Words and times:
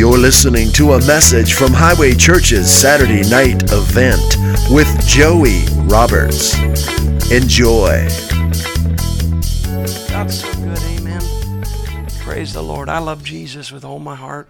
You're 0.00 0.16
listening 0.16 0.72
to 0.72 0.94
a 0.94 1.06
message 1.06 1.52
from 1.52 1.74
Highway 1.74 2.14
Church's 2.14 2.72
Saturday 2.72 3.20
night 3.28 3.64
event 3.70 4.34
with 4.70 4.88
Joey 5.06 5.66
Roberts. 5.90 6.58
Enjoy. 7.30 8.08
God's 10.08 10.40
so 10.40 10.50
good, 10.54 10.78
amen. 10.78 11.20
Praise 12.20 12.54
the 12.54 12.62
Lord. 12.62 12.88
I 12.88 12.96
love 12.96 13.22
Jesus 13.22 13.70
with 13.70 13.84
all 13.84 13.98
my 13.98 14.14
heart. 14.14 14.48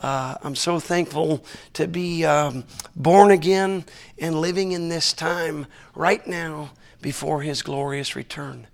Uh, 0.00 0.36
I'm 0.42 0.56
so 0.56 0.80
thankful 0.80 1.44
to 1.74 1.86
be 1.86 2.24
um, 2.24 2.64
born 2.96 3.30
again 3.30 3.84
and 4.18 4.40
living 4.40 4.72
in 4.72 4.88
this 4.88 5.12
time 5.12 5.66
right 5.94 6.26
now 6.26 6.70
before 7.02 7.42
His 7.42 7.60
glorious 7.60 8.16
return. 8.16 8.66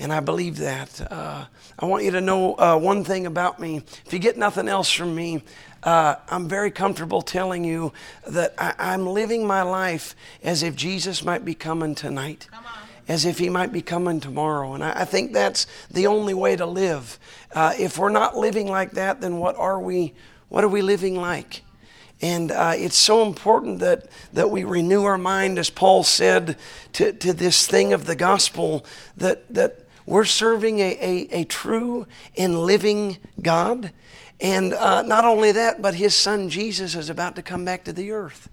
And 0.00 0.12
I 0.12 0.20
believe 0.20 0.58
that. 0.58 1.00
Uh, 1.10 1.46
I 1.76 1.86
want 1.86 2.04
you 2.04 2.12
to 2.12 2.20
know 2.20 2.54
uh, 2.54 2.78
one 2.78 3.02
thing 3.02 3.26
about 3.26 3.58
me. 3.58 3.82
If 4.06 4.12
you 4.12 4.20
get 4.20 4.36
nothing 4.36 4.68
else 4.68 4.90
from 4.92 5.12
me, 5.14 5.42
uh, 5.82 6.16
I'm 6.28 6.48
very 6.48 6.70
comfortable 6.70 7.22
telling 7.22 7.64
you 7.64 7.92
that 8.26 8.54
I, 8.58 8.94
am 8.94 9.06
living 9.06 9.46
my 9.46 9.62
life 9.62 10.16
as 10.42 10.62
if 10.62 10.74
Jesus 10.74 11.24
might 11.24 11.44
be 11.44 11.54
coming 11.54 11.94
tonight, 11.94 12.48
as 13.06 13.24
if 13.24 13.38
he 13.38 13.48
might 13.48 13.72
be 13.72 13.82
coming 13.82 14.20
tomorrow. 14.20 14.74
And 14.74 14.82
I, 14.82 15.00
I 15.00 15.04
think 15.04 15.32
that's 15.32 15.66
the 15.90 16.06
only 16.06 16.34
way 16.34 16.56
to 16.56 16.66
live. 16.66 17.18
Uh, 17.52 17.74
if 17.78 17.98
we're 17.98 18.08
not 18.10 18.36
living 18.36 18.68
like 18.68 18.92
that, 18.92 19.20
then 19.20 19.38
what 19.38 19.56
are 19.56 19.80
we? 19.80 20.14
What 20.48 20.64
are 20.64 20.68
we 20.68 20.82
living 20.82 21.14
like? 21.14 21.62
And 22.20 22.50
uh, 22.50 22.72
it's 22.74 22.96
so 22.96 23.24
important 23.24 23.78
that, 23.78 24.06
that 24.32 24.50
we 24.50 24.64
renew 24.64 25.04
our 25.04 25.18
mind, 25.18 25.58
as 25.58 25.70
Paul 25.70 26.02
said, 26.02 26.56
to, 26.94 27.12
to 27.12 27.32
this 27.32 27.66
thing 27.66 27.92
of 27.92 28.06
the 28.06 28.16
gospel, 28.16 28.84
that, 29.16 29.52
that 29.54 29.80
we're 30.04 30.24
serving 30.24 30.80
a, 30.80 30.98
a, 31.00 31.40
a 31.40 31.44
true 31.44 32.06
and 32.36 32.58
living 32.58 33.18
God. 33.40 33.92
And 34.40 34.72
uh, 34.74 35.02
not 35.02 35.24
only 35.24 35.52
that, 35.52 35.82
but 35.82 35.94
his 35.94 36.14
son 36.14 36.48
Jesus 36.48 36.94
is 36.94 37.10
about 37.10 37.36
to 37.36 37.42
come 37.42 37.64
back 37.64 37.84
to 37.84 37.92
the 37.92 38.12
earth. 38.12 38.48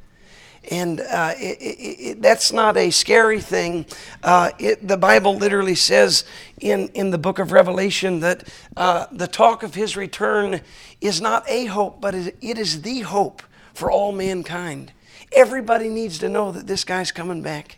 And 0.71 0.99
uh, 0.99 1.33
it, 1.37 1.61
it, 1.61 1.99
it, 2.01 2.21
that's 2.21 2.51
not 2.51 2.75
a 2.75 2.89
scary 2.89 3.39
thing. 3.39 3.85
Uh, 4.23 4.49
the 4.81 4.97
Bible 4.97 5.35
literally 5.35 5.75
says 5.75 6.23
in, 6.59 6.89
in 6.89 7.11
the 7.11 7.19
book 7.19 7.37
of 7.37 7.51
Revelation 7.51 8.21
that 8.21 8.47
uh, 8.75 9.05
the 9.11 9.27
talk 9.27 9.61
of 9.61 9.75
his 9.75 9.95
return 9.95 10.61
is 11.01 11.21
not 11.21 11.47
a 11.47 11.65
hope, 11.65 12.01
but 12.01 12.15
it 12.15 12.57
is 12.57 12.81
the 12.81 13.01
hope 13.01 13.43
for 13.75 13.91
all 13.91 14.11
mankind. 14.11 14.91
Everybody 15.31 15.89
needs 15.89 16.17
to 16.19 16.29
know 16.29 16.51
that 16.51 16.65
this 16.65 16.83
guy's 16.83 17.11
coming 17.11 17.43
back. 17.43 17.77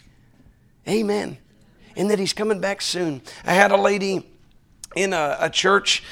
Amen 0.88 1.40
and 1.98 2.12
that 2.12 2.20
he's 2.20 2.34
coming 2.34 2.62
back 2.62 2.82
soon. 2.82 3.22
I 3.44 3.54
had 3.54 3.72
a 3.72 3.78
lady 3.78 4.30
in 4.96 5.14
a, 5.14 5.38
a 5.42 5.50
church 5.50 6.04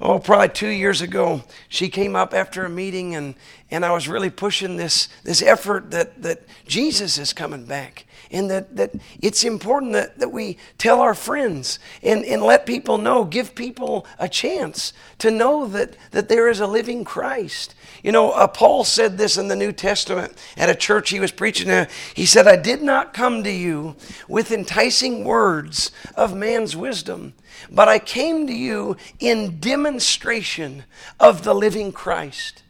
oh, 0.00 0.18
probably 0.18 0.48
two 0.48 0.68
years 0.68 1.00
ago, 1.02 1.42
she 1.68 1.88
came 1.88 2.16
up 2.16 2.34
after 2.34 2.64
a 2.64 2.70
meeting 2.70 3.14
and, 3.14 3.34
and 3.70 3.84
I 3.84 3.92
was 3.92 4.08
really 4.08 4.30
pushing 4.30 4.76
this, 4.76 5.08
this 5.24 5.42
effort 5.42 5.90
that, 5.90 6.22
that 6.22 6.42
Jesus 6.66 7.18
is 7.18 7.32
coming 7.32 7.66
back 7.66 8.05
and 8.30 8.50
that, 8.50 8.76
that 8.76 8.92
it's 9.20 9.44
important 9.44 9.92
that, 9.92 10.18
that 10.18 10.32
we 10.32 10.58
tell 10.78 11.00
our 11.00 11.14
friends 11.14 11.78
and, 12.02 12.24
and 12.24 12.42
let 12.42 12.66
people 12.66 12.98
know, 12.98 13.24
give 13.24 13.54
people 13.54 14.06
a 14.18 14.28
chance 14.28 14.92
to 15.18 15.30
know 15.30 15.66
that, 15.66 15.96
that 16.10 16.28
there 16.28 16.48
is 16.48 16.60
a 16.60 16.66
living 16.66 17.04
Christ. 17.04 17.74
You 18.02 18.12
know, 18.12 18.32
uh, 18.32 18.46
Paul 18.46 18.84
said 18.84 19.18
this 19.18 19.36
in 19.36 19.48
the 19.48 19.56
New 19.56 19.72
Testament 19.72 20.36
at 20.56 20.70
a 20.70 20.74
church 20.74 21.10
he 21.10 21.20
was 21.20 21.32
preaching 21.32 21.70
at. 21.70 21.90
He 22.14 22.26
said, 22.26 22.46
I 22.46 22.56
did 22.56 22.82
not 22.82 23.14
come 23.14 23.42
to 23.44 23.50
you 23.50 23.96
with 24.28 24.52
enticing 24.52 25.24
words 25.24 25.90
of 26.14 26.34
man's 26.34 26.76
wisdom, 26.76 27.34
but 27.70 27.88
I 27.88 27.98
came 27.98 28.46
to 28.46 28.54
you 28.54 28.96
in 29.18 29.58
demonstration 29.60 30.84
of 31.18 31.44
the 31.44 31.54
living 31.54 31.92
Christ. 31.92 32.62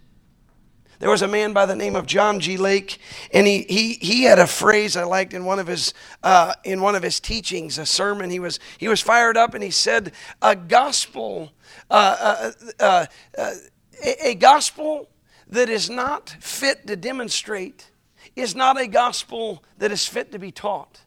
There 0.98 1.10
was 1.10 1.22
a 1.22 1.28
man 1.28 1.52
by 1.52 1.66
the 1.66 1.76
name 1.76 1.94
of 1.94 2.06
John 2.06 2.40
G. 2.40 2.56
Lake, 2.56 2.98
and 3.32 3.46
he, 3.46 3.66
he, 3.68 3.94
he 3.94 4.22
had 4.22 4.38
a 4.38 4.46
phrase 4.46 4.96
I 4.96 5.04
liked 5.04 5.34
in 5.34 5.44
one 5.44 5.58
of 5.58 5.66
his 5.66 5.92
uh, 6.22 6.54
in 6.64 6.80
one 6.80 6.94
of 6.94 7.02
his 7.02 7.20
teachings, 7.20 7.76
a 7.76 7.84
sermon. 7.84 8.30
He 8.30 8.40
was 8.40 8.58
he 8.78 8.88
was 8.88 9.00
fired 9.02 9.36
up, 9.36 9.52
and 9.54 9.62
he 9.62 9.70
said, 9.70 10.12
"A 10.40 10.56
gospel, 10.56 11.52
uh, 11.90 12.16
uh, 12.18 12.52
uh, 12.80 13.06
uh 13.36 13.54
a, 14.02 14.28
a 14.28 14.34
gospel 14.34 15.08
that 15.48 15.68
is 15.68 15.90
not 15.90 16.30
fit 16.40 16.86
to 16.86 16.96
demonstrate 16.96 17.90
is 18.34 18.54
not 18.54 18.80
a 18.80 18.86
gospel 18.86 19.62
that 19.78 19.92
is 19.92 20.06
fit 20.06 20.32
to 20.32 20.38
be 20.38 20.50
taught." 20.50 21.02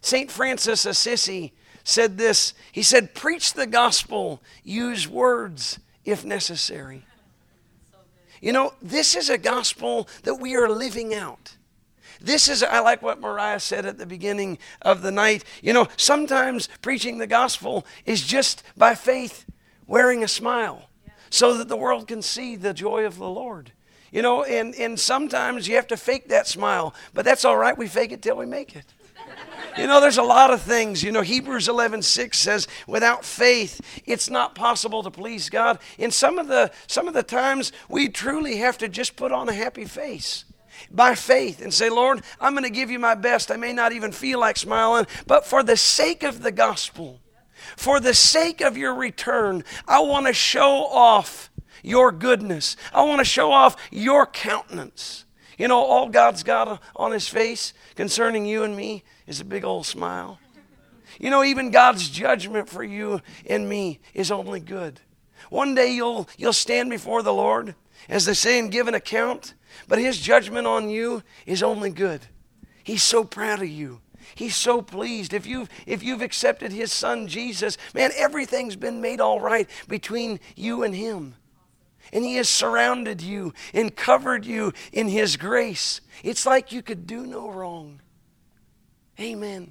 Saint 0.00 0.32
Francis 0.32 0.84
Assisi 0.84 1.52
said 1.84 2.18
this. 2.18 2.54
He 2.72 2.82
said, 2.82 3.14
"Preach 3.14 3.52
the 3.52 3.66
gospel. 3.68 4.42
Use 4.64 5.06
words 5.06 5.78
if 6.04 6.24
necessary." 6.24 7.05
You 8.40 8.52
know, 8.52 8.74
this 8.82 9.14
is 9.16 9.30
a 9.30 9.38
gospel 9.38 10.08
that 10.22 10.36
we 10.36 10.56
are 10.56 10.68
living 10.68 11.14
out. 11.14 11.56
This 12.20 12.48
is, 12.48 12.62
I 12.62 12.80
like 12.80 13.02
what 13.02 13.20
Mariah 13.20 13.60
said 13.60 13.86
at 13.86 13.98
the 13.98 14.06
beginning 14.06 14.58
of 14.82 15.02
the 15.02 15.10
night. 15.10 15.44
You 15.62 15.72
know, 15.72 15.88
sometimes 15.96 16.68
preaching 16.80 17.18
the 17.18 17.26
gospel 17.26 17.86
is 18.04 18.22
just 18.22 18.62
by 18.76 18.94
faith 18.94 19.44
wearing 19.86 20.24
a 20.24 20.28
smile 20.28 20.88
so 21.30 21.56
that 21.58 21.68
the 21.68 21.76
world 21.76 22.08
can 22.08 22.22
see 22.22 22.56
the 22.56 22.72
joy 22.72 23.04
of 23.04 23.16
the 23.16 23.28
Lord. 23.28 23.72
You 24.10 24.22
know, 24.22 24.44
and, 24.44 24.74
and 24.76 24.98
sometimes 24.98 25.68
you 25.68 25.76
have 25.76 25.88
to 25.88 25.96
fake 25.96 26.28
that 26.28 26.46
smile, 26.46 26.94
but 27.12 27.24
that's 27.24 27.44
all 27.44 27.56
right. 27.56 27.76
We 27.76 27.88
fake 27.88 28.12
it 28.12 28.22
till 28.22 28.36
we 28.36 28.46
make 28.46 28.74
it. 28.74 28.86
You 29.76 29.86
know, 29.86 30.00
there's 30.00 30.18
a 30.18 30.22
lot 30.22 30.50
of 30.50 30.62
things. 30.62 31.02
You 31.02 31.12
know, 31.12 31.22
Hebrews 31.22 31.68
11 31.68 32.02
6 32.02 32.38
says, 32.38 32.68
without 32.86 33.24
faith, 33.24 33.80
it's 34.06 34.30
not 34.30 34.54
possible 34.54 35.02
to 35.02 35.10
please 35.10 35.50
God. 35.50 35.78
In 35.98 36.10
some 36.10 36.38
of 36.38 36.48
the 36.48 36.70
some 36.86 37.08
of 37.08 37.14
the 37.14 37.22
times 37.22 37.72
we 37.88 38.08
truly 38.08 38.56
have 38.58 38.78
to 38.78 38.88
just 38.88 39.16
put 39.16 39.32
on 39.32 39.48
a 39.48 39.52
happy 39.52 39.84
face 39.84 40.44
by 40.90 41.14
faith 41.14 41.60
and 41.60 41.72
say, 41.72 41.90
Lord, 41.90 42.22
I'm 42.40 42.52
going 42.52 42.64
to 42.64 42.70
give 42.70 42.90
you 42.90 42.98
my 42.98 43.14
best. 43.14 43.50
I 43.50 43.56
may 43.56 43.72
not 43.72 43.92
even 43.92 44.12
feel 44.12 44.38
like 44.40 44.56
smiling, 44.56 45.06
but 45.26 45.46
for 45.46 45.62
the 45.62 45.76
sake 45.76 46.22
of 46.22 46.42
the 46.42 46.52
gospel, 46.52 47.20
for 47.76 48.00
the 48.00 48.14
sake 48.14 48.60
of 48.60 48.76
your 48.76 48.94
return, 48.94 49.64
I 49.86 50.00
want 50.00 50.26
to 50.26 50.32
show 50.32 50.86
off 50.86 51.50
your 51.82 52.12
goodness. 52.12 52.76
I 52.92 53.02
want 53.02 53.20
to 53.20 53.24
show 53.24 53.52
off 53.52 53.76
your 53.90 54.26
countenance. 54.26 55.24
You 55.58 55.68
know, 55.68 55.78
all 55.78 56.08
God's 56.08 56.42
got 56.42 56.82
on 56.94 57.12
his 57.12 57.28
face 57.28 57.72
concerning 57.94 58.44
you 58.44 58.62
and 58.62 58.76
me 58.76 59.04
is 59.26 59.40
a 59.40 59.44
big 59.44 59.64
old 59.64 59.86
smile. 59.86 60.38
You 61.18 61.30
know, 61.30 61.44
even 61.44 61.70
God's 61.70 62.08
judgment 62.08 62.68
for 62.68 62.82
you 62.82 63.20
and 63.48 63.68
me 63.68 64.00
is 64.14 64.30
only 64.30 64.60
good. 64.60 65.00
One 65.50 65.74
day 65.74 65.92
you'll, 65.92 66.28
you'll 66.36 66.52
stand 66.52 66.90
before 66.90 67.22
the 67.22 67.32
Lord, 67.32 67.74
as 68.08 68.24
they 68.26 68.34
say, 68.34 68.58
and 68.58 68.70
give 68.70 68.88
an 68.88 68.94
account, 68.94 69.54
but 69.88 69.98
His 69.98 70.18
judgment 70.18 70.66
on 70.66 70.88
you 70.88 71.22
is 71.46 71.62
only 71.62 71.90
good. 71.90 72.22
He's 72.82 73.02
so 73.02 73.24
proud 73.24 73.62
of 73.62 73.68
you. 73.68 74.00
He's 74.34 74.56
so 74.56 74.82
pleased. 74.82 75.32
If 75.32 75.46
you've, 75.46 75.68
if 75.86 76.02
you've 76.02 76.22
accepted 76.22 76.72
His 76.72 76.92
Son 76.92 77.28
Jesus, 77.28 77.78
man, 77.94 78.10
everything's 78.16 78.76
been 78.76 79.00
made 79.00 79.20
all 79.20 79.40
right 79.40 79.68
between 79.88 80.40
you 80.56 80.82
and 80.82 80.94
Him. 80.94 81.34
And 82.12 82.24
He 82.24 82.36
has 82.36 82.48
surrounded 82.48 83.22
you 83.22 83.54
and 83.72 83.94
covered 83.94 84.44
you 84.44 84.72
in 84.92 85.08
His 85.08 85.36
grace. 85.36 86.00
It's 86.22 86.46
like 86.46 86.72
you 86.72 86.82
could 86.82 87.06
do 87.06 87.26
no 87.26 87.50
wrong. 87.50 88.00
Amen. 89.18 89.68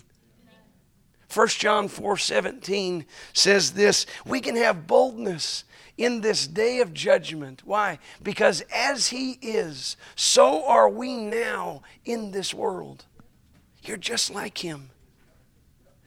1 1.33 1.47
John 1.49 1.87
4 1.87 2.17
17 2.17 3.05
says 3.33 3.73
this 3.73 4.05
We 4.25 4.39
can 4.39 4.55
have 4.55 4.87
boldness 4.87 5.65
in 5.97 6.21
this 6.21 6.47
day 6.47 6.79
of 6.79 6.93
judgment. 6.93 7.61
Why? 7.65 7.99
Because 8.23 8.61
as 8.73 9.07
He 9.07 9.33
is, 9.41 9.97
so 10.15 10.65
are 10.65 10.89
we 10.89 11.15
now 11.17 11.81
in 12.05 12.31
this 12.31 12.53
world. 12.53 13.05
You're 13.83 13.97
just 13.97 14.33
like 14.33 14.59
Him. 14.59 14.89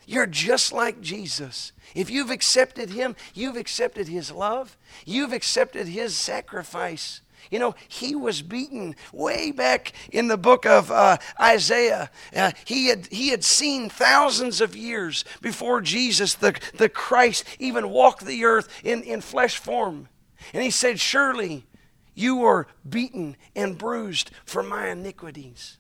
You're 0.07 0.27
just 0.27 0.73
like 0.73 1.03
Jesus. 1.03 1.73
If 1.95 2.09
you've 2.09 2.31
accepted 2.31 2.91
Him, 2.91 3.15
you've 3.35 3.57
accepted 3.57 4.09
His 4.09 4.31
love, 4.33 4.77
you've 5.05 5.33
accepted 5.35 5.89
His 5.89 6.17
sacrifice. 6.17 7.21
You 7.51 7.59
know, 7.59 7.75
he 7.89 8.15
was 8.15 8.43
beaten 8.43 8.95
way 9.13 9.53
back 9.53 9.93
in 10.11 10.29
the 10.29 10.37
book 10.37 10.67
of 10.67 10.91
uh, 10.91 11.19
Isaiah. 11.41 12.11
Uh, 12.35 12.53
he, 12.65 12.89
had, 12.89 13.07
he 13.07 13.29
had 13.29 13.45
seen 13.45 13.89
thousands 13.89 14.61
of 14.61 14.77
years 14.77 15.25
before 15.41 15.81
Jesus, 15.81 16.35
the, 16.35 16.59
the 16.75 16.89
Christ, 16.89 17.45
even 17.59 17.91
walked 17.91 18.25
the 18.25 18.45
earth 18.45 18.69
in, 18.85 19.03
in 19.03 19.21
flesh 19.21 19.57
form. 19.57 20.09
And 20.53 20.63
he 20.63 20.71
said, 20.71 21.01
Surely 21.01 21.67
you 22.15 22.37
were 22.37 22.67
beaten 22.89 23.37
and 23.55 23.79
bruised 23.79 24.31
for 24.45 24.63
my 24.63 24.89
iniquities. 24.89 25.79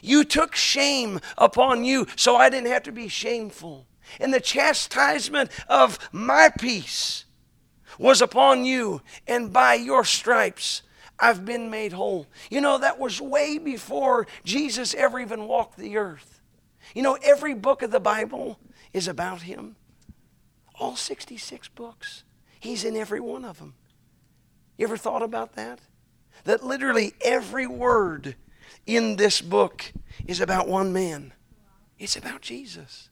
You 0.00 0.24
took 0.24 0.54
shame 0.54 1.20
upon 1.36 1.84
you, 1.84 2.06
so 2.16 2.36
I 2.36 2.50
didn't 2.50 2.70
have 2.70 2.84
to 2.84 2.92
be 2.92 3.08
shameful. 3.08 3.86
And 4.20 4.32
the 4.32 4.40
chastisement 4.40 5.50
of 5.68 5.98
my 6.12 6.50
peace 6.58 7.24
was 7.98 8.22
upon 8.22 8.64
you, 8.64 9.02
and 9.26 9.52
by 9.52 9.74
your 9.74 10.04
stripes 10.04 10.82
I've 11.18 11.44
been 11.44 11.70
made 11.70 11.92
whole. 11.92 12.26
You 12.50 12.60
know, 12.60 12.78
that 12.78 12.98
was 12.98 13.20
way 13.20 13.58
before 13.58 14.26
Jesus 14.44 14.94
ever 14.94 15.18
even 15.18 15.48
walked 15.48 15.76
the 15.76 15.96
earth. 15.96 16.40
You 16.94 17.02
know, 17.02 17.18
every 17.22 17.54
book 17.54 17.82
of 17.82 17.90
the 17.90 18.00
Bible 18.00 18.58
is 18.92 19.08
about 19.08 19.42
him. 19.42 19.76
All 20.76 20.96
66 20.96 21.68
books. 21.68 22.22
He's 22.60 22.84
in 22.84 22.96
every 22.96 23.20
one 23.20 23.44
of 23.44 23.58
them. 23.58 23.74
You 24.76 24.86
ever 24.86 24.96
thought 24.96 25.22
about 25.22 25.54
that? 25.54 25.80
That 26.44 26.64
literally 26.64 27.14
every 27.20 27.66
word 27.66 28.36
in 28.86 29.16
this 29.16 29.40
book 29.40 29.92
is 30.26 30.40
about 30.40 30.68
one 30.68 30.92
man. 30.92 31.32
It's 31.98 32.16
about 32.16 32.42
Jesus. 32.42 33.10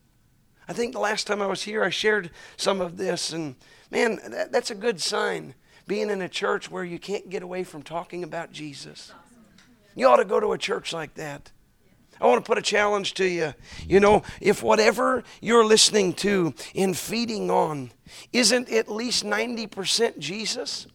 I 0.68 0.72
think 0.72 0.92
the 0.92 1.00
last 1.00 1.26
time 1.26 1.42
I 1.42 1.46
was 1.46 1.62
here, 1.62 1.82
I 1.82 1.90
shared 1.90 2.30
some 2.56 2.80
of 2.80 2.96
this, 2.96 3.32
and 3.32 3.56
man, 3.90 4.18
that, 4.30 4.52
that's 4.52 4.70
a 4.70 4.74
good 4.74 5.00
sign. 5.00 5.54
Being 5.86 6.10
in 6.10 6.20
a 6.20 6.28
church 6.28 6.70
where 6.70 6.84
you 6.84 6.98
can't 6.98 7.28
get 7.30 7.42
away 7.42 7.62
from 7.62 7.82
talking 7.82 8.24
about 8.24 8.50
Jesus. 8.52 9.12
You 9.94 10.08
ought 10.08 10.16
to 10.16 10.24
go 10.24 10.40
to 10.40 10.52
a 10.52 10.58
church 10.58 10.92
like 10.92 11.14
that. 11.14 11.52
I 12.20 12.26
want 12.26 12.44
to 12.44 12.48
put 12.48 12.58
a 12.58 12.62
challenge 12.62 13.14
to 13.14 13.26
you. 13.26 13.54
You 13.86 14.00
know, 14.00 14.22
if 14.40 14.62
whatever 14.62 15.22
you're 15.40 15.64
listening 15.64 16.14
to 16.14 16.54
and 16.74 16.96
feeding 16.96 17.50
on 17.50 17.92
isn't 18.32 18.70
at 18.70 18.90
least 18.90 19.24
90% 19.24 20.18
Jesus, 20.18 20.86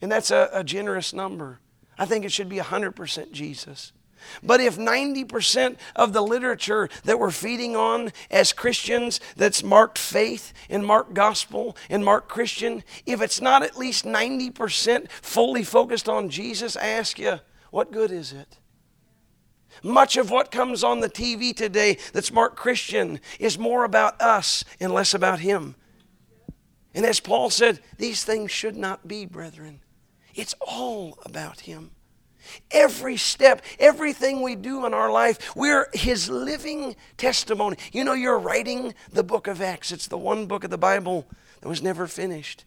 and 0.00 0.10
that's 0.10 0.30
a, 0.30 0.48
a 0.52 0.64
generous 0.64 1.12
number, 1.12 1.60
I 1.98 2.06
think 2.06 2.24
it 2.24 2.32
should 2.32 2.48
be 2.48 2.58
100% 2.58 3.32
Jesus. 3.32 3.92
But 4.42 4.60
if 4.60 4.76
90% 4.76 5.76
of 5.96 6.12
the 6.12 6.22
literature 6.22 6.88
that 7.04 7.18
we're 7.18 7.30
feeding 7.30 7.76
on 7.76 8.12
as 8.30 8.52
Christians 8.52 9.20
that's 9.36 9.62
marked 9.62 9.98
faith 9.98 10.52
and 10.68 10.84
marked 10.84 11.14
gospel 11.14 11.76
and 11.88 12.04
marked 12.04 12.28
Christian, 12.28 12.82
if 13.06 13.20
it's 13.20 13.40
not 13.40 13.62
at 13.62 13.78
least 13.78 14.04
90% 14.04 15.10
fully 15.10 15.64
focused 15.64 16.08
on 16.08 16.28
Jesus, 16.28 16.76
I 16.76 16.86
ask 16.86 17.18
you, 17.18 17.40
what 17.70 17.92
good 17.92 18.10
is 18.10 18.32
it? 18.32 18.58
Much 19.82 20.16
of 20.16 20.30
what 20.30 20.50
comes 20.50 20.84
on 20.84 21.00
the 21.00 21.08
TV 21.08 21.54
today 21.56 21.98
that's 22.12 22.32
marked 22.32 22.56
Christian 22.56 23.20
is 23.40 23.58
more 23.58 23.84
about 23.84 24.20
us 24.20 24.64
and 24.78 24.92
less 24.92 25.14
about 25.14 25.40
Him. 25.40 25.74
And 26.94 27.06
as 27.06 27.20
Paul 27.20 27.50
said, 27.50 27.80
these 27.96 28.24
things 28.24 28.50
should 28.50 28.76
not 28.76 29.08
be, 29.08 29.24
brethren. 29.24 29.80
It's 30.34 30.54
all 30.60 31.18
about 31.24 31.60
Him. 31.60 31.92
Every 32.70 33.16
step, 33.16 33.62
everything 33.78 34.42
we 34.42 34.54
do 34.54 34.86
in 34.86 34.94
our 34.94 35.10
life, 35.10 35.54
we're 35.56 35.88
His 35.92 36.28
living 36.28 36.96
testimony. 37.16 37.76
You 37.92 38.04
know, 38.04 38.14
you're 38.14 38.38
writing 38.38 38.94
the 39.12 39.22
book 39.22 39.46
of 39.46 39.60
Acts, 39.60 39.92
it's 39.92 40.08
the 40.08 40.18
one 40.18 40.46
book 40.46 40.64
of 40.64 40.70
the 40.70 40.78
Bible 40.78 41.26
that 41.60 41.68
was 41.68 41.82
never 41.82 42.06
finished 42.06 42.64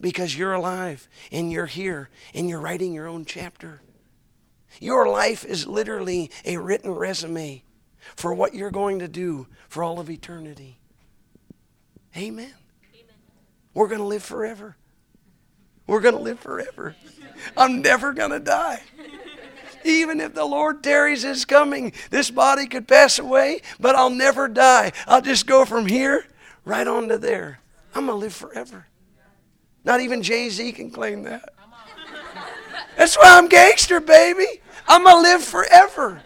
because 0.00 0.36
you're 0.36 0.54
alive 0.54 1.08
and 1.30 1.52
you're 1.52 1.66
here 1.66 2.08
and 2.34 2.48
you're 2.48 2.60
writing 2.60 2.92
your 2.92 3.06
own 3.06 3.24
chapter. 3.24 3.80
Your 4.80 5.08
life 5.08 5.44
is 5.44 5.66
literally 5.66 6.30
a 6.44 6.56
written 6.56 6.90
resume 6.90 7.62
for 8.16 8.34
what 8.34 8.54
you're 8.54 8.70
going 8.70 8.98
to 8.98 9.08
do 9.08 9.46
for 9.68 9.82
all 9.82 10.00
of 10.00 10.10
eternity. 10.10 10.78
Amen. 12.16 12.52
Amen. 12.94 13.14
We're 13.72 13.88
going 13.88 14.00
to 14.00 14.06
live 14.06 14.22
forever. 14.22 14.76
We're 15.86 16.00
going 16.00 16.16
to 16.16 16.22
live 16.22 16.40
forever. 16.40 16.96
I'm 17.56 17.82
never 17.82 18.12
going 18.12 18.30
to 18.30 18.40
die. 18.40 18.82
Even 19.84 20.20
if 20.20 20.32
the 20.34 20.44
Lord 20.44 20.82
tarries 20.82 21.22
his 21.22 21.44
coming, 21.44 21.92
this 22.10 22.30
body 22.30 22.66
could 22.66 22.88
pass 22.88 23.18
away, 23.18 23.60
but 23.78 23.94
I'll 23.94 24.10
never 24.10 24.48
die. 24.48 24.92
I'll 25.06 25.20
just 25.20 25.46
go 25.46 25.66
from 25.66 25.86
here 25.86 26.26
right 26.64 26.86
on 26.86 27.08
to 27.08 27.18
there. 27.18 27.60
I'm 27.94 28.06
going 28.06 28.18
to 28.18 28.24
live 28.24 28.34
forever. 28.34 28.86
Not 29.84 30.00
even 30.00 30.22
Jay 30.22 30.48
Z 30.48 30.72
can 30.72 30.90
claim 30.90 31.24
that. 31.24 31.50
That's 32.96 33.16
why 33.16 33.36
I'm 33.36 33.48
gangster, 33.48 34.00
baby. 34.00 34.46
I'm 34.88 35.04
going 35.04 35.16
to 35.16 35.30
live 35.30 35.44
forever. 35.44 36.22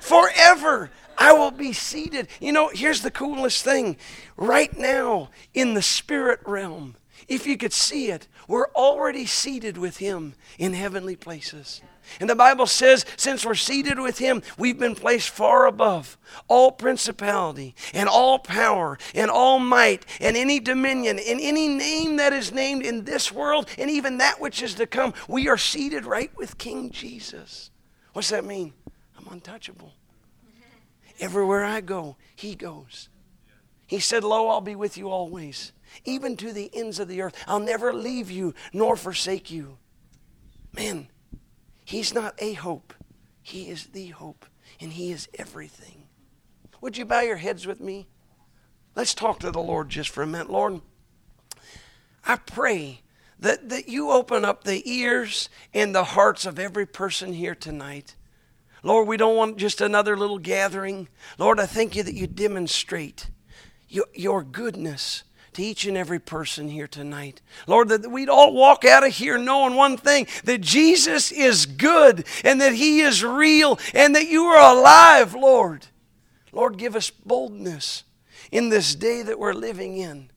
Forever. 0.00 0.90
I 1.16 1.32
will 1.32 1.50
be 1.50 1.72
seated. 1.72 2.28
You 2.40 2.52
know, 2.52 2.70
here's 2.72 3.02
the 3.02 3.10
coolest 3.10 3.64
thing. 3.64 3.96
Right 4.36 4.76
now, 4.76 5.30
in 5.54 5.74
the 5.74 5.82
spirit 5.82 6.40
realm, 6.44 6.96
if 7.28 7.46
you 7.46 7.56
could 7.56 7.72
see 7.72 8.10
it, 8.10 8.28
we're 8.48 8.68
already 8.70 9.26
seated 9.26 9.78
with 9.78 9.98
Him 9.98 10.34
in 10.58 10.72
heavenly 10.72 11.16
places. 11.16 11.82
And 12.20 12.30
the 12.30 12.36
Bible 12.36 12.66
says, 12.66 13.04
since 13.16 13.44
we're 13.44 13.54
seated 13.54 13.98
with 13.98 14.18
Him, 14.18 14.42
we've 14.56 14.78
been 14.78 14.94
placed 14.94 15.30
far 15.30 15.66
above 15.66 16.16
all 16.48 16.70
principality 16.70 17.74
and 17.92 18.08
all 18.08 18.38
power 18.38 18.98
and 19.14 19.30
all 19.30 19.58
might 19.58 20.06
and 20.20 20.36
any 20.36 20.60
dominion 20.60 21.18
and 21.18 21.40
any 21.40 21.68
name 21.68 22.16
that 22.16 22.32
is 22.32 22.52
named 22.52 22.84
in 22.84 23.04
this 23.04 23.32
world 23.32 23.68
and 23.78 23.90
even 23.90 24.18
that 24.18 24.40
which 24.40 24.62
is 24.62 24.74
to 24.74 24.86
come. 24.86 25.14
We 25.28 25.48
are 25.48 25.58
seated 25.58 26.06
right 26.06 26.30
with 26.36 26.58
King 26.58 26.90
Jesus. 26.90 27.70
What's 28.12 28.30
that 28.30 28.44
mean? 28.44 28.72
I'm 29.18 29.26
untouchable. 29.32 29.92
Everywhere 31.18 31.64
I 31.64 31.80
go, 31.80 32.16
He 32.34 32.54
goes. 32.54 33.08
He 33.86 34.00
said, 34.00 34.24
Lo, 34.24 34.48
I'll 34.48 34.60
be 34.60 34.74
with 34.74 34.98
you 34.98 35.10
always, 35.10 35.72
even 36.04 36.36
to 36.36 36.52
the 36.52 36.70
ends 36.74 36.98
of 36.98 37.08
the 37.08 37.22
earth. 37.22 37.34
I'll 37.46 37.60
never 37.60 37.92
leave 37.92 38.30
you 38.30 38.54
nor 38.72 38.96
forsake 38.96 39.50
you. 39.50 39.78
Man, 40.72 41.08
He's 41.84 42.12
not 42.12 42.34
a 42.38 42.54
hope, 42.54 42.94
He 43.42 43.68
is 43.68 43.86
the 43.86 44.08
hope, 44.08 44.46
and 44.80 44.92
He 44.92 45.12
is 45.12 45.28
everything. 45.38 46.04
Would 46.80 46.96
you 46.96 47.04
bow 47.04 47.20
your 47.20 47.36
heads 47.36 47.66
with 47.66 47.80
me? 47.80 48.06
Let's 48.94 49.14
talk 49.14 49.40
to 49.40 49.50
the 49.50 49.62
Lord 49.62 49.88
just 49.88 50.10
for 50.10 50.22
a 50.22 50.26
minute. 50.26 50.50
Lord, 50.50 50.80
I 52.24 52.36
pray 52.36 53.02
that, 53.38 53.68
that 53.68 53.88
you 53.88 54.10
open 54.10 54.44
up 54.44 54.64
the 54.64 54.88
ears 54.90 55.48
and 55.74 55.94
the 55.94 56.04
hearts 56.04 56.46
of 56.46 56.58
every 56.58 56.86
person 56.86 57.32
here 57.32 57.54
tonight. 57.54 58.16
Lord, 58.82 59.08
we 59.08 59.16
don't 59.16 59.36
want 59.36 59.56
just 59.56 59.80
another 59.80 60.16
little 60.16 60.38
gathering. 60.38 61.08
Lord, 61.38 61.60
I 61.60 61.66
thank 61.66 61.96
you 61.96 62.02
that 62.02 62.14
you 62.14 62.26
demonstrate 62.26 63.30
your, 63.88 64.06
your 64.14 64.42
goodness 64.42 65.24
to 65.56 65.62
each 65.62 65.86
and 65.86 65.96
every 65.96 66.18
person 66.18 66.68
here 66.68 66.86
tonight. 66.86 67.40
Lord, 67.66 67.88
that 67.88 68.10
we'd 68.10 68.28
all 68.28 68.52
walk 68.52 68.84
out 68.84 69.06
of 69.06 69.12
here 69.12 69.38
knowing 69.38 69.74
one 69.74 69.96
thing 69.96 70.26
that 70.44 70.60
Jesus 70.60 71.32
is 71.32 71.66
good 71.66 72.26
and 72.44 72.60
that 72.60 72.74
He 72.74 73.00
is 73.00 73.24
real 73.24 73.78
and 73.94 74.14
that 74.14 74.28
you 74.28 74.44
are 74.44 74.76
alive, 74.76 75.34
Lord. 75.34 75.86
Lord, 76.52 76.76
give 76.78 76.94
us 76.94 77.10
boldness 77.10 78.04
in 78.52 78.68
this 78.68 78.94
day 78.94 79.22
that 79.22 79.38
we're 79.38 79.54
living 79.54 79.96
in. 79.96 80.30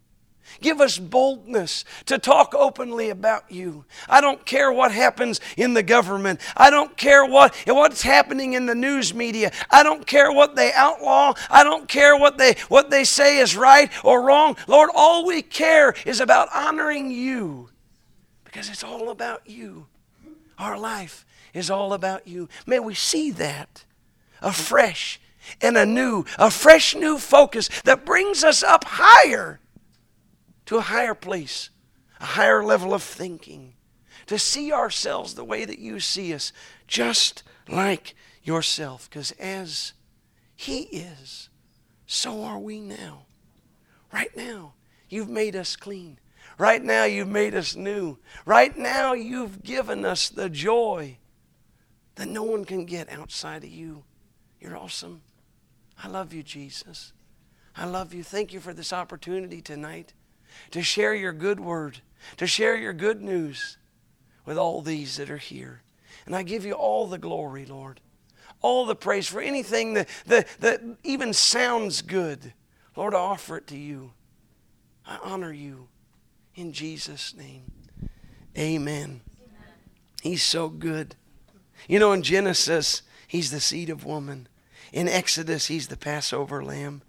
Give 0.62 0.82
us 0.82 0.98
boldness 0.98 1.86
to 2.06 2.18
talk 2.18 2.54
openly 2.54 3.10
about 3.10 3.52
you. 3.52 3.86
I 4.08 4.22
don't 4.22 4.46
care 4.46 4.72
what 4.72 4.92
happens 4.92 5.40
in 5.58 5.74
the 5.74 5.84
government. 5.84 6.42
I 6.56 6.70
don't 6.70 6.96
care 6.98 7.26
what, 7.26 7.56
what's 7.68 8.02
happening 8.02 8.54
in 8.54 8.66
the 8.66 8.76
news 8.76 9.14
media. 9.14 9.52
I 9.70 9.84
don't 9.84 10.06
care 10.06 10.32
what 10.32 10.56
they 10.56 10.74
outlaw. 10.74 11.34
I 11.50 11.64
don't 11.64 11.88
care 11.88 12.18
what 12.18 12.38
they, 12.38 12.56
what 12.68 12.90
they 12.90 13.04
say 13.04 13.40
is 13.40 13.56
right 13.56 13.92
or 14.04 14.22
wrong. 14.22 14.58
Lord, 14.68 14.90
all 14.94 15.26
we 15.26 15.42
care 15.42 15.94
is 16.06 16.20
about 16.20 16.50
honoring 16.54 17.12
you 17.12 17.70
because 18.44 18.70
it's 18.70 18.84
all 18.84 19.10
about 19.10 19.50
you. 19.50 19.88
Our 20.58 20.78
life 20.78 21.26
is 21.54 21.70
all 21.70 21.94
about 21.94 22.28
you. 22.28 22.50
May 22.66 22.80
we 22.80 22.94
see 22.94 23.32
that 23.32 23.86
afresh 24.42 25.20
and 25.62 25.78
anew, 25.78 26.26
a 26.38 26.52
fresh 26.52 26.96
new 26.96 27.18
focus 27.18 27.70
that 27.84 28.06
brings 28.06 28.44
us 28.44 28.62
up 28.62 28.84
higher 28.86 29.60
to 30.70 30.78
a 30.78 30.82
higher 30.82 31.16
place, 31.16 31.72
a 32.20 32.26
higher 32.26 32.64
level 32.64 32.94
of 32.94 33.02
thinking, 33.02 33.74
to 34.28 34.38
see 34.38 34.72
ourselves 34.72 35.34
the 35.34 35.44
way 35.44 35.66
that 35.66 35.80
you 35.80 36.00
see 36.00 36.32
us, 36.32 36.54
just 36.86 37.42
like 37.68 38.14
yourself. 38.44 39.10
Because 39.10 39.32
as 39.40 39.94
He 40.56 40.82
is, 40.82 41.50
so 42.06 42.44
are 42.44 42.60
we 42.60 42.80
now. 42.82 43.26
Right 44.14 44.30
now, 44.38 44.76
you've 45.10 45.28
made 45.28 45.56
us 45.56 45.76
clean. 45.76 46.20
Right 46.60 46.84
now, 46.84 47.06
you've 47.06 47.28
made 47.28 47.56
us 47.56 47.76
new. 47.76 48.20
Right 48.46 48.78
now, 48.78 49.14
you've 49.14 49.64
given 49.64 50.06
us 50.06 50.30
the 50.30 50.52
joy 50.52 51.18
that 52.14 52.28
no 52.28 52.44
one 52.44 52.64
can 52.64 52.86
get 52.86 53.12
outside 53.12 53.64
of 53.64 53.72
you. 53.72 54.04
You're 54.60 54.78
awesome. 54.78 55.24
I 56.04 56.10
love 56.10 56.32
you, 56.32 56.44
Jesus. 56.44 57.12
I 57.76 57.86
love 57.86 58.14
you. 58.14 58.22
Thank 58.22 58.54
you 58.54 58.60
for 58.60 58.76
this 58.76 58.94
opportunity 58.94 59.64
tonight 59.64 60.14
to 60.72 60.82
share 60.82 61.14
your 61.14 61.34
good 61.34 61.60
word, 61.60 62.00
to 62.38 62.48
share 62.48 62.76
your 62.76 62.94
good 62.94 63.22
news 63.22 63.78
with 64.46 64.58
all 64.58 64.82
these 64.82 65.18
that 65.18 65.30
are 65.30 65.38
here. 65.38 65.82
And 66.26 66.36
I 66.36 66.44
give 66.44 66.66
you 66.66 66.74
all 66.74 67.08
the 67.08 67.18
glory, 67.18 67.66
Lord, 67.66 68.02
all 68.62 68.86
the 68.86 68.96
praise 68.96 69.28
for 69.28 69.42
anything 69.42 69.94
that, 69.94 70.08
that, 70.28 70.48
that 70.60 70.82
even 71.04 71.34
sounds 71.34 72.02
good. 72.02 72.54
Lord, 72.96 73.14
I 73.14 73.20
offer 73.20 73.58
it 73.58 73.68
to 73.68 73.78
you. 73.78 74.12
I 75.06 75.18
honor 75.24 75.54
you 75.54 75.88
in 76.56 76.74
Jesus' 76.74 77.34
name. 77.36 77.64
Amen. 78.58 78.58
Amen. 78.58 79.22
He's 80.22 80.44
so 80.44 80.68
good. 80.68 81.16
You 81.88 82.00
know, 82.00 82.12
in 82.12 82.22
Genesis, 82.22 83.02
he's 83.28 83.52
the 83.52 83.60
seed 83.60 83.90
of 83.90 84.06
woman. 84.06 84.48
In 84.92 85.08
Exodus, 85.08 85.68
he's 85.68 85.88
the 85.88 85.98
Passover 85.98 86.64
lamb. 86.64 87.02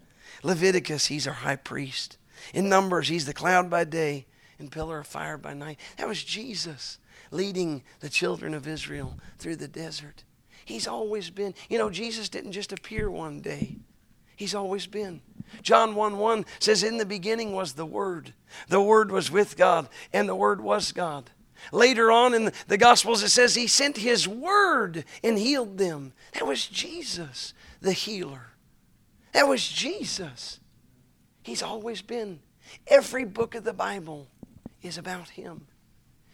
Leviticus, 0.42 1.06
he's 1.06 1.26
our 1.26 1.34
high 1.34 1.56
priest. 1.56 2.16
In 2.54 2.68
Numbers, 2.68 3.08
he's 3.08 3.26
the 3.26 3.34
cloud 3.34 3.70
by 3.70 3.84
day 3.84 4.26
and 4.58 4.70
pillar 4.70 5.00
of 5.00 5.06
fire 5.06 5.38
by 5.38 5.54
night. 5.54 5.78
That 5.96 6.08
was 6.08 6.22
Jesus 6.22 6.98
leading 7.30 7.82
the 8.00 8.08
children 8.08 8.54
of 8.54 8.66
Israel 8.66 9.18
through 9.38 9.56
the 9.56 9.68
desert. 9.68 10.24
He's 10.64 10.86
always 10.86 11.30
been, 11.30 11.54
you 11.68 11.78
know, 11.78 11.90
Jesus 11.90 12.28
didn't 12.28 12.52
just 12.52 12.72
appear 12.72 13.10
one 13.10 13.40
day. 13.40 13.76
He's 14.36 14.54
always 14.54 14.86
been. 14.86 15.20
John 15.62 15.94
1 15.94 16.18
1 16.18 16.46
says, 16.60 16.82
In 16.82 16.96
the 16.96 17.04
beginning 17.04 17.52
was 17.52 17.72
the 17.72 17.86
Word. 17.86 18.32
The 18.68 18.80
Word 18.80 19.10
was 19.10 19.30
with 19.30 19.56
God, 19.56 19.88
and 20.12 20.28
the 20.28 20.34
Word 20.34 20.60
was 20.60 20.92
God. 20.92 21.30
Later 21.72 22.10
on 22.10 22.34
in 22.34 22.52
the 22.68 22.78
Gospels, 22.78 23.22
it 23.22 23.30
says 23.30 23.54
he 23.54 23.66
sent 23.66 23.98
his 23.98 24.26
word 24.26 25.04
and 25.22 25.38
healed 25.38 25.76
them. 25.78 26.12
That 26.32 26.46
was 26.46 26.66
Jesus, 26.66 27.52
the 27.80 27.92
healer. 27.92 28.52
That 29.32 29.48
was 29.48 29.66
Jesus. 29.68 30.59
He's 31.42 31.62
always 31.62 32.02
been. 32.02 32.40
Every 32.86 33.24
book 33.24 33.54
of 33.54 33.64
the 33.64 33.72
Bible 33.72 34.28
is 34.82 34.98
about 34.98 35.30
him. 35.30 35.66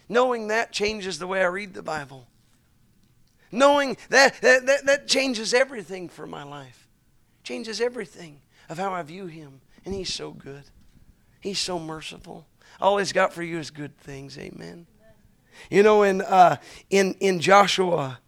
Knowing 0.08 0.48
that 0.48 0.72
changes 0.72 1.18
the 1.18 1.26
way 1.26 1.42
I 1.42 1.46
read 1.46 1.74
the 1.74 1.82
Bible. 1.82 2.26
Knowing 3.50 3.96
that, 4.10 4.40
that, 4.40 4.66
that, 4.66 4.86
that 4.86 5.08
changes 5.08 5.54
everything 5.54 6.08
for 6.08 6.26
my 6.26 6.42
life. 6.42 6.88
Changes 7.42 7.80
everything 7.80 8.40
of 8.68 8.78
how 8.78 8.92
I 8.92 9.02
view 9.02 9.26
him. 9.26 9.60
And 9.84 9.94
he's 9.94 10.12
so 10.12 10.30
good. 10.32 10.64
He's 11.40 11.58
so 11.58 11.78
merciful. 11.78 12.46
All 12.80 12.98
he's 12.98 13.12
got 13.12 13.32
for 13.32 13.42
you 13.42 13.58
is 13.58 13.70
good 13.70 13.96
things. 13.98 14.36
Amen. 14.38 14.86
You 15.70 15.82
know, 15.82 16.02
in, 16.02 16.20
uh, 16.22 16.56
in, 16.90 17.14
in 17.20 17.40
Joshua, 17.40 18.18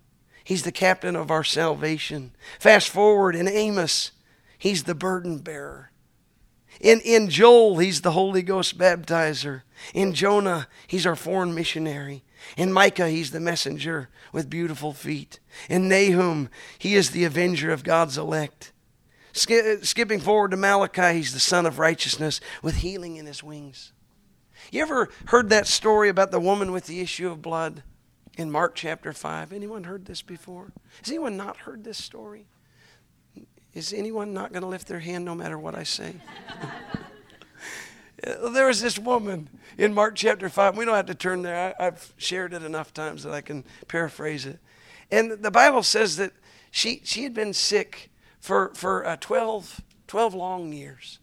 he's 0.45 0.63
the 0.63 0.73
captain 0.73 1.17
of 1.17 1.31
our 1.31 1.45
salvation. 1.45 2.33
Fast 2.59 2.89
forward 2.89 3.35
in 3.35 3.49
Amos, 3.49 4.13
he's 4.57 4.85
the 4.85 4.95
burden 4.95 5.39
bearer. 5.39 5.91
In, 6.81 7.01
in 7.01 7.29
Joel, 7.29 7.79
he's 7.79 8.03
the 8.03 8.13
Holy 8.13 8.43
Ghost 8.43 8.79
baptizer. 8.79 9.63
In 9.95 10.15
Jonah, 10.15 10.69
he's 10.87 11.07
our 11.07 11.17
foreign 11.17 11.55
missionary. 11.55 12.23
In 12.57 12.73
Micah, 12.73 13.09
he's 13.09 13.31
the 13.31 13.41
messenger 13.41 14.09
with 14.33 14.51
beautiful 14.51 14.93
feet. 14.93 15.41
In 15.69 15.89
Nahum, 15.89 16.49
he 16.79 16.95
is 16.95 17.11
the 17.11 17.25
avenger 17.25 17.73
of 17.73 17.83
God's 17.83 18.17
elect. 18.17 18.73
skipping 19.33 20.21
forward 20.21 20.53
to 20.53 20.57
Malachi, 20.57 21.15
he's 21.15 21.35
the 21.35 21.41
son 21.41 21.67
of 21.67 21.79
righteousness 21.79 22.41
with 22.63 22.77
healing 22.77 23.17
in 23.17 23.27
his 23.27 23.43
wings. 23.43 23.93
You 24.71 24.83
ever 24.83 25.09
heard 25.27 25.51
that 25.51 25.67
story 25.67 26.09
about 26.09 26.31
the 26.31 26.41
woman 26.41 26.73
with 26.73 26.87
the 26.87 27.01
issue 27.01 27.31
of 27.31 27.43
blood 27.43 27.83
in 28.37 28.51
Mark 28.51 28.75
chapter 28.75 29.13
5? 29.13 29.53
Anyone 29.53 29.85
heard 29.85 30.07
this 30.07 30.23
before? 30.23 30.73
Has 31.03 31.11
anyone 31.11 31.37
not 31.37 31.59
heard 31.59 31.85
this 31.85 31.99
story? 31.99 32.47
Is 33.79 33.93
anyone 33.93 34.35
not 34.35 34.51
going 34.51 34.63
to 34.63 34.69
lift 34.69 34.89
their 34.89 34.99
hand 34.99 35.25
no 35.25 35.37
matter 35.37 35.57
what 35.57 35.77
I 35.77 35.85
say? 35.85 36.17
there 38.53 38.67
was 38.67 38.83
this 38.83 38.99
woman 38.99 39.49
in 39.79 39.95
Mark 39.95 40.17
chapter 40.17 40.49
5. 40.49 40.77
We 40.77 40.85
don't 40.85 40.97
have 40.97 41.07
to 41.07 41.15
turn 41.15 41.43
there. 41.43 41.77
I, 41.79 41.85
have 41.85 42.13
shared 42.17 42.53
it 42.53 42.65
enough 42.65 42.93
times 42.93 43.23
that 43.23 43.33
I 43.33 43.41
can 43.41 43.65
paraphrase 43.87 44.47
it. 44.47 44.59
And 45.13 45.31
the 45.31 45.53
Bible 45.53 45.85
says 45.85 46.17
that 46.17 46.33
she, 46.73 47.03
she 47.05 47.23
had 47.23 47.35
been 47.35 47.55
sick 47.55 48.11
for, 48.41 48.73
for 48.75 49.07
uh, 49.07 49.17
12, 49.21 49.81
12 50.09 50.35
long 50.35 50.73
years 50.73 51.21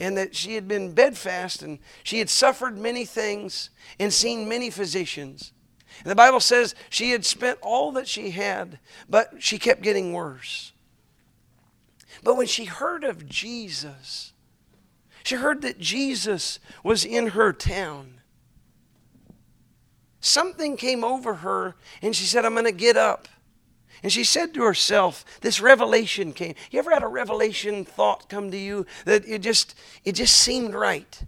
and 0.00 0.16
that 0.16 0.34
she 0.34 0.56
had 0.56 0.66
been 0.66 0.94
bedfast 0.94 1.62
and 1.62 1.78
she 2.02 2.18
had 2.18 2.28
suffered 2.28 2.76
many 2.76 3.04
things 3.04 3.70
and 4.00 4.12
seen 4.12 4.48
many 4.48 4.70
physicians. 4.70 5.52
And 6.00 6.10
the 6.10 6.16
Bible 6.16 6.40
says 6.40 6.74
she 6.90 7.12
had 7.12 7.24
spent 7.24 7.60
all 7.62 7.92
that 7.92 8.08
she 8.08 8.30
had, 8.30 8.80
but 9.08 9.34
she 9.38 9.56
kept 9.56 9.82
getting 9.82 10.12
worse. 10.12 10.71
But 12.22 12.36
when 12.36 12.46
she 12.46 12.64
heard 12.64 13.04
of 13.04 13.28
Jesus, 13.28 14.32
she 15.24 15.36
heard 15.36 15.62
that 15.62 15.78
Jesus 15.78 16.58
was 16.82 17.04
in 17.04 17.28
her 17.28 17.52
town. 17.52 18.20
Something 20.20 20.76
came 20.76 21.02
over 21.02 21.34
her, 21.34 21.74
and 22.00 22.14
she 22.14 22.24
said, 22.24 22.44
I'm 22.44 22.54
going 22.54 22.64
to 22.64 22.72
get 22.72 22.96
up. 22.96 23.26
And 24.02 24.12
she 24.12 24.24
said 24.24 24.52
to 24.54 24.62
herself, 24.62 25.24
this 25.40 25.60
revelation 25.60 26.32
came. 26.32 26.54
You 26.70 26.80
ever 26.80 26.90
had 26.90 27.04
a 27.04 27.08
revelation 27.08 27.84
thought 27.84 28.28
come 28.28 28.50
to 28.50 28.56
you 28.56 28.84
that 29.04 29.26
it 29.28 29.42
just 29.42 29.76
it 30.04 30.12
just 30.12 30.36
seemed 30.36 30.74
right? 30.74 31.22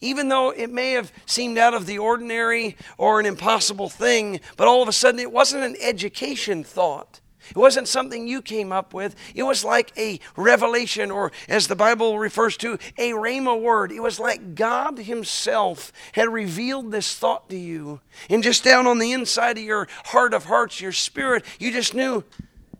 Even 0.00 0.28
though 0.28 0.50
it 0.50 0.70
may 0.70 0.92
have 0.92 1.12
seemed 1.24 1.56
out 1.56 1.72
of 1.72 1.86
the 1.86 1.96
ordinary 1.96 2.76
or 2.98 3.20
an 3.20 3.26
impossible 3.26 3.88
thing, 3.88 4.40
but 4.58 4.68
all 4.68 4.82
of 4.82 4.88
a 4.88 4.92
sudden 4.92 5.18
it 5.18 5.32
wasn't 5.32 5.64
an 5.64 5.76
education 5.80 6.62
thought. 6.62 7.20
It 7.50 7.56
wasn't 7.56 7.88
something 7.88 8.26
you 8.26 8.42
came 8.42 8.72
up 8.72 8.94
with. 8.94 9.14
It 9.34 9.42
was 9.42 9.64
like 9.64 9.92
a 9.96 10.20
revelation, 10.36 11.10
or 11.10 11.32
as 11.48 11.68
the 11.68 11.76
Bible 11.76 12.18
refers 12.18 12.56
to, 12.58 12.78
a 12.98 13.10
rhema 13.12 13.60
word. 13.60 13.92
It 13.92 14.00
was 14.00 14.18
like 14.18 14.54
God 14.54 14.98
Himself 14.98 15.92
had 16.12 16.28
revealed 16.28 16.90
this 16.90 17.14
thought 17.16 17.48
to 17.50 17.56
you. 17.56 18.00
And 18.30 18.42
just 18.42 18.64
down 18.64 18.86
on 18.86 18.98
the 18.98 19.12
inside 19.12 19.58
of 19.58 19.64
your 19.64 19.88
heart 20.06 20.34
of 20.34 20.44
hearts, 20.44 20.80
your 20.80 20.92
spirit, 20.92 21.44
you 21.58 21.70
just 21.70 21.94
knew 21.94 22.24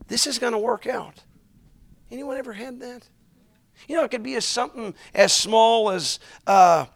this 0.09 0.27
is 0.27 0.39
going 0.39 0.53
to 0.53 0.59
work 0.59 0.87
out. 0.87 1.23
Anyone 2.11 2.37
ever 2.37 2.53
had 2.53 2.81
that? 2.81 3.09
You 3.89 3.97
know, 3.97 4.05
it 4.05 4.11
could 4.11 4.23
be 4.23 4.37
as 4.37 4.45
something 4.45 4.95
as 5.15 5.33
small 5.33 5.91
as 5.91 6.19
uh, 6.47 6.87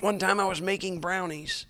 one 0.00 0.18
time 0.18 0.38
I 0.40 0.44
was 0.44 0.60
making 0.60 1.00
brownies. 1.00 1.66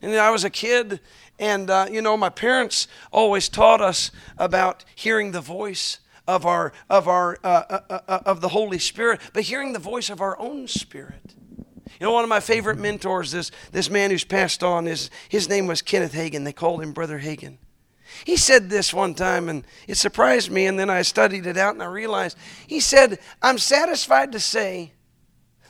And 0.00 0.14
I 0.14 0.30
was 0.30 0.44
a 0.44 0.50
kid, 0.50 1.00
and, 1.38 1.70
uh, 1.70 1.86
you 1.90 2.02
know, 2.02 2.16
my 2.16 2.30
parents 2.30 2.88
always 3.12 3.48
taught 3.48 3.80
us 3.80 4.10
about 4.36 4.84
hearing 4.94 5.32
the 5.32 5.40
voice 5.40 6.00
of, 6.26 6.44
our, 6.44 6.72
of, 6.90 7.08
our, 7.08 7.38
uh, 7.42 7.62
uh, 7.70 7.80
uh, 7.88 8.00
uh, 8.08 8.18
of 8.26 8.40
the 8.40 8.48
Holy 8.48 8.78
Spirit, 8.78 9.20
but 9.32 9.44
hearing 9.44 9.72
the 9.72 9.78
voice 9.78 10.10
of 10.10 10.20
our 10.20 10.38
own 10.38 10.68
spirit. 10.68 11.34
You 11.98 12.06
know, 12.06 12.12
one 12.12 12.22
of 12.22 12.28
my 12.28 12.40
favorite 12.40 12.78
mentors, 12.78 13.32
this, 13.32 13.50
this 13.72 13.88
man 13.88 14.10
who's 14.10 14.24
passed 14.24 14.62
on, 14.62 14.86
is, 14.86 15.10
his 15.28 15.48
name 15.48 15.66
was 15.66 15.80
Kenneth 15.80 16.12
Hagin. 16.12 16.44
They 16.44 16.52
called 16.52 16.82
him 16.82 16.92
Brother 16.92 17.18
Hagin. 17.18 17.58
He 18.24 18.36
said 18.36 18.68
this 18.68 18.92
one 18.92 19.14
time, 19.14 19.48
and 19.48 19.64
it 19.86 19.96
surprised 19.96 20.50
me, 20.50 20.66
and 20.66 20.78
then 20.78 20.90
I 20.90 21.02
studied 21.02 21.46
it 21.46 21.56
out 21.56 21.74
and 21.74 21.82
I 21.82 21.86
realized. 21.86 22.36
He 22.66 22.80
said, 22.80 23.18
I'm 23.42 23.58
satisfied 23.58 24.32
to 24.32 24.40
say 24.40 24.92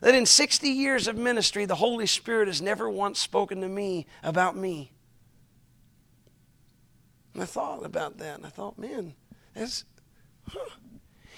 that 0.00 0.14
in 0.14 0.26
60 0.26 0.68
years 0.68 1.08
of 1.08 1.16
ministry, 1.16 1.64
the 1.64 1.74
Holy 1.76 2.06
Spirit 2.06 2.48
has 2.48 2.62
never 2.62 2.88
once 2.88 3.18
spoken 3.18 3.60
to 3.60 3.68
me 3.68 4.06
about 4.22 4.56
me. 4.56 4.92
And 7.38 7.44
I 7.44 7.46
thought 7.46 7.86
about 7.86 8.18
that, 8.18 8.38
and 8.38 8.44
I 8.44 8.48
thought, 8.48 8.76
man, 8.76 9.14
that's. 9.54 9.84
Huh. 10.48 10.70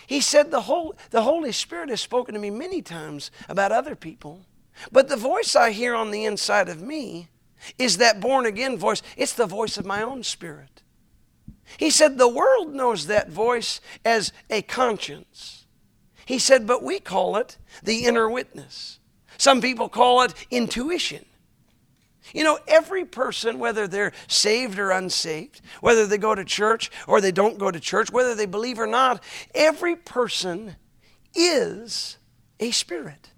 He 0.07 0.23
said 0.23 0.51
the, 0.51 0.63
whole, 0.63 0.95
the 1.11 1.21
Holy 1.21 1.53
Spirit 1.53 1.91
has 1.91 2.01
spoken 2.01 2.33
to 2.33 2.41
me 2.41 2.49
many 2.49 2.81
times 2.81 3.31
about 3.51 3.71
other 3.71 3.95
people, 3.95 4.47
but 4.91 5.11
the 5.11 5.17
voice 5.19 5.55
I 5.55 5.73
hear 5.73 5.95
on 5.95 6.11
the 6.11 6.25
inside 6.25 6.71
of 6.71 6.81
me 6.81 7.29
is 7.77 7.99
that 7.99 8.19
born 8.19 8.47
again 8.47 8.79
voice. 8.79 9.03
It's 9.15 9.35
the 9.35 9.45
voice 9.45 9.77
of 9.77 9.85
my 9.85 10.01
own 10.01 10.23
spirit. 10.23 10.81
He 11.77 11.91
said 11.91 12.17
the 12.17 12.27
world 12.29 12.73
knows 12.73 13.07
that 13.07 13.29
voice 13.29 13.83
as 14.03 14.33
a 14.49 14.63
conscience. 14.63 15.67
He 16.25 16.39
said, 16.39 16.67
but 16.67 16.83
we 16.83 16.99
call 16.99 17.37
it 17.37 17.59
the 17.83 18.07
inner 18.07 18.31
witness. 18.31 19.01
Some 19.37 19.61
people 19.61 19.91
call 19.91 20.23
it 20.23 20.33
intuition. 20.51 21.27
You 22.35 22.45
know, 22.45 22.59
every 22.69 23.05
person, 23.05 23.59
whether 23.59 23.87
they're 23.87 24.13
saved 24.27 24.79
or 24.79 24.91
unsaved, 24.91 25.61
whether 25.81 26.07
they 26.07 26.19
go 26.19 26.35
to 26.35 26.45
church 26.45 26.91
or 27.07 27.21
they 27.21 27.33
don't 27.33 27.59
go 27.59 27.71
to 27.71 27.81
church, 27.81 28.11
whether 28.11 28.35
they 28.35 28.47
believe 28.47 28.79
or 28.79 28.87
not, 28.87 29.23
every 29.55 29.97
person 29.97 30.77
is 31.35 32.19
a 32.59 32.71
spirit. 32.71 33.31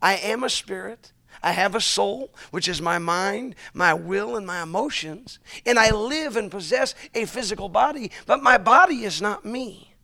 I 0.00 0.14
am 0.16 0.44
a 0.44 0.50
spirit. 0.50 1.12
I 1.42 1.52
have 1.52 1.74
a 1.74 1.80
soul, 1.80 2.32
which 2.50 2.68
is 2.68 2.80
my 2.80 2.98
mind, 2.98 3.56
my 3.74 3.94
will, 3.94 4.36
and 4.36 4.46
my 4.46 4.62
emotions. 4.62 5.38
And 5.66 5.78
I 5.78 5.90
live 5.90 6.36
and 6.36 6.50
possess 6.50 6.94
a 7.14 7.24
physical 7.24 7.68
body, 7.68 8.10
but 8.26 8.42
my 8.42 8.58
body 8.58 9.04
is 9.04 9.20
not 9.20 9.44
me. 9.44 9.94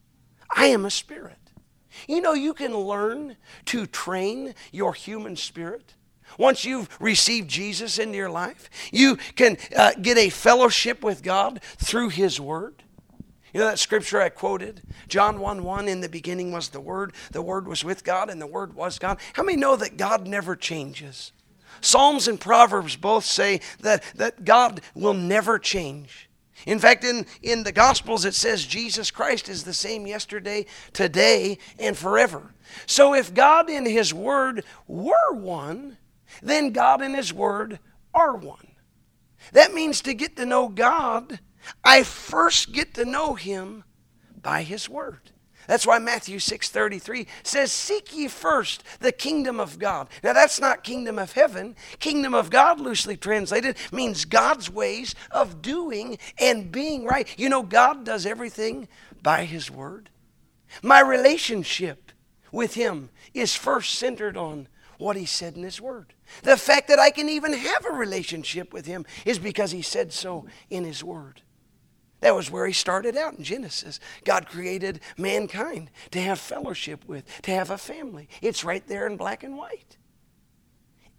I 0.54 0.66
am 0.66 0.84
a 0.84 0.90
spirit. 0.90 1.36
You 2.06 2.20
know, 2.20 2.32
you 2.32 2.54
can 2.54 2.76
learn 2.76 3.36
to 3.66 3.86
train 3.86 4.54
your 4.72 4.94
human 4.94 5.36
spirit 5.36 5.94
once 6.38 6.64
you've 6.64 6.88
received 7.00 7.50
Jesus 7.50 7.98
into 7.98 8.16
your 8.16 8.30
life, 8.30 8.70
you 8.90 9.16
can 9.36 9.58
uh, 9.76 9.92
get 10.00 10.16
a 10.16 10.30
fellowship 10.30 11.02
with 11.02 11.22
God 11.22 11.60
through 11.76 12.08
His 12.08 12.40
Word. 12.40 12.84
You 13.52 13.60
know 13.60 13.66
that 13.66 13.78
scripture 13.78 14.20
I 14.20 14.28
quoted? 14.28 14.82
John 15.08 15.40
1 15.40 15.64
1 15.64 15.88
In 15.88 16.00
the 16.00 16.08
beginning 16.08 16.52
was 16.52 16.68
the 16.68 16.80
Word, 16.80 17.12
the 17.32 17.42
Word 17.42 17.66
was 17.66 17.84
with 17.84 18.04
God, 18.04 18.30
and 18.30 18.40
the 18.40 18.46
Word 18.46 18.74
was 18.74 18.98
God. 18.98 19.18
How 19.34 19.42
many 19.42 19.56
know 19.56 19.76
that 19.76 19.96
God 19.96 20.26
never 20.26 20.54
changes? 20.54 21.32
Psalms 21.80 22.28
and 22.28 22.40
Proverbs 22.40 22.96
both 22.96 23.24
say 23.24 23.60
that, 23.80 24.02
that 24.14 24.44
God 24.44 24.80
will 24.94 25.14
never 25.14 25.58
change. 25.58 26.28
In 26.66 26.78
fact, 26.78 27.04
in, 27.04 27.26
in 27.42 27.62
the 27.62 27.72
Gospels, 27.72 28.24
it 28.24 28.34
says 28.34 28.66
Jesus 28.66 29.10
Christ 29.10 29.48
is 29.48 29.64
the 29.64 29.74
same 29.74 30.06
yesterday, 30.06 30.66
today, 30.92 31.58
and 31.78 31.96
forever. 31.96 32.52
So 32.86 33.14
if 33.14 33.32
God 33.32 33.70
in 33.70 33.86
His 33.86 34.12
Word 34.12 34.64
were 34.86 35.32
one, 35.32 35.97
then 36.42 36.70
God 36.70 37.02
and 37.02 37.14
His 37.14 37.32
Word 37.32 37.78
are 38.14 38.36
one. 38.36 38.68
That 39.52 39.74
means 39.74 40.00
to 40.02 40.14
get 40.14 40.36
to 40.36 40.46
know 40.46 40.68
God, 40.68 41.40
I 41.84 42.02
first 42.02 42.72
get 42.72 42.94
to 42.94 43.04
know 43.04 43.34
Him 43.34 43.84
by 44.40 44.62
His 44.62 44.88
Word. 44.88 45.30
That's 45.68 45.86
why 45.86 45.98
Matthew 45.98 46.38
6:33 46.38 47.26
says 47.42 47.70
seek 47.70 48.16
ye 48.16 48.26
first 48.26 48.82
the 49.00 49.12
kingdom 49.12 49.60
of 49.60 49.78
God. 49.78 50.08
Now 50.24 50.32
that's 50.32 50.58
not 50.58 50.82
kingdom 50.82 51.18
of 51.18 51.32
heaven. 51.32 51.76
Kingdom 52.00 52.34
of 52.34 52.48
God 52.48 52.80
loosely 52.80 53.18
translated 53.18 53.76
means 53.92 54.24
God's 54.24 54.70
ways 54.70 55.14
of 55.30 55.60
doing 55.60 56.18
and 56.38 56.72
being 56.72 57.04
right. 57.04 57.28
You 57.38 57.50
know 57.50 57.62
God 57.62 58.04
does 58.04 58.24
everything 58.24 58.88
by 59.22 59.44
his 59.44 59.70
word. 59.70 60.08
My 60.82 61.00
relationship 61.00 62.12
with 62.50 62.74
him 62.74 63.10
is 63.34 63.54
first 63.54 63.94
centered 63.94 64.38
on 64.38 64.68
what 64.98 65.16
He 65.16 65.24
said 65.24 65.56
in 65.56 65.62
His 65.62 65.80
Word. 65.80 66.12
The 66.42 66.56
fact 66.56 66.88
that 66.88 66.98
I 66.98 67.10
can 67.10 67.28
even 67.28 67.52
have 67.52 67.86
a 67.86 67.92
relationship 67.92 68.72
with 68.72 68.86
Him 68.86 69.06
is 69.24 69.38
because 69.38 69.70
He 69.70 69.82
said 69.82 70.12
so 70.12 70.46
in 70.68 70.84
His 70.84 71.02
Word. 71.02 71.42
That 72.20 72.34
was 72.34 72.50
where 72.50 72.66
He 72.66 72.72
started 72.72 73.16
out 73.16 73.38
in 73.38 73.44
Genesis. 73.44 74.00
God 74.24 74.48
created 74.48 75.00
mankind 75.16 75.90
to 76.10 76.20
have 76.20 76.38
fellowship 76.38 77.06
with, 77.06 77.24
to 77.42 77.52
have 77.52 77.70
a 77.70 77.78
family. 77.78 78.28
It's 78.42 78.64
right 78.64 78.86
there 78.86 79.06
in 79.06 79.16
black 79.16 79.44
and 79.44 79.56
white. 79.56 79.96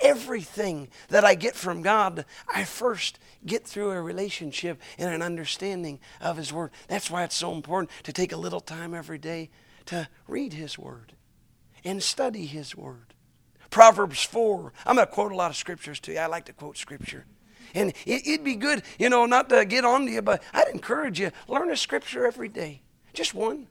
Everything 0.01 0.88
that 1.09 1.25
I 1.25 1.36
get 1.36 1.55
from 1.55 1.81
God, 1.81 2.25
I 2.53 2.63
first 2.63 3.19
get 3.45 3.65
through 3.65 3.91
a 3.91 4.01
relationship 4.01 4.81
and 4.98 5.13
an 5.13 5.21
understanding 5.21 6.00
of 6.21 6.38
His 6.38 6.53
Word. 6.53 6.71
That's 6.88 7.09
why 7.09 7.24
it's 7.24 7.36
so 7.36 7.53
important 7.53 7.91
to 8.03 8.13
take 8.13 8.31
a 8.31 8.38
little 8.38 8.62
time 8.62 8.93
every 8.93 9.17
day 9.17 9.50
to 9.88 10.07
read 10.27 10.53
His 10.53 10.77
Word 10.77 11.13
and 11.83 12.03
study 12.03 12.45
His 12.45 12.75
Word. 12.75 13.08
Proverbs 13.69 14.23
4. 14.23 14.73
I'm 14.85 14.95
going 14.95 15.07
to 15.07 15.13
quote 15.13 15.31
a 15.31 15.35
lot 15.35 15.51
of 15.51 15.57
scriptures 15.57 15.99
to 16.01 16.13
you. 16.13 16.19
I 16.19 16.25
like 16.27 16.45
to 16.45 16.53
quote 16.53 16.77
scripture. 16.77 17.25
And 17.73 17.93
it, 18.05 18.25
would 18.25 18.43
be 18.43 18.55
good, 18.55 18.83
you 18.97 19.09
know, 19.09 19.25
not 19.25 19.49
to 19.49 19.63
get 19.65 19.85
on 19.85 20.05
to 20.05 20.11
you, 20.11 20.21
but 20.21 20.41
I'd 20.53 20.69
encourage 20.69 21.19
you 21.19 21.31
learn 21.47 21.69
a 21.69 21.77
scripture 21.77 22.25
every 22.25 22.49
day. 22.49 22.81
Just 23.13 23.33
one. 23.33 23.67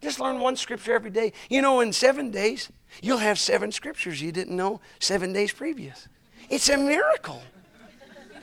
Just 0.00 0.20
learn 0.20 0.38
one 0.38 0.56
scripture 0.56 0.94
every 0.94 1.10
day. 1.10 1.32
You 1.48 1.62
know, 1.62 1.80
in 1.80 1.92
seven 1.92 2.30
days, 2.30 2.70
you'll 3.02 3.18
have 3.18 3.38
seven 3.38 3.72
scriptures 3.72 4.20
you 4.20 4.32
didn't 4.32 4.56
know 4.56 4.80
seven 4.98 5.32
days 5.32 5.52
previous. 5.52 6.08
It's 6.50 6.68
a 6.68 6.76
miracle. 6.76 7.42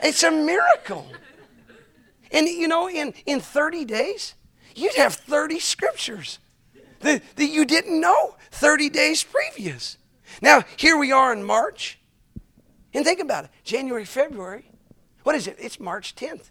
It's 0.03 0.23
a 0.23 0.31
miracle. 0.31 1.07
And 2.31 2.47
you 2.47 2.67
know, 2.67 2.89
in, 2.89 3.13
in 3.25 3.39
30 3.39 3.85
days, 3.85 4.35
you'd 4.75 4.95
have 4.95 5.13
30 5.13 5.59
scriptures 5.59 6.39
that, 7.01 7.21
that 7.35 7.47
you 7.47 7.65
didn't 7.65 7.99
know 7.99 8.35
30 8.51 8.89
days 8.89 9.23
previous. 9.23 9.97
Now, 10.41 10.63
here 10.75 10.97
we 10.97 11.11
are 11.11 11.31
in 11.31 11.43
March. 11.43 11.99
And 12.93 13.05
think 13.05 13.19
about 13.19 13.45
it 13.45 13.51
January, 13.63 14.05
February. 14.05 14.65
What 15.23 15.35
is 15.35 15.47
it? 15.47 15.55
It's 15.59 15.79
March 15.79 16.15
10th. 16.15 16.49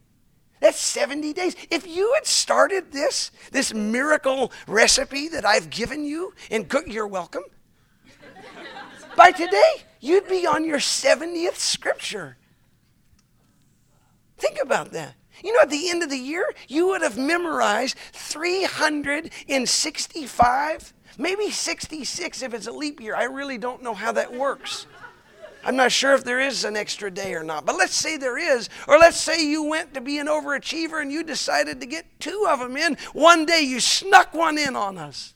That's 0.60 0.78
70 0.78 1.32
days. 1.32 1.56
If 1.70 1.86
you 1.86 2.12
had 2.14 2.26
started 2.26 2.92
this, 2.92 3.30
this 3.50 3.74
miracle 3.74 4.52
recipe 4.66 5.28
that 5.28 5.44
I've 5.44 5.70
given 5.70 6.04
you, 6.04 6.34
and 6.50 6.68
cook, 6.68 6.84
you're 6.86 7.06
welcome. 7.06 7.44
By 9.16 9.32
today, 9.32 9.82
you'd 10.00 10.28
be 10.28 10.46
on 10.46 10.64
your 10.64 10.78
70th 10.78 11.56
scripture. 11.56 12.36
Think 14.36 14.58
about 14.62 14.92
that. 14.92 15.14
You 15.42 15.54
know, 15.54 15.60
at 15.62 15.70
the 15.70 15.88
end 15.88 16.02
of 16.02 16.10
the 16.10 16.18
year, 16.18 16.52
you 16.68 16.88
would 16.88 17.00
have 17.00 17.16
memorized 17.16 17.96
365, 18.12 20.92
maybe 21.20 21.50
66 21.50 22.42
if 22.42 22.54
it's 22.54 22.66
a 22.66 22.72
leap 22.72 23.00
year. 23.00 23.14
I 23.14 23.24
really 23.24 23.58
don't 23.58 23.82
know 23.82 23.94
how 23.94 24.12
that 24.12 24.32
works. 24.32 24.86
I'm 25.62 25.76
not 25.76 25.92
sure 25.92 26.14
if 26.14 26.24
there 26.24 26.40
is 26.40 26.64
an 26.64 26.76
extra 26.76 27.10
day 27.10 27.34
or 27.34 27.44
not, 27.44 27.66
but 27.66 27.76
let's 27.76 27.94
say 27.94 28.16
there 28.16 28.38
is. 28.38 28.70
Or 28.88 28.98
let's 28.98 29.18
say 29.18 29.44
you 29.44 29.62
went 29.62 29.92
to 29.92 30.00
be 30.00 30.18
an 30.18 30.26
overachiever 30.26 31.02
and 31.02 31.12
you 31.12 31.22
decided 31.22 31.80
to 31.80 31.86
get 31.86 32.06
two 32.18 32.46
of 32.48 32.60
them 32.60 32.76
in. 32.76 32.96
One 33.12 33.44
day 33.44 33.60
you 33.60 33.78
snuck 33.78 34.32
one 34.32 34.56
in 34.56 34.74
on 34.74 34.96
us. 34.96 35.34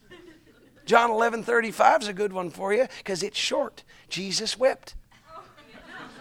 John 0.86 1.10
11 1.10 1.42
35 1.42 2.02
is 2.02 2.08
a 2.08 2.12
good 2.12 2.32
one 2.32 2.50
for 2.50 2.72
you 2.72 2.86
because 2.98 3.22
it's 3.22 3.38
short. 3.38 3.84
Jesus 4.08 4.58
wept. 4.58 4.94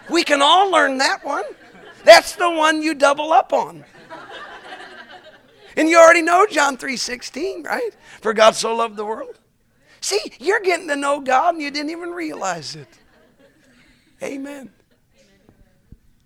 We 0.09 0.23
can 0.23 0.41
all 0.41 0.69
learn 0.69 0.97
that 0.97 1.23
one. 1.23 1.45
That's 2.03 2.35
the 2.35 2.49
one 2.49 2.81
you 2.81 2.93
double 2.93 3.31
up 3.31 3.53
on. 3.53 3.85
And 5.75 5.89
you 5.89 5.97
already 5.97 6.21
know 6.21 6.45
John 6.45 6.77
3:16, 6.77 7.65
right? 7.65 7.91
For 8.21 8.33
God 8.33 8.55
so 8.55 8.75
loved 8.75 8.95
the 8.95 9.05
world. 9.05 9.39
See, 10.03 10.33
you're 10.37 10.59
getting 10.59 10.89
to 10.89 10.97
know 10.97 11.21
God 11.21 11.53
and 11.53 11.63
you 11.63 11.71
didn't 11.71 11.91
even 11.91 12.09
realize 12.09 12.75
it. 12.75 12.89
Amen. 14.21 14.69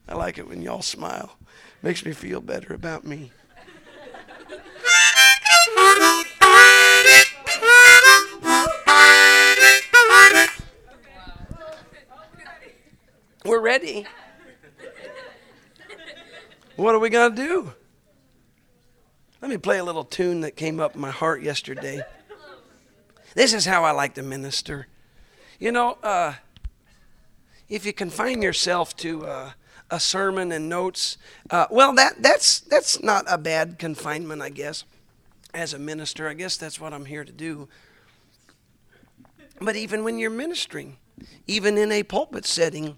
I 0.09 0.15
like 0.15 0.39
it 0.39 0.47
when 0.49 0.63
y'all 0.63 0.81
smile. 0.81 1.37
Makes 1.83 2.03
me 2.03 2.11
feel 2.11 2.41
better 2.41 2.73
about 2.73 3.05
me. 3.05 3.31
We're 13.45 13.61
ready. 13.61 14.07
What 16.77 16.95
are 16.95 16.99
we 16.99 17.09
going 17.11 17.35
to 17.35 17.45
do? 17.45 17.73
Let 19.39 19.51
me 19.51 19.57
play 19.57 19.77
a 19.77 19.83
little 19.83 20.03
tune 20.03 20.41
that 20.41 20.55
came 20.55 20.79
up 20.79 20.95
in 20.95 21.01
my 21.01 21.11
heart 21.11 21.43
yesterday. 21.43 22.01
This 23.37 23.53
is 23.53 23.65
how 23.65 23.83
I 23.83 23.91
like 23.91 24.15
to 24.15 24.23
minister. 24.23 24.87
You 25.59 25.71
know, 25.71 25.99
uh, 26.01 26.33
if 27.69 27.85
you 27.85 27.93
confine 27.93 28.41
yourself 28.41 28.97
to 28.97 29.27
uh, 29.27 29.51
a 29.91 29.99
sermon 29.99 30.51
and 30.51 30.67
notes, 30.67 31.19
uh, 31.51 31.67
well, 31.69 31.93
that, 31.93 32.23
that's, 32.23 32.61
that's 32.61 33.03
not 33.03 33.25
a 33.29 33.37
bad 33.37 33.77
confinement, 33.77 34.41
I 34.41 34.49
guess, 34.49 34.85
as 35.53 35.75
a 35.75 35.77
minister. 35.77 36.27
I 36.27 36.33
guess 36.33 36.57
that's 36.57 36.81
what 36.81 36.93
I'm 36.95 37.05
here 37.05 37.23
to 37.23 37.31
do. 37.31 37.69
But 39.61 39.75
even 39.75 40.03
when 40.03 40.17
you're 40.17 40.31
ministering, 40.31 40.97
even 41.45 41.77
in 41.77 41.91
a 41.91 42.01
pulpit 42.01 42.43
setting, 42.43 42.97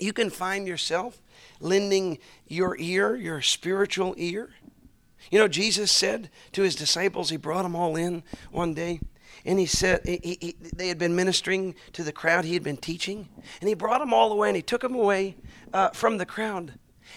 you 0.00 0.14
can 0.14 0.30
find 0.30 0.66
yourself 0.66 1.20
lending 1.60 2.16
your 2.48 2.78
ear, 2.78 3.14
your 3.14 3.42
spiritual 3.42 4.14
ear. 4.16 4.54
You 5.30 5.38
know, 5.38 5.48
Jesus 5.48 5.92
said 5.92 6.30
to 6.52 6.62
his 6.62 6.76
disciples, 6.76 7.28
he 7.28 7.36
brought 7.36 7.64
them 7.64 7.76
all 7.76 7.94
in 7.94 8.22
one 8.50 8.72
day, 8.72 9.00
and 9.46 9.60
he 9.60 9.66
said, 9.66 10.00
he, 10.04 10.36
he, 10.40 10.56
they 10.74 10.88
had 10.88 10.98
been 10.98 11.14
ministering 11.14 11.76
to 11.92 12.02
the 12.02 12.12
crowd 12.12 12.44
he 12.44 12.54
had 12.54 12.64
been 12.64 12.76
teaching, 12.76 13.28
and 13.60 13.68
he 13.68 13.74
brought 13.74 14.00
them 14.00 14.12
all 14.12 14.32
away, 14.32 14.48
and 14.48 14.56
he 14.56 14.62
took 14.62 14.82
them 14.82 14.96
away 14.96 15.36
uh, 15.72 15.90
from 15.90 16.18
the 16.18 16.26
crowd. 16.26 16.74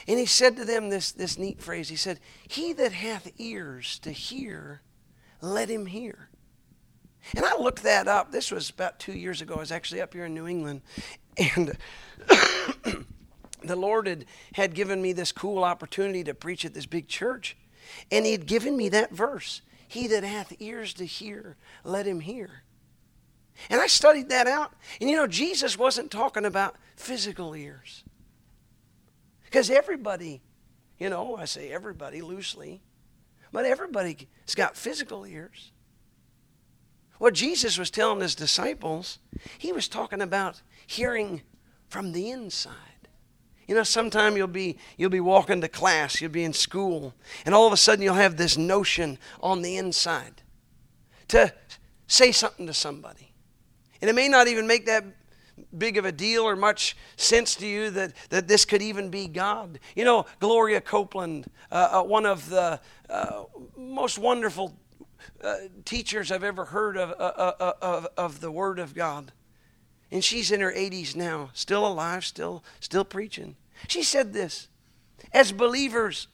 And 0.07 0.19
he 0.19 0.27
said 0.27 0.55
to 0.57 0.65
them 0.65 0.89
this, 0.89 1.11
this 1.11 1.39
neat 1.39 1.59
phrase 1.59 1.89
He 1.89 1.95
said, 1.95 2.19
He 2.47 2.71
that 2.73 2.93
hath 2.93 3.31
ears 3.39 3.97
to 3.99 4.11
hear, 4.11 4.81
let 5.41 5.69
him 5.69 5.87
hear. 5.87 6.29
And 7.35 7.43
I 7.43 7.57
looked 7.57 7.83
that 7.83 8.07
up. 8.07 8.31
This 8.31 8.51
was 8.51 8.69
about 8.69 8.99
two 8.99 9.13
years 9.13 9.41
ago. 9.41 9.55
I 9.55 9.59
was 9.59 9.71
actually 9.71 10.01
up 10.01 10.13
here 10.13 10.25
in 10.25 10.33
New 10.33 10.47
England. 10.47 10.81
And 11.55 11.75
the 13.63 13.75
Lord 13.75 14.07
had, 14.07 14.25
had 14.53 14.75
given 14.75 15.01
me 15.01 15.13
this 15.13 15.31
cool 15.31 15.63
opportunity 15.63 16.23
to 16.25 16.33
preach 16.35 16.63
at 16.63 16.75
this 16.75 16.85
big 16.85 17.07
church. 17.07 17.57
And 18.11 18.25
He 18.25 18.31
had 18.31 18.45
given 18.45 18.77
me 18.77 18.87
that 18.89 19.11
verse 19.11 19.61
He 19.89 20.06
that 20.08 20.23
hath 20.23 20.54
ears 20.60 20.93
to 20.93 21.06
hear, 21.06 21.58
let 21.84 22.06
him 22.06 22.19
hear. 22.19 22.62
And 23.71 23.82
I 23.82 23.88
studied 23.88 24.30
that 24.30 24.45
out. 24.45 24.71
And 25.02 25.10
you 25.10 25.15
know, 25.15 25.25
Jesus 25.25 25.80
wasn't 25.80 26.12
talking 26.12 26.45
about 26.45 26.75
physical 26.95 27.56
ears. 27.56 28.04
Because 29.45 29.71
everybody, 29.71 30.43
you 30.99 31.10
know, 31.10 31.36
I 31.38 31.45
say 31.45 31.71
everybody 31.71 32.21
loosely, 32.21 32.82
but 33.52 33.65
everybody's 33.65 34.28
got 34.56 34.78
physical 34.78 35.25
ears. 35.25 35.71
What 37.17 37.34
Jesus 37.34 37.80
was 37.80 37.89
telling 37.89 38.21
his 38.21 38.36
disciples, 38.36 39.17
he 39.58 39.73
was 39.73 39.88
talking 39.88 40.21
about 40.21 40.62
hearing 40.86 41.41
from 41.88 42.12
the 42.12 42.30
inside. 42.30 42.75
You 43.69 43.75
know, 43.75 43.84
sometime 43.84 44.36
you'll 44.36 44.47
be 44.47 44.77
you'll 44.97 45.12
be 45.12 45.19
walking 45.19 45.62
to 45.62 45.67
class, 45.67 46.19
you'll 46.19 46.32
be 46.32 46.43
in 46.43 46.53
school, 46.53 47.13
and 47.45 47.53
all 47.53 47.67
of 47.67 47.73
a 47.73 47.77
sudden 47.77 48.03
you'll 48.03 48.15
have 48.15 48.36
this 48.36 48.58
notion 48.58 49.19
on 49.41 49.62
the 49.62 49.77
inside 49.77 50.41
to 51.27 51.53
say 52.08 52.32
something 52.32 52.65
to 52.65 52.73
somebody. 52.73 53.32
And 54.01 54.10
it 54.10 54.13
may 54.13 54.27
not 54.27 54.47
even 54.47 54.65
make 54.65 54.88
that 54.88 55.03
big 55.77 55.97
of 55.97 56.05
a 56.05 56.12
deal 56.12 56.41
or 56.41 56.55
much 56.55 56.97
sense 57.15 57.53
to 57.58 57.67
you 57.67 57.91
that, 57.91 58.13
that 58.32 58.47
this 58.47 58.65
could 58.65 58.82
even 58.82 59.12
be 59.12 59.27
God. 59.27 59.79
You 59.95 60.03
know, 60.03 60.25
Gloria 60.39 60.82
Copeland, 60.82 61.45
uh, 61.71 61.89
uh, 61.91 62.03
one 62.03 62.25
of 62.25 62.49
the 62.49 62.79
uh, 63.08 63.43
most 63.77 64.17
wonderful 64.17 64.75
uh, 65.43 65.58
teachers 65.86 66.32
I've 66.32 66.43
ever 66.43 66.65
heard 66.65 66.97
of, 66.97 67.12
uh, 67.12 67.53
uh, 67.60 67.73
of, 67.84 68.08
of 68.17 68.39
the 68.39 68.49
Word 68.49 68.79
of 68.79 68.95
God. 68.95 69.32
And 70.11 70.23
she's 70.23 70.51
in 70.51 70.61
her 70.61 70.71
80s 70.71 71.15
now, 71.15 71.51
still 71.53 71.85
alive, 71.85 72.25
still, 72.25 72.63
still 72.79 73.05
preaching. 73.05 73.55
She 73.87 74.03
said 74.03 74.33
this 74.33 74.67
As 75.31 75.51
believers, 75.51 76.27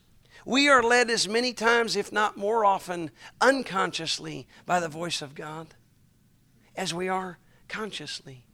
we 0.45 0.69
are 0.69 0.83
led 0.83 1.09
as 1.09 1.27
many 1.27 1.53
times, 1.53 1.95
if 1.95 2.11
not 2.11 2.37
more 2.37 2.63
often, 2.63 3.11
unconsciously 3.41 4.47
by 4.65 4.79
the 4.79 4.87
voice 4.87 5.21
of 5.21 5.35
God 5.35 5.73
as 6.75 6.93
we 6.93 7.09
are 7.09 7.39
consciously. 7.67 8.45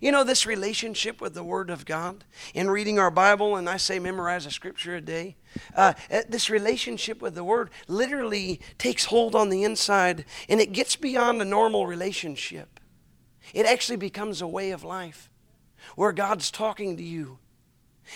You 0.00 0.10
know, 0.10 0.24
this 0.24 0.46
relationship 0.46 1.20
with 1.20 1.34
the 1.34 1.44
Word 1.44 1.70
of 1.70 1.86
God, 1.86 2.24
in 2.54 2.68
reading 2.68 2.98
our 2.98 3.10
Bible, 3.10 3.54
and 3.54 3.68
I 3.68 3.76
say 3.76 3.98
memorize 3.98 4.44
a 4.44 4.50
scripture 4.50 4.96
a 4.96 5.00
day, 5.00 5.36
uh, 5.74 5.94
uh 6.10 6.22
this 6.28 6.50
relationship 6.50 7.22
with 7.22 7.34
the 7.34 7.44
Word 7.44 7.70
literally 7.86 8.60
takes 8.78 9.06
hold 9.06 9.34
on 9.36 9.48
the 9.48 9.62
inside 9.62 10.24
and 10.48 10.60
it 10.60 10.72
gets 10.72 10.96
beyond 10.96 11.40
a 11.40 11.44
normal 11.44 11.86
relationship. 11.86 12.75
It 13.54 13.66
actually 13.66 13.96
becomes 13.96 14.40
a 14.40 14.46
way 14.46 14.70
of 14.70 14.84
life 14.84 15.30
where 15.94 16.12
God's 16.12 16.50
talking 16.50 16.96
to 16.96 17.02
you 17.02 17.38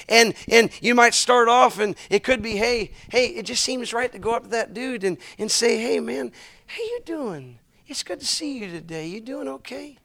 and 0.08 0.34
and 0.48 0.70
you 0.80 0.94
might 0.94 1.14
start 1.14 1.48
off 1.48 1.78
and 1.78 1.96
it 2.08 2.22
could 2.22 2.42
be, 2.42 2.56
hey, 2.56 2.92
hey, 3.10 3.26
it 3.26 3.46
just 3.46 3.62
seems 3.64 3.92
right 3.92 4.10
to 4.12 4.18
go 4.18 4.32
up 4.32 4.44
to 4.44 4.48
that 4.50 4.74
dude 4.74 5.04
and, 5.04 5.18
and 5.38 5.50
say, 5.50 5.78
hey 5.78 6.00
man, 6.00 6.32
how 6.66 6.82
you 6.82 7.00
doing? 7.04 7.58
It's 7.86 8.02
good 8.02 8.20
to 8.20 8.26
see 8.26 8.58
you 8.58 8.70
today. 8.70 9.06
You 9.06 9.20
doing 9.20 9.48
okay? 9.48 9.98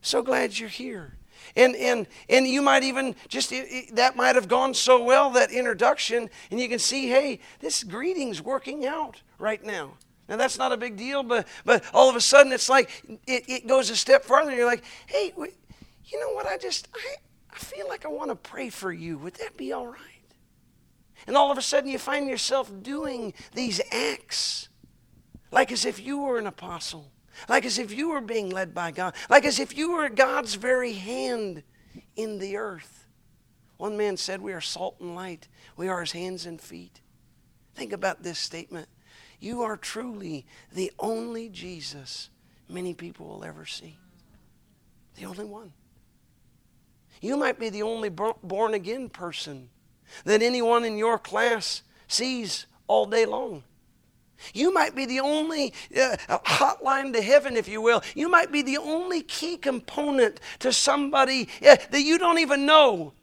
So 0.00 0.22
glad 0.22 0.58
you're 0.58 0.68
here. 0.68 1.18
And, 1.54 1.76
and, 1.76 2.06
and 2.28 2.46
you 2.46 2.62
might 2.62 2.82
even 2.82 3.14
just, 3.28 3.52
it, 3.52 3.66
it, 3.68 3.96
that 3.96 4.16
might 4.16 4.34
have 4.34 4.48
gone 4.48 4.72
so 4.72 5.02
well, 5.02 5.30
that 5.30 5.50
introduction, 5.50 6.30
and 6.50 6.58
you 6.58 6.68
can 6.68 6.78
see, 6.78 7.08
hey, 7.08 7.40
this 7.60 7.84
greeting's 7.84 8.42
working 8.42 8.86
out 8.86 9.20
right 9.38 9.62
now. 9.62 9.92
Now, 10.28 10.36
that's 10.36 10.58
not 10.58 10.72
a 10.72 10.76
big 10.76 10.96
deal, 10.96 11.22
but, 11.22 11.46
but 11.64 11.84
all 11.94 12.10
of 12.10 12.16
a 12.16 12.20
sudden 12.20 12.52
it's 12.52 12.68
like 12.68 12.90
it, 13.26 13.44
it 13.48 13.66
goes 13.66 13.90
a 13.90 13.96
step 13.96 14.24
farther. 14.24 14.54
You're 14.54 14.66
like, 14.66 14.84
hey, 15.06 15.32
you 15.36 16.20
know 16.20 16.30
what? 16.32 16.46
I 16.46 16.58
just, 16.58 16.88
I, 16.94 17.16
I 17.52 17.58
feel 17.58 17.88
like 17.88 18.04
I 18.04 18.08
want 18.08 18.30
to 18.30 18.36
pray 18.36 18.70
for 18.70 18.92
you. 18.92 19.18
Would 19.18 19.34
that 19.34 19.56
be 19.56 19.72
all 19.72 19.86
right? 19.86 20.00
And 21.26 21.36
all 21.36 21.50
of 21.50 21.58
a 21.58 21.62
sudden 21.62 21.90
you 21.90 21.98
find 21.98 22.28
yourself 22.28 22.70
doing 22.82 23.34
these 23.54 23.80
acts 23.92 24.68
like 25.50 25.72
as 25.72 25.84
if 25.84 26.04
you 26.04 26.18
were 26.18 26.38
an 26.38 26.46
apostle, 26.46 27.10
like 27.48 27.64
as 27.64 27.78
if 27.78 27.92
you 27.92 28.10
were 28.10 28.20
being 28.20 28.50
led 28.50 28.74
by 28.74 28.90
God, 28.90 29.14
like 29.30 29.44
as 29.44 29.58
if 29.58 29.76
you 29.76 29.92
were 29.92 30.08
God's 30.08 30.54
very 30.54 30.92
hand 30.92 31.62
in 32.14 32.38
the 32.38 32.56
earth. 32.56 33.06
One 33.76 33.96
man 33.96 34.16
said, 34.16 34.40
We 34.40 34.52
are 34.52 34.60
salt 34.60 34.96
and 35.00 35.14
light, 35.14 35.48
we 35.76 35.88
are 35.88 36.00
his 36.00 36.12
hands 36.12 36.46
and 36.46 36.60
feet. 36.60 37.00
Think 37.74 37.92
about 37.92 38.22
this 38.22 38.38
statement. 38.38 38.88
You 39.40 39.62
are 39.62 39.76
truly 39.76 40.46
the 40.72 40.92
only 40.98 41.48
Jesus 41.48 42.30
many 42.68 42.94
people 42.94 43.26
will 43.26 43.44
ever 43.44 43.66
see. 43.66 43.96
The 45.16 45.26
only 45.26 45.44
one. 45.44 45.72
You 47.20 47.36
might 47.36 47.58
be 47.58 47.70
the 47.70 47.82
only 47.82 48.08
born 48.08 48.74
again 48.74 49.08
person 49.08 49.70
that 50.24 50.42
anyone 50.42 50.84
in 50.84 50.98
your 50.98 51.18
class 51.18 51.82
sees 52.08 52.66
all 52.86 53.06
day 53.06 53.24
long. 53.26 53.62
You 54.52 54.72
might 54.72 54.94
be 54.94 55.06
the 55.06 55.20
only 55.20 55.72
uh, 55.98 56.16
hotline 56.28 57.12
to 57.14 57.22
heaven, 57.22 57.56
if 57.56 57.68
you 57.68 57.80
will. 57.80 58.02
You 58.14 58.28
might 58.28 58.52
be 58.52 58.62
the 58.62 58.76
only 58.76 59.22
key 59.22 59.56
component 59.56 60.40
to 60.58 60.72
somebody 60.72 61.48
uh, 61.66 61.76
that 61.90 62.02
you 62.02 62.18
don't 62.18 62.38
even 62.38 62.66
know. 62.66 63.14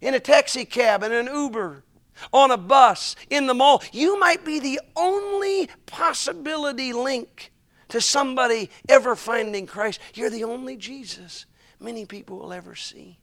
In 0.00 0.14
a 0.14 0.20
taxi 0.20 0.64
cab, 0.64 1.02
in 1.02 1.12
an 1.12 1.26
Uber, 1.26 1.84
on 2.32 2.50
a 2.50 2.56
bus, 2.56 3.16
in 3.28 3.46
the 3.46 3.54
mall. 3.54 3.82
You 3.92 4.18
might 4.18 4.44
be 4.44 4.58
the 4.58 4.80
only 4.96 5.68
possibility 5.86 6.92
link 6.92 7.52
to 7.88 8.00
somebody 8.00 8.70
ever 8.88 9.16
finding 9.16 9.66
Christ. 9.66 10.00
You're 10.14 10.30
the 10.30 10.44
only 10.44 10.76
Jesus 10.76 11.46
many 11.80 12.04
people 12.04 12.38
will 12.38 12.52
ever 12.52 12.74
see. 12.74 13.18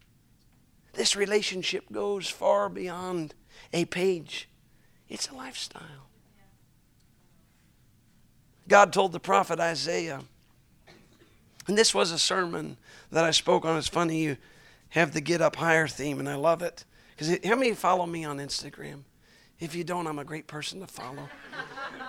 This 0.94 1.16
relationship 1.16 1.86
goes 1.92 2.28
far 2.28 2.70
beyond 2.70 3.34
a 3.72 3.86
page, 3.86 4.50
it's 5.08 5.30
a 5.30 5.36
lifestyle. 5.36 6.10
God 8.68 8.92
told 8.92 9.14
the 9.14 9.20
prophet 9.20 9.60
Isaiah, 9.60 10.22
and 11.68 11.78
this 11.78 11.94
was 11.94 12.12
a 12.12 12.20
sermon 12.20 12.78
that 13.12 13.24
I 13.24 13.32
spoke 13.32 13.64
on. 13.64 13.78
It's 13.78 13.88
funny 13.88 14.24
you 14.24 14.38
have 14.90 15.14
the 15.14 15.22
Get 15.22 15.42
Up 15.42 15.56
Higher 15.56 15.88
theme, 15.88 16.20
and 16.20 16.28
I 16.28 16.36
love 16.36 16.62
it. 16.62 16.84
Because 17.18 17.40
how 17.44 17.56
many 17.56 17.74
follow 17.74 18.06
me 18.06 18.26
on 18.26 18.38
Instagram? 18.38 19.00
If 19.60 19.74
you 19.74 19.84
don't, 19.84 20.06
I'm 20.06 20.20
a 20.20 20.24
great 20.24 20.46
person 20.46 20.82
to 20.82 20.88
follow. 20.88 21.30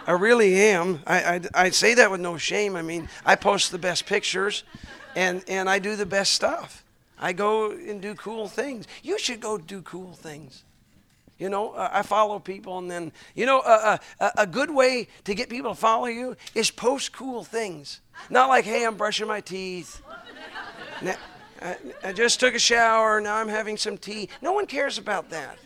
I 0.06 0.12
really 0.12 0.54
am. 0.56 1.00
I, 1.06 1.22
I, 1.22 1.40
I, 1.54 1.70
say 1.70 1.94
that 1.94 2.10
with 2.10 2.20
no 2.20 2.36
shame. 2.36 2.76
I 2.76 2.82
mean, 2.82 3.08
I 3.24 3.34
post 3.34 3.72
the 3.72 3.78
best 3.78 4.04
pictures 4.04 4.64
and, 5.16 5.42
and 5.48 5.68
I 5.68 5.78
do 5.78 5.96
the 5.96 6.04
best 6.04 6.34
stuff. 6.34 6.84
I 7.18 7.32
go 7.32 7.70
and 7.70 8.02
do 8.02 8.14
cool 8.14 8.48
things. 8.48 8.86
You 9.02 9.18
should 9.18 9.40
go 9.40 9.56
do 9.56 9.80
cool 9.80 10.12
things. 10.12 10.64
You 11.38 11.48
know, 11.48 11.70
uh, 11.70 11.88
I 11.92 12.02
follow 12.02 12.40
people, 12.40 12.78
and 12.78 12.90
then, 12.90 13.12
you 13.36 13.46
know, 13.46 13.60
uh, 13.60 13.98
uh, 14.18 14.30
a 14.36 14.46
good 14.46 14.70
way 14.70 15.06
to 15.22 15.34
get 15.34 15.48
people 15.48 15.72
to 15.72 15.80
follow 15.80 16.06
you 16.06 16.36
is 16.54 16.72
post 16.72 17.12
cool 17.12 17.44
things. 17.44 18.00
Not 18.28 18.48
like, 18.48 18.64
hey, 18.64 18.84
I'm 18.84 18.96
brushing 18.96 19.28
my 19.28 19.40
teeth. 19.40 20.02
I, 21.60 21.76
I 22.04 22.12
just 22.12 22.40
took 22.40 22.54
a 22.54 22.58
shower, 22.58 23.20
now 23.20 23.36
I'm 23.36 23.48
having 23.48 23.76
some 23.76 23.98
tea. 23.98 24.28
No 24.42 24.52
one 24.52 24.66
cares 24.66 24.98
about 24.98 25.30
that. 25.30 25.58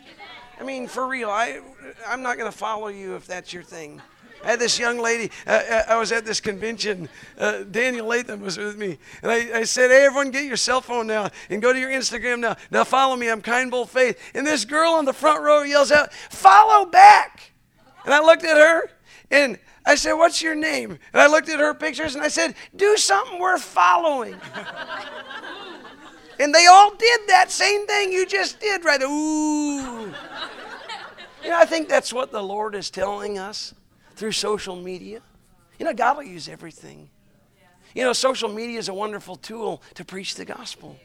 I 0.61 0.65
mean, 0.65 0.87
for 0.87 1.07
real, 1.07 1.29
I, 1.29 1.61
I'm 2.07 2.23
not 2.23 2.39
going 2.39 2.51
to 2.51 2.57
follow 2.57 2.89
you 2.89 3.17
if 3.17 3.27
that's 3.27 3.53
your 3.53 3.63
thing. 3.63 4.01
I 4.45 4.51
had 4.51 4.59
this 4.59 4.79
young 4.79 4.99
lady, 4.99 5.31
uh, 5.47 5.83
I 5.89 5.97
was 5.97 6.11
at 6.11 6.25
this 6.25 6.41
convention. 6.41 7.09
Uh, 7.39 7.63
Daniel 7.63 8.07
Latham 8.07 8.41
was 8.41 8.59
with 8.59 8.77
me. 8.77 8.99
And 9.23 9.31
I, 9.31 9.61
I, 9.61 9.63
said, 9.65 9.91
Hey, 9.91 10.05
everyone, 10.05 10.31
get 10.31 10.45
your 10.45 10.57
cell 10.57 10.81
phone 10.81 11.07
now 11.07 11.31
and 11.49 11.63
go 11.63 11.73
to 11.73 11.79
your 11.79 11.91
Instagram 11.91 12.41
now. 12.41 12.57
Now 12.71 12.83
follow 12.85 13.15
me. 13.15 13.31
I'm 13.31 13.41
Kind 13.41 13.71
Bold 13.71 13.91
Faith. 13.91 14.19
And 14.35 14.47
this 14.47 14.65
girl 14.65 14.93
on 14.93 15.05
the 15.05 15.13
front 15.13 15.43
row 15.43 15.63
yells 15.63 15.93
out, 15.93 16.13
Follow 16.13 16.87
back. 16.87 17.53
And 18.05 18.13
I 18.13 18.21
looked 18.21 18.45
at 18.45 18.57
her 18.57 18.91
and 19.31 19.59
I 19.87 19.95
said, 19.95 20.15
What's 20.15 20.43
your 20.43 20.57
name? 20.57 20.99
And 21.13 21.23
I 21.23 21.29
looked 21.29 21.49
at 21.49 21.61
her 21.61 21.73
pictures 21.73 22.17
and 22.17 22.25
I 22.25 22.29
said, 22.29 22.55
Do 22.75 22.97
something 22.97 23.39
worth 23.39 23.63
following. 23.63 24.37
and 26.39 26.55
they 26.55 26.67
all 26.67 26.95
did 26.95 27.21
that 27.29 27.51
same 27.51 27.87
thing 27.87 28.13
you 28.13 28.27
just 28.27 28.61
did, 28.61 28.85
right? 28.85 29.03
Ooh. 29.03 30.13
You 31.43 31.51
know, 31.51 31.59
I 31.59 31.65
think 31.65 31.89
that's 31.89 32.13
what 32.13 32.31
the 32.31 32.43
Lord 32.43 32.75
is 32.75 32.91
telling 32.91 33.39
us 33.39 33.75
through 34.15 34.33
social 34.33 34.77
media. 34.77 35.21
You 35.79 35.87
know, 35.87 35.95
God 35.95 36.19
will 36.19 36.25
use 36.25 36.49
everything. 36.49 37.11
You 37.95 38.05
know, 38.05 38.13
social 38.13 38.49
media 38.49 38.79
is 38.79 38.89
a 38.89 38.95
wonderful 38.95 39.37
tool 39.37 39.83
to 39.95 40.05
preach 40.05 40.37
the 40.37 40.45
gospel. 40.45 40.97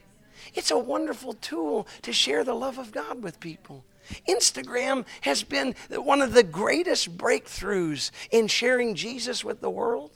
It's 0.54 0.72
a 0.72 0.78
wonderful 0.78 1.34
tool 1.34 1.88
to 2.04 2.14
share 2.14 2.44
the 2.44 2.54
love 2.54 2.78
of 2.78 2.92
God 2.92 3.24
with 3.24 3.40
people. 3.40 3.84
Instagram 4.30 5.06
has 5.22 5.44
been 5.44 5.76
one 5.90 6.22
of 6.22 6.34
the 6.34 6.44
greatest 6.44 7.18
breakthroughs 7.18 8.12
in 8.32 8.48
sharing 8.48 8.96
Jesus 8.96 9.44
with 9.44 9.60
the 9.60 9.70
world. 9.70 10.12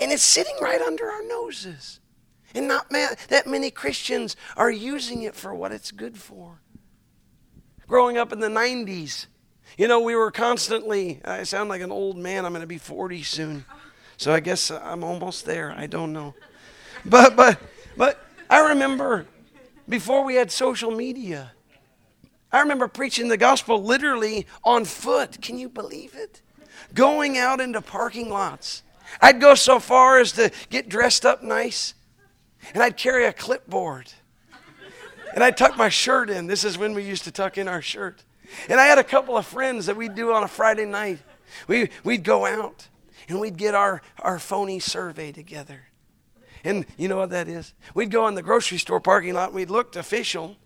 And 0.00 0.10
it's 0.10 0.22
sitting 0.22 0.56
right 0.60 0.80
under 0.80 1.08
our 1.10 1.22
noses. 1.22 1.99
And 2.54 2.68
not 2.68 2.90
that 2.90 3.46
many 3.46 3.70
Christians 3.70 4.36
are 4.56 4.70
using 4.70 5.22
it 5.22 5.34
for 5.34 5.54
what 5.54 5.72
it's 5.72 5.90
good 5.90 6.18
for. 6.18 6.60
Growing 7.86 8.18
up 8.18 8.32
in 8.32 8.40
the 8.40 8.48
90s, 8.48 9.26
you 9.76 9.88
know, 9.88 10.00
we 10.00 10.14
were 10.14 10.30
constantly, 10.30 11.20
I 11.24 11.44
sound 11.44 11.68
like 11.68 11.80
an 11.80 11.92
old 11.92 12.16
man, 12.16 12.44
I'm 12.44 12.52
going 12.52 12.62
to 12.62 12.66
be 12.66 12.78
40 12.78 13.22
soon. 13.22 13.64
So 14.16 14.32
I 14.32 14.40
guess 14.40 14.70
I'm 14.70 15.02
almost 15.02 15.46
there. 15.46 15.74
I 15.76 15.86
don't 15.86 16.12
know. 16.12 16.34
But, 17.04 17.36
but, 17.36 17.58
but 17.96 18.24
I 18.50 18.68
remember 18.70 19.26
before 19.88 20.24
we 20.24 20.34
had 20.34 20.50
social 20.50 20.90
media, 20.90 21.52
I 22.52 22.60
remember 22.60 22.88
preaching 22.88 23.28
the 23.28 23.36
gospel 23.36 23.82
literally 23.82 24.46
on 24.64 24.84
foot. 24.84 25.40
Can 25.40 25.58
you 25.58 25.68
believe 25.68 26.14
it? 26.14 26.42
Going 26.94 27.38
out 27.38 27.60
into 27.60 27.80
parking 27.80 28.28
lots. 28.28 28.82
I'd 29.20 29.40
go 29.40 29.54
so 29.54 29.80
far 29.80 30.18
as 30.18 30.32
to 30.32 30.50
get 30.68 30.88
dressed 30.88 31.24
up 31.24 31.42
nice, 31.42 31.94
and 32.74 32.82
I'd 32.82 32.96
carry 32.96 33.26
a 33.26 33.32
clipboard. 33.32 34.12
And 35.34 35.44
I'd 35.44 35.56
tuck 35.56 35.76
my 35.76 35.88
shirt 35.88 36.28
in. 36.28 36.46
This 36.46 36.64
is 36.64 36.76
when 36.76 36.92
we 36.92 37.04
used 37.04 37.24
to 37.24 37.30
tuck 37.30 37.56
in 37.56 37.68
our 37.68 37.82
shirt. 37.82 38.24
And 38.68 38.80
I 38.80 38.86
had 38.86 38.98
a 38.98 39.04
couple 39.04 39.36
of 39.36 39.46
friends 39.46 39.86
that 39.86 39.96
we'd 39.96 40.14
do 40.14 40.32
on 40.32 40.42
a 40.42 40.48
Friday 40.48 40.86
night. 40.86 41.20
We, 41.68 41.90
we'd 42.02 42.24
go 42.24 42.46
out 42.46 42.88
and 43.28 43.40
we'd 43.40 43.56
get 43.56 43.74
our, 43.74 44.02
our 44.18 44.38
phony 44.38 44.80
survey 44.80 45.30
together. 45.30 45.82
And 46.64 46.84
you 46.98 47.08
know 47.08 47.16
what 47.16 47.30
that 47.30 47.48
is? 47.48 47.74
We'd 47.94 48.10
go 48.10 48.26
in 48.28 48.34
the 48.34 48.42
grocery 48.42 48.78
store 48.78 49.00
parking 49.00 49.34
lot, 49.34 49.48
and 49.48 49.54
we'd 49.54 49.70
look 49.70 49.96
official, 49.96 50.56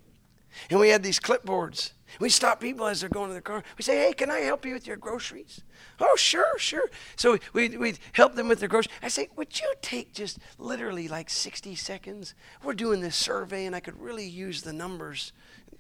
and 0.71 0.81
we 0.81 0.89
had 0.89 1.03
these 1.03 1.21
clipboards. 1.21 1.93
We 2.21 2.29
stop 2.29 2.61
people 2.61 2.87
as 2.87 3.01
they're 3.01 3.09
going 3.09 3.29
to 3.29 3.33
their 3.33 3.43
car. 3.43 3.63
We 3.77 3.83
say, 3.83 4.07
hey, 4.07 4.13
can 4.13 4.31
I 4.31 4.41
help 4.41 4.65
you 4.65 4.75
with 4.75 4.87
your 4.87 4.97
groceries? 4.97 5.63
Oh, 6.01 6.17
sure, 6.17 6.59
sure. 6.59 6.89
So 7.17 7.39
we'd, 7.53 7.79
we'd 7.79 7.99
help 8.13 8.35
them 8.35 8.49
with 8.49 8.61
their 8.61 8.69
groceries. 8.69 8.95
I 9.03 9.09
say, 9.09 9.29
would 9.37 9.59
you 9.61 9.73
take 9.83 10.13
just 10.13 10.39
literally 10.59 11.09
like 11.09 11.31
60 11.31 11.75
seconds? 11.75 12.35
We're 12.63 12.75
doing 12.75 13.01
this 13.01 13.17
survey, 13.17 13.67
and 13.67 13.75
I 13.75 13.81
could 13.81 14.01
really 14.01 14.27
use 14.27 14.63
the 14.63 14.73
numbers 14.73 15.33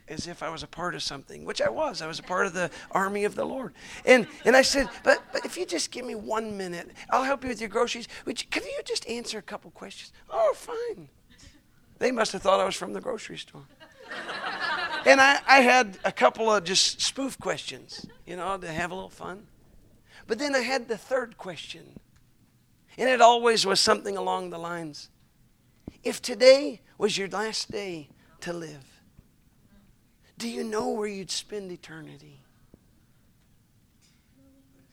as 0.08 0.26
if 0.26 0.42
I 0.42 0.50
was 0.50 0.62
a 0.62 0.66
part 0.66 0.94
of 0.94 1.02
something, 1.02 1.44
which 1.44 1.62
I 1.62 1.70
was. 1.70 2.02
I 2.02 2.06
was 2.06 2.18
a 2.18 2.22
part 2.22 2.46
of 2.46 2.52
the 2.52 2.70
army 2.90 3.24
of 3.24 3.34
the 3.34 3.44
Lord. 3.44 3.72
And, 4.04 4.26
and 4.44 4.54
I 4.56 4.62
said, 4.62 4.88
but, 5.02 5.22
but 5.32 5.44
if 5.46 5.56
you 5.56 5.64
just 5.64 5.90
give 5.90 6.04
me 6.04 6.14
one 6.14 6.56
minute, 6.56 6.90
I'll 7.10 7.24
help 7.24 7.42
you 7.42 7.48
with 7.48 7.60
your 7.60 7.70
groceries. 7.70 8.08
Would 8.26 8.42
you, 8.42 8.48
could 8.50 8.64
you 8.64 8.80
just 8.84 9.08
answer 9.08 9.38
a 9.38 9.42
couple 9.42 9.70
questions? 9.70 10.12
Oh, 10.30 10.52
fine. 10.54 11.08
They 11.98 12.10
must 12.10 12.32
have 12.32 12.42
thought 12.42 12.60
I 12.60 12.64
was 12.64 12.74
from 12.74 12.92
the 12.92 13.00
grocery 13.00 13.38
store. 13.38 13.62
And 15.06 15.20
I, 15.20 15.40
I 15.46 15.60
had 15.60 15.98
a 16.04 16.12
couple 16.12 16.50
of 16.50 16.64
just 16.64 17.00
spoof 17.00 17.38
questions, 17.38 18.06
you 18.26 18.36
know, 18.36 18.56
to 18.56 18.68
have 18.68 18.90
a 18.90 18.94
little 18.94 19.10
fun. 19.10 19.46
But 20.26 20.38
then 20.38 20.54
I 20.54 20.60
had 20.60 20.88
the 20.88 20.96
third 20.96 21.36
question. 21.36 21.98
And 22.96 23.08
it 23.08 23.20
always 23.20 23.66
was 23.66 23.80
something 23.80 24.16
along 24.16 24.50
the 24.50 24.58
lines 24.58 25.10
If 26.02 26.22
today 26.22 26.80
was 26.96 27.18
your 27.18 27.28
last 27.28 27.70
day 27.70 28.08
to 28.40 28.52
live, 28.52 28.84
do 30.38 30.48
you 30.48 30.64
know 30.64 30.90
where 30.90 31.08
you'd 31.08 31.30
spend 31.30 31.70
eternity? 31.72 32.40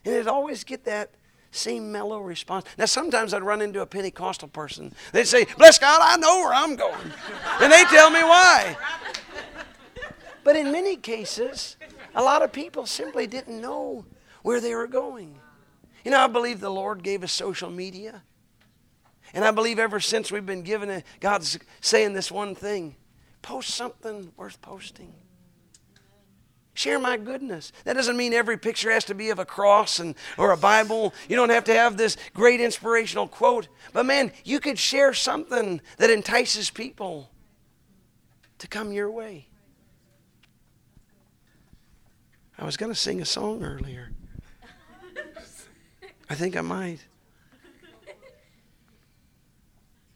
And 0.03 0.15
it'd 0.15 0.27
always 0.27 0.63
get 0.63 0.85
that 0.85 1.11
same 1.51 1.91
mellow 1.91 2.21
response. 2.21 2.65
Now, 2.77 2.85
sometimes 2.85 3.33
I'd 3.33 3.43
run 3.43 3.61
into 3.61 3.81
a 3.81 3.85
Pentecostal 3.85 4.47
person. 4.47 4.93
They'd 5.11 5.27
say, 5.27 5.45
Bless 5.57 5.77
God, 5.77 5.99
I 6.01 6.17
know 6.17 6.37
where 6.37 6.53
I'm 6.53 6.75
going. 6.75 7.11
And 7.61 7.71
they 7.71 7.83
tell 7.85 8.09
me 8.09 8.23
why. 8.23 8.77
But 10.43 10.55
in 10.55 10.71
many 10.71 10.95
cases, 10.95 11.77
a 12.15 12.23
lot 12.23 12.41
of 12.41 12.51
people 12.51 12.85
simply 12.85 13.27
didn't 13.27 13.61
know 13.61 14.05
where 14.41 14.59
they 14.59 14.73
were 14.73 14.87
going. 14.87 15.39
You 16.03 16.11
know, 16.11 16.19
I 16.19 16.27
believe 16.27 16.59
the 16.59 16.71
Lord 16.71 17.03
gave 17.03 17.23
us 17.23 17.31
social 17.31 17.69
media 17.69 18.23
And 19.33 19.45
I 19.45 19.51
believe 19.51 19.79
ever 19.79 19.99
since 19.99 20.31
we've 20.31 20.45
been 20.45 20.63
given 20.63 20.89
it, 20.89 21.05
God's 21.19 21.57
saying 21.79 22.13
this 22.13 22.31
one 22.31 22.55
thing 22.55 22.95
post 23.41 23.69
something 23.69 24.31
worth 24.37 24.61
posting. 24.61 25.13
Share 26.73 26.99
my 26.99 27.17
goodness. 27.17 27.71
That 27.83 27.93
doesn't 27.93 28.15
mean 28.17 28.33
every 28.33 28.57
picture 28.57 28.91
has 28.91 29.05
to 29.05 29.15
be 29.15 29.29
of 29.29 29.39
a 29.39 29.45
cross 29.45 29.99
and 29.99 30.15
or 30.37 30.51
a 30.51 30.57
Bible. 30.57 31.13
You 31.27 31.35
don't 31.35 31.49
have 31.49 31.65
to 31.65 31.73
have 31.73 31.97
this 31.97 32.17
great 32.33 32.61
inspirational 32.61 33.27
quote. 33.27 33.67
But 33.93 34.05
man, 34.05 34.31
you 34.43 34.59
could 34.59 34.79
share 34.79 35.13
something 35.13 35.81
that 35.97 36.09
entices 36.09 36.69
people 36.69 37.29
to 38.59 38.67
come 38.67 38.91
your 38.91 39.11
way. 39.11 39.47
I 42.61 42.63
was 42.63 42.77
going 42.77 42.91
to 42.91 42.97
sing 42.97 43.19
a 43.21 43.25
song 43.25 43.63
earlier. 43.63 44.11
I 46.29 46.35
think 46.35 46.55
I 46.55 46.61
might. 46.61 46.99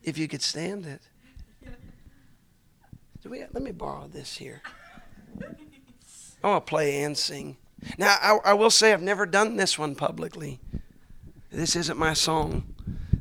If 0.04 0.20
you 0.20 0.28
could 0.28 0.44
stand 0.44 0.86
it. 0.86 1.02
We, 3.28 3.40
let 3.40 3.64
me 3.64 3.72
borrow 3.72 4.08
this 4.08 4.38
here. 4.38 4.62
I 6.44 6.48
want 6.48 6.68
to 6.68 6.70
play 6.70 7.02
and 7.02 7.18
sing. 7.18 7.58
Now, 7.98 8.16
I, 8.22 8.52
I 8.52 8.54
will 8.54 8.70
say 8.70 8.94
I've 8.94 9.02
never 9.02 9.26
done 9.26 9.56
this 9.56 9.80
one 9.80 9.96
publicly. 9.96 10.60
This 11.50 11.76
isn't 11.76 11.98
my 11.98 12.14
song. 12.14 12.76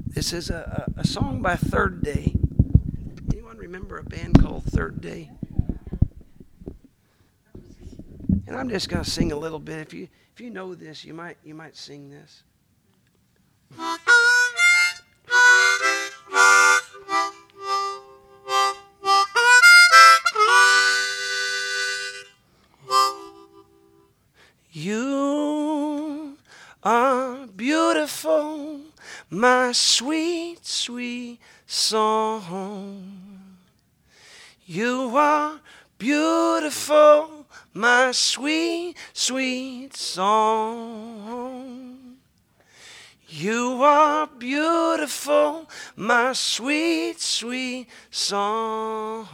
This 0.06 0.34
is 0.34 0.50
a, 0.50 0.86
a, 0.98 1.00
a 1.00 1.06
song 1.06 1.40
by 1.40 1.56
Third 1.56 2.02
Day. 2.02 2.34
Anyone 3.32 3.56
remember 3.56 3.96
a 3.96 4.04
band 4.04 4.42
called 4.42 4.64
Third 4.64 5.00
Day? 5.00 5.30
And 8.54 8.60
I'm 8.60 8.68
just 8.68 8.88
going 8.88 9.02
to 9.02 9.10
sing 9.10 9.32
a 9.32 9.36
little 9.36 9.58
bit. 9.58 9.80
If 9.80 9.92
you 9.92 10.06
if 10.32 10.40
you 10.40 10.48
know 10.48 10.76
this, 10.76 11.04
you 11.04 11.12
might 11.12 11.36
you 11.42 11.56
might 11.56 11.76
sing 11.76 12.08
this. 12.08 12.44
You 24.70 26.36
are 26.84 27.48
beautiful, 27.48 28.82
my 29.30 29.72
sweet, 29.72 30.64
sweet 30.64 31.40
song. 31.66 33.18
You 34.64 35.10
are 35.16 35.58
beautiful, 35.98 37.33
my 37.74 38.12
sweet, 38.12 38.96
sweet 39.12 39.94
song. 39.96 41.20
You 43.28 43.82
are 43.82 44.26
beautiful, 44.26 45.68
my 45.96 46.32
sweet, 46.32 47.20
sweet 47.20 47.88
song. 48.10 49.26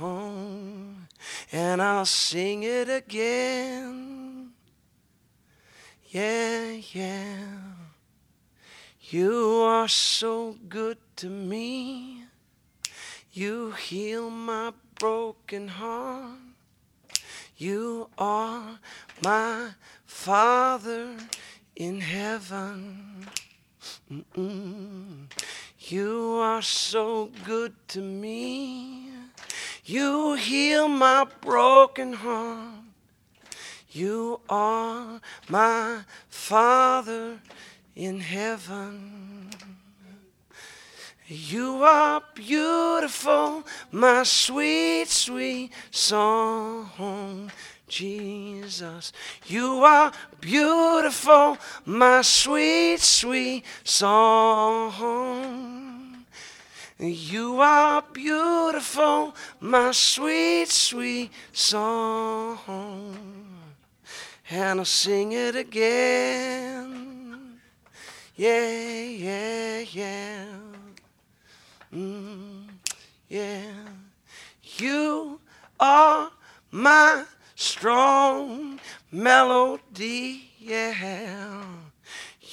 And 1.52 1.80
I'll 1.80 2.06
sing 2.06 2.64
it 2.64 2.88
again 2.88 4.30
yeah, 6.10 6.72
yeah. 6.92 7.46
You 9.10 9.62
are 9.62 9.86
so 9.86 10.56
good 10.68 10.98
to 11.16 11.28
me. 11.28 12.24
You 13.32 13.70
heal 13.72 14.28
my 14.28 14.72
broken 14.98 15.68
heart. 15.68 16.49
You 17.60 18.08
are 18.16 18.78
my 19.22 19.72
Father 20.06 21.14
in 21.76 22.00
heaven. 22.00 23.26
Mm-mm. 24.10 25.26
You 25.78 26.36
are 26.40 26.62
so 26.62 27.30
good 27.44 27.74
to 27.88 28.00
me. 28.00 29.10
You 29.84 30.36
heal 30.36 30.88
my 30.88 31.26
broken 31.42 32.14
heart. 32.14 32.80
You 33.90 34.40
are 34.48 35.20
my 35.50 36.04
Father 36.30 37.40
in 37.94 38.20
heaven. 38.20 39.29
You 41.32 41.84
are 41.84 42.20
beautiful, 42.34 43.64
my 43.92 44.24
sweet, 44.24 45.08
sweet 45.08 45.70
song. 45.92 47.52
Jesus, 47.86 49.12
you 49.46 49.84
are 49.84 50.10
beautiful, 50.40 51.56
my 51.86 52.22
sweet, 52.22 52.98
sweet 52.98 53.64
song. 53.84 54.92
You 56.98 57.60
are 57.60 58.02
beautiful, 58.12 59.36
my 59.60 59.92
sweet, 59.92 60.68
sweet 60.68 61.30
song 61.52 62.58
and 64.50 64.80
I'll 64.80 64.84
sing 64.84 65.32
it 65.32 65.54
again. 65.54 67.60
Yeah, 68.34 69.04
yeah, 69.04 69.78
yeah. 69.92 70.69
Mm, 71.94 72.68
yeah. 73.28 73.72
You 74.62 75.40
are 75.78 76.30
my 76.70 77.24
strong 77.56 78.78
melody, 79.10 80.50
yeah. 80.58 81.64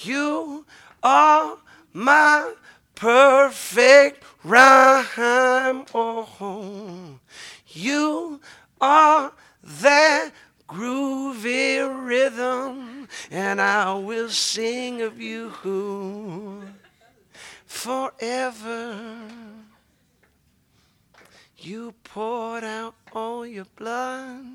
You 0.04 0.66
are 1.04 1.58
my 1.94 2.54
perfect 2.96 4.24
rhyme, 4.44 5.86
oh. 5.94 7.20
You 7.68 8.42
are 8.82 9.34
that 9.64 10.32
groovy 10.68 12.08
rhythm, 12.08 13.08
and 13.30 13.62
I 13.62 13.94
will 13.94 14.30
sing 14.30 15.02
of 15.02 15.22
you 15.22 15.50
forever. 17.68 18.96
You 21.60 21.94
poured 22.04 22.64
out 22.64 22.96
all 23.14 23.46
your 23.46 23.66
blood, 23.76 24.46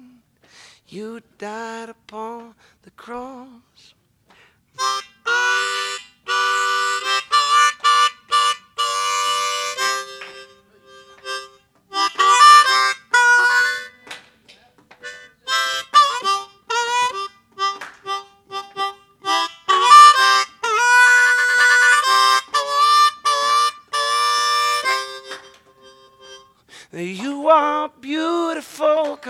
you 0.88 1.20
died 1.38 1.90
upon 1.90 2.54
the 2.82 2.90
cross. 2.92 3.94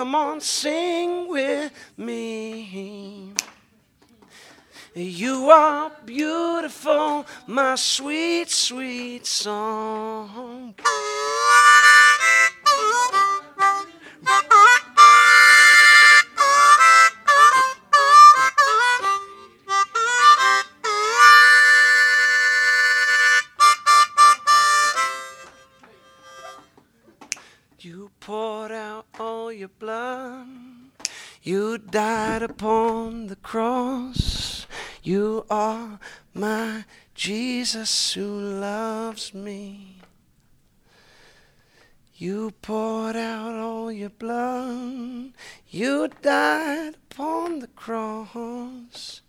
Come 0.02 0.16
on, 0.16 0.40
sing 0.40 1.28
with 1.28 1.72
me. 1.96 3.32
You 4.96 5.48
are 5.48 5.92
beautiful, 6.04 7.24
my 7.46 7.76
sweet, 7.76 8.50
sweet 8.50 9.24
song. 9.24 10.74
Died 32.42 32.50
upon 32.50 33.28
the 33.28 33.36
cross. 33.36 34.66
You 35.02 35.46
are 35.48 36.00
my 36.34 36.84
Jesus 37.14 38.14
who 38.14 38.24
loves 38.24 39.32
me. 39.32 40.00
You 42.16 42.52
poured 42.62 43.14
out 43.14 43.54
all 43.54 43.92
your 43.92 44.10
blood. 44.10 45.32
You 45.68 46.08
died 46.20 46.94
upon 47.10 47.60
the 47.60 47.68
cross. 47.68 49.20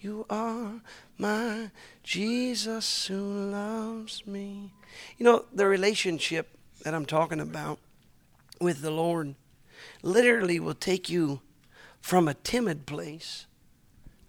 You 0.00 0.26
are 0.30 0.80
my 1.18 1.70
Jesus 2.04 3.06
who 3.06 3.20
loves 3.50 4.24
me. 4.26 4.70
You 5.18 5.24
know, 5.24 5.44
the 5.52 5.66
relationship 5.66 6.56
that 6.84 6.94
I'm 6.94 7.06
talking 7.06 7.40
about 7.40 7.80
with 8.60 8.80
the 8.80 8.92
Lord 8.92 9.34
literally 10.02 10.60
will 10.60 10.74
take 10.74 11.10
you 11.10 11.40
from 12.00 12.28
a 12.28 12.34
timid 12.34 12.86
place 12.86 13.46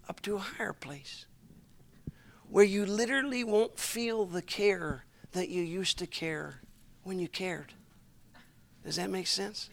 up 0.08 0.22
to 0.22 0.36
a 0.36 0.40
higher 0.40 0.74
place 0.74 1.26
where 2.50 2.66
you 2.66 2.86
literally 2.86 3.44
won't 3.44 3.80
feel 3.80 4.26
the 4.26 4.42
care 4.42 5.06
that 5.32 5.50
you 5.50 5.64
used 5.64 5.98
to 5.98 6.06
care 6.06 6.60
when 7.04 7.18
you 7.18 7.28
cared. 7.28 7.74
Does 8.84 8.98
that 8.98 9.10
make 9.10 9.28
sense? 9.28 9.70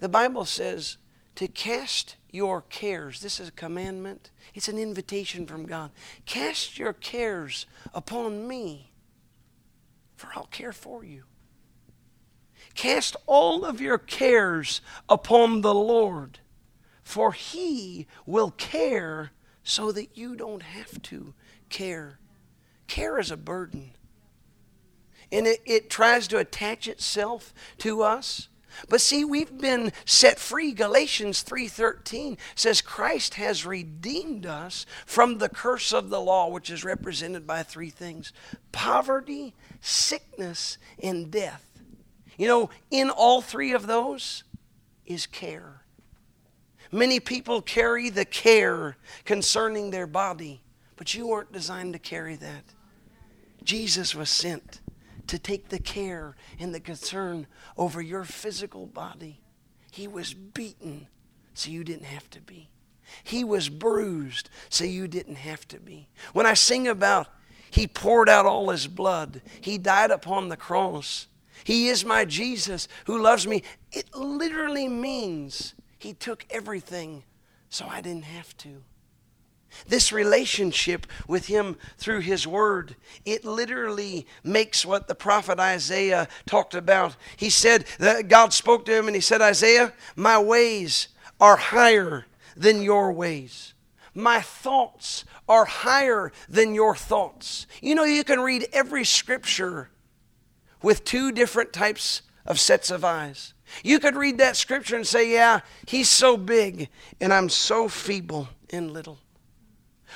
The 0.00 0.08
Bible 0.08 0.44
says 0.44 0.98
to 1.36 1.48
cast 1.48 2.16
your 2.30 2.62
cares. 2.62 3.20
This 3.20 3.40
is 3.40 3.48
a 3.48 3.52
commandment, 3.52 4.30
it's 4.54 4.68
an 4.68 4.78
invitation 4.78 5.46
from 5.46 5.64
God. 5.64 5.90
Cast 6.24 6.78
your 6.78 6.92
cares 6.92 7.66
upon 7.94 8.48
me, 8.48 8.90
for 10.16 10.28
I'll 10.34 10.46
care 10.46 10.72
for 10.72 11.04
you. 11.04 11.22
Cast 12.76 13.16
all 13.26 13.64
of 13.64 13.80
your 13.80 13.98
cares 13.98 14.82
upon 15.08 15.62
the 15.62 15.74
Lord, 15.74 16.38
for 17.02 17.32
He 17.32 18.06
will 18.26 18.50
care 18.52 19.32
so 19.64 19.90
that 19.92 20.16
you 20.16 20.36
don't 20.36 20.62
have 20.62 21.02
to 21.02 21.34
care. 21.70 22.20
Care 22.86 23.18
is 23.18 23.30
a 23.30 23.36
burden. 23.36 23.92
And 25.32 25.46
it, 25.46 25.60
it 25.64 25.90
tries 25.90 26.28
to 26.28 26.38
attach 26.38 26.86
itself 26.86 27.52
to 27.78 28.02
us. 28.02 28.48
But 28.88 29.00
see, 29.00 29.24
we've 29.24 29.58
been 29.58 29.92
set 30.04 30.38
free. 30.38 30.72
Galatians 30.72 31.42
3:13 31.42 32.36
says 32.54 32.82
Christ 32.82 33.34
has 33.34 33.64
redeemed 33.64 34.44
us 34.44 34.84
from 35.06 35.38
the 35.38 35.48
curse 35.48 35.92
of 35.92 36.10
the 36.10 36.20
law, 36.20 36.48
which 36.48 36.68
is 36.68 36.84
represented 36.84 37.46
by 37.46 37.62
three 37.62 37.90
things: 37.90 38.32
poverty, 38.72 39.54
sickness, 39.80 40.76
and 41.02 41.30
death. 41.30 41.65
You 42.36 42.48
know, 42.48 42.70
in 42.90 43.10
all 43.10 43.40
three 43.40 43.72
of 43.72 43.86
those 43.86 44.44
is 45.06 45.26
care. 45.26 45.82
Many 46.92 47.20
people 47.20 47.62
carry 47.62 48.10
the 48.10 48.24
care 48.24 48.96
concerning 49.24 49.90
their 49.90 50.06
body, 50.06 50.62
but 50.96 51.14
you 51.14 51.26
weren't 51.26 51.52
designed 51.52 51.94
to 51.94 51.98
carry 51.98 52.36
that. 52.36 52.64
Jesus 53.64 54.14
was 54.14 54.30
sent 54.30 54.80
to 55.26 55.38
take 55.38 55.68
the 55.68 55.78
care 55.78 56.36
and 56.58 56.74
the 56.74 56.80
concern 56.80 57.46
over 57.76 58.00
your 58.00 58.24
physical 58.24 58.86
body. 58.86 59.40
He 59.90 60.06
was 60.06 60.32
beaten 60.34 61.08
so 61.54 61.70
you 61.70 61.82
didn't 61.82 62.04
have 62.04 62.30
to 62.30 62.40
be. 62.40 62.68
He 63.24 63.44
was 63.44 63.68
bruised 63.68 64.50
so 64.68 64.84
you 64.84 65.08
didn't 65.08 65.36
have 65.36 65.66
to 65.68 65.80
be. 65.80 66.08
When 66.32 66.46
I 66.46 66.54
sing 66.54 66.86
about 66.86 67.28
He 67.70 67.86
poured 67.86 68.28
out 68.28 68.46
all 68.46 68.70
His 68.70 68.86
blood, 68.86 69.42
He 69.60 69.78
died 69.78 70.10
upon 70.10 70.48
the 70.48 70.56
cross. 70.56 71.26
He 71.64 71.88
is 71.88 72.04
my 72.04 72.24
Jesus 72.24 72.88
who 73.06 73.20
loves 73.20 73.46
me. 73.46 73.62
It 73.92 74.14
literally 74.14 74.88
means 74.88 75.74
He 75.98 76.12
took 76.12 76.44
everything 76.50 77.24
so 77.68 77.86
I 77.86 78.00
didn't 78.00 78.24
have 78.24 78.56
to. 78.58 78.82
This 79.88 80.12
relationship 80.12 81.06
with 81.28 81.46
Him 81.46 81.76
through 81.98 82.20
His 82.20 82.46
Word, 82.46 82.96
it 83.24 83.44
literally 83.44 84.26
makes 84.42 84.86
what 84.86 85.08
the 85.08 85.14
prophet 85.14 85.58
Isaiah 85.58 86.28
talked 86.46 86.74
about. 86.74 87.16
He 87.36 87.50
said 87.50 87.84
that 87.98 88.28
God 88.28 88.52
spoke 88.52 88.86
to 88.86 88.96
him 88.96 89.06
and 89.06 89.14
He 89.14 89.20
said, 89.20 89.42
Isaiah, 89.42 89.92
my 90.14 90.38
ways 90.38 91.08
are 91.40 91.56
higher 91.56 92.26
than 92.56 92.82
your 92.82 93.12
ways. 93.12 93.74
My 94.14 94.40
thoughts 94.40 95.24
are 95.46 95.66
higher 95.66 96.32
than 96.48 96.74
your 96.74 96.96
thoughts. 96.96 97.66
You 97.82 97.94
know, 97.94 98.04
you 98.04 98.24
can 98.24 98.40
read 98.40 98.66
every 98.72 99.04
scripture 99.04 99.90
with 100.86 101.02
two 101.02 101.32
different 101.32 101.72
types 101.72 102.22
of 102.46 102.60
sets 102.60 102.92
of 102.92 103.04
eyes. 103.04 103.54
You 103.82 103.98
could 103.98 104.14
read 104.14 104.38
that 104.38 104.56
scripture 104.56 104.94
and 104.94 105.04
say, 105.04 105.32
Yeah, 105.32 105.62
he's 105.84 106.08
so 106.08 106.36
big 106.36 106.88
and 107.20 107.32
I'm 107.32 107.48
so 107.48 107.88
feeble 107.88 108.50
and 108.70 108.92
little. 108.92 109.18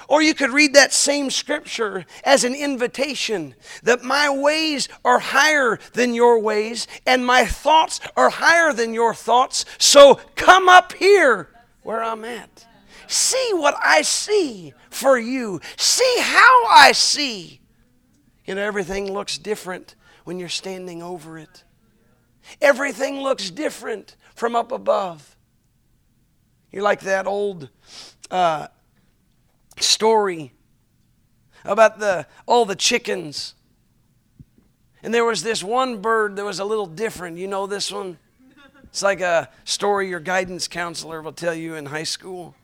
Or 0.06 0.22
you 0.22 0.32
could 0.32 0.50
read 0.50 0.72
that 0.74 0.92
same 0.92 1.28
scripture 1.28 2.06
as 2.22 2.44
an 2.44 2.54
invitation 2.54 3.56
that 3.82 4.04
my 4.04 4.30
ways 4.30 4.88
are 5.04 5.18
higher 5.18 5.80
than 5.94 6.14
your 6.14 6.38
ways 6.38 6.86
and 7.04 7.26
my 7.26 7.46
thoughts 7.46 8.00
are 8.16 8.30
higher 8.30 8.72
than 8.72 8.94
your 8.94 9.12
thoughts. 9.12 9.64
So 9.76 10.20
come 10.36 10.68
up 10.68 10.92
here 10.92 11.48
where 11.82 12.00
I'm 12.00 12.24
at. 12.24 12.64
See 13.08 13.50
what 13.54 13.74
I 13.82 14.02
see 14.02 14.72
for 14.88 15.18
you. 15.18 15.60
See 15.76 16.18
how 16.20 16.66
I 16.68 16.92
see. 16.92 17.60
You 18.44 18.54
know, 18.54 18.62
everything 18.62 19.12
looks 19.12 19.36
different 19.36 19.96
when 20.30 20.38
you're 20.38 20.48
standing 20.48 21.02
over 21.02 21.38
it. 21.38 21.64
Everything 22.62 23.20
looks 23.20 23.50
different 23.50 24.14
from 24.36 24.54
up 24.54 24.70
above. 24.70 25.34
You're 26.70 26.84
like 26.84 27.00
that 27.00 27.26
old 27.26 27.68
uh, 28.30 28.68
story 29.80 30.52
about 31.64 31.98
the 31.98 32.28
all 32.46 32.64
the 32.64 32.76
chickens. 32.76 33.54
And 35.02 35.12
there 35.12 35.24
was 35.24 35.42
this 35.42 35.64
one 35.64 36.00
bird 36.00 36.36
that 36.36 36.44
was 36.44 36.60
a 36.60 36.64
little 36.64 36.86
different. 36.86 37.36
You 37.36 37.48
know 37.48 37.66
this 37.66 37.90
one? 37.90 38.16
It's 38.84 39.02
like 39.02 39.20
a 39.20 39.48
story 39.64 40.08
your 40.08 40.20
guidance 40.20 40.68
counselor 40.68 41.22
will 41.22 41.32
tell 41.32 41.54
you 41.54 41.74
in 41.74 41.86
high 41.86 42.04
school. 42.04 42.54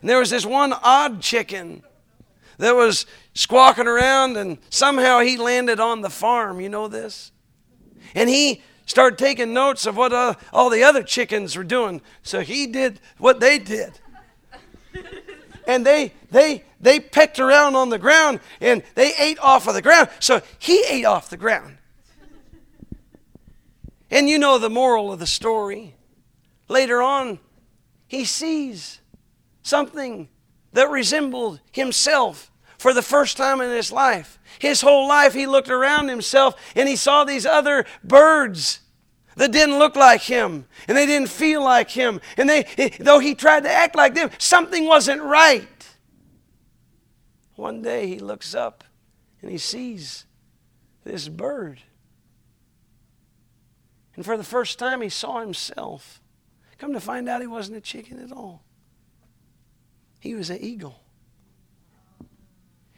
And 0.00 0.10
there 0.10 0.18
was 0.18 0.30
this 0.30 0.44
one 0.44 0.72
odd 0.72 1.20
chicken 1.20 1.84
that 2.58 2.74
was 2.74 3.06
squawking 3.34 3.86
around, 3.86 4.36
and 4.36 4.58
somehow 4.70 5.20
he 5.20 5.36
landed 5.36 5.80
on 5.80 6.00
the 6.00 6.10
farm. 6.10 6.60
You 6.60 6.68
know 6.68 6.88
this? 6.88 7.32
And 8.14 8.28
he 8.28 8.62
started 8.86 9.18
taking 9.18 9.54
notes 9.54 9.86
of 9.86 9.96
what 9.96 10.12
uh, 10.12 10.34
all 10.52 10.68
the 10.70 10.82
other 10.82 11.02
chickens 11.02 11.56
were 11.56 11.64
doing. 11.64 12.02
So 12.22 12.40
he 12.40 12.66
did 12.66 13.00
what 13.18 13.40
they 13.40 13.58
did 13.58 13.98
and 15.66 15.86
they 15.86 16.12
they 16.30 16.64
they 16.80 17.00
pecked 17.00 17.38
around 17.38 17.76
on 17.76 17.88
the 17.88 17.98
ground 17.98 18.40
and 18.60 18.82
they 18.94 19.14
ate 19.18 19.38
off 19.38 19.66
of 19.68 19.74
the 19.74 19.82
ground. 19.82 20.08
So 20.20 20.42
he 20.58 20.84
ate 20.88 21.04
off 21.04 21.30
the 21.30 21.36
ground. 21.36 21.78
And 24.10 24.28
you 24.28 24.38
know 24.38 24.58
the 24.58 24.70
moral 24.70 25.12
of 25.12 25.18
the 25.20 25.26
story. 25.26 25.94
Later 26.68 27.00
on, 27.00 27.38
he 28.06 28.24
sees 28.24 29.00
something 29.62 30.28
that 30.72 30.90
resembled 30.90 31.60
himself 31.70 32.50
for 32.82 32.92
the 32.92 33.00
first 33.00 33.36
time 33.36 33.60
in 33.60 33.70
his 33.70 33.92
life. 33.92 34.40
His 34.58 34.80
whole 34.80 35.06
life, 35.06 35.34
he 35.34 35.46
looked 35.46 35.70
around 35.70 36.08
himself 36.08 36.56
and 36.74 36.88
he 36.88 36.96
saw 36.96 37.22
these 37.22 37.46
other 37.46 37.86
birds 38.02 38.80
that 39.36 39.52
didn't 39.52 39.78
look 39.78 39.94
like 39.94 40.22
him 40.22 40.66
and 40.88 40.98
they 40.98 41.06
didn't 41.06 41.28
feel 41.28 41.62
like 41.62 41.90
him. 41.90 42.20
And 42.36 42.48
they 42.48 42.64
though 42.98 43.20
he 43.20 43.36
tried 43.36 43.62
to 43.62 43.70
act 43.70 43.94
like 43.94 44.14
them 44.14 44.30
something 44.36 44.84
wasn't 44.84 45.22
right. 45.22 45.68
One 47.54 47.82
day 47.82 48.08
he 48.08 48.18
looks 48.18 48.52
up 48.52 48.82
and 49.40 49.50
he 49.50 49.58
sees 49.58 50.26
this 51.04 51.28
bird. 51.28 51.82
And 54.16 54.24
for 54.24 54.36
the 54.36 54.44
first 54.44 54.80
time 54.80 55.02
he 55.02 55.08
saw 55.08 55.40
himself. 55.40 56.20
Come 56.78 56.94
to 56.94 57.00
find 57.00 57.28
out 57.28 57.40
he 57.42 57.46
wasn't 57.46 57.76
a 57.76 57.80
chicken 57.80 58.18
at 58.18 58.32
all. 58.32 58.64
He 60.18 60.34
was 60.34 60.50
an 60.50 60.58
eagle 60.60 61.01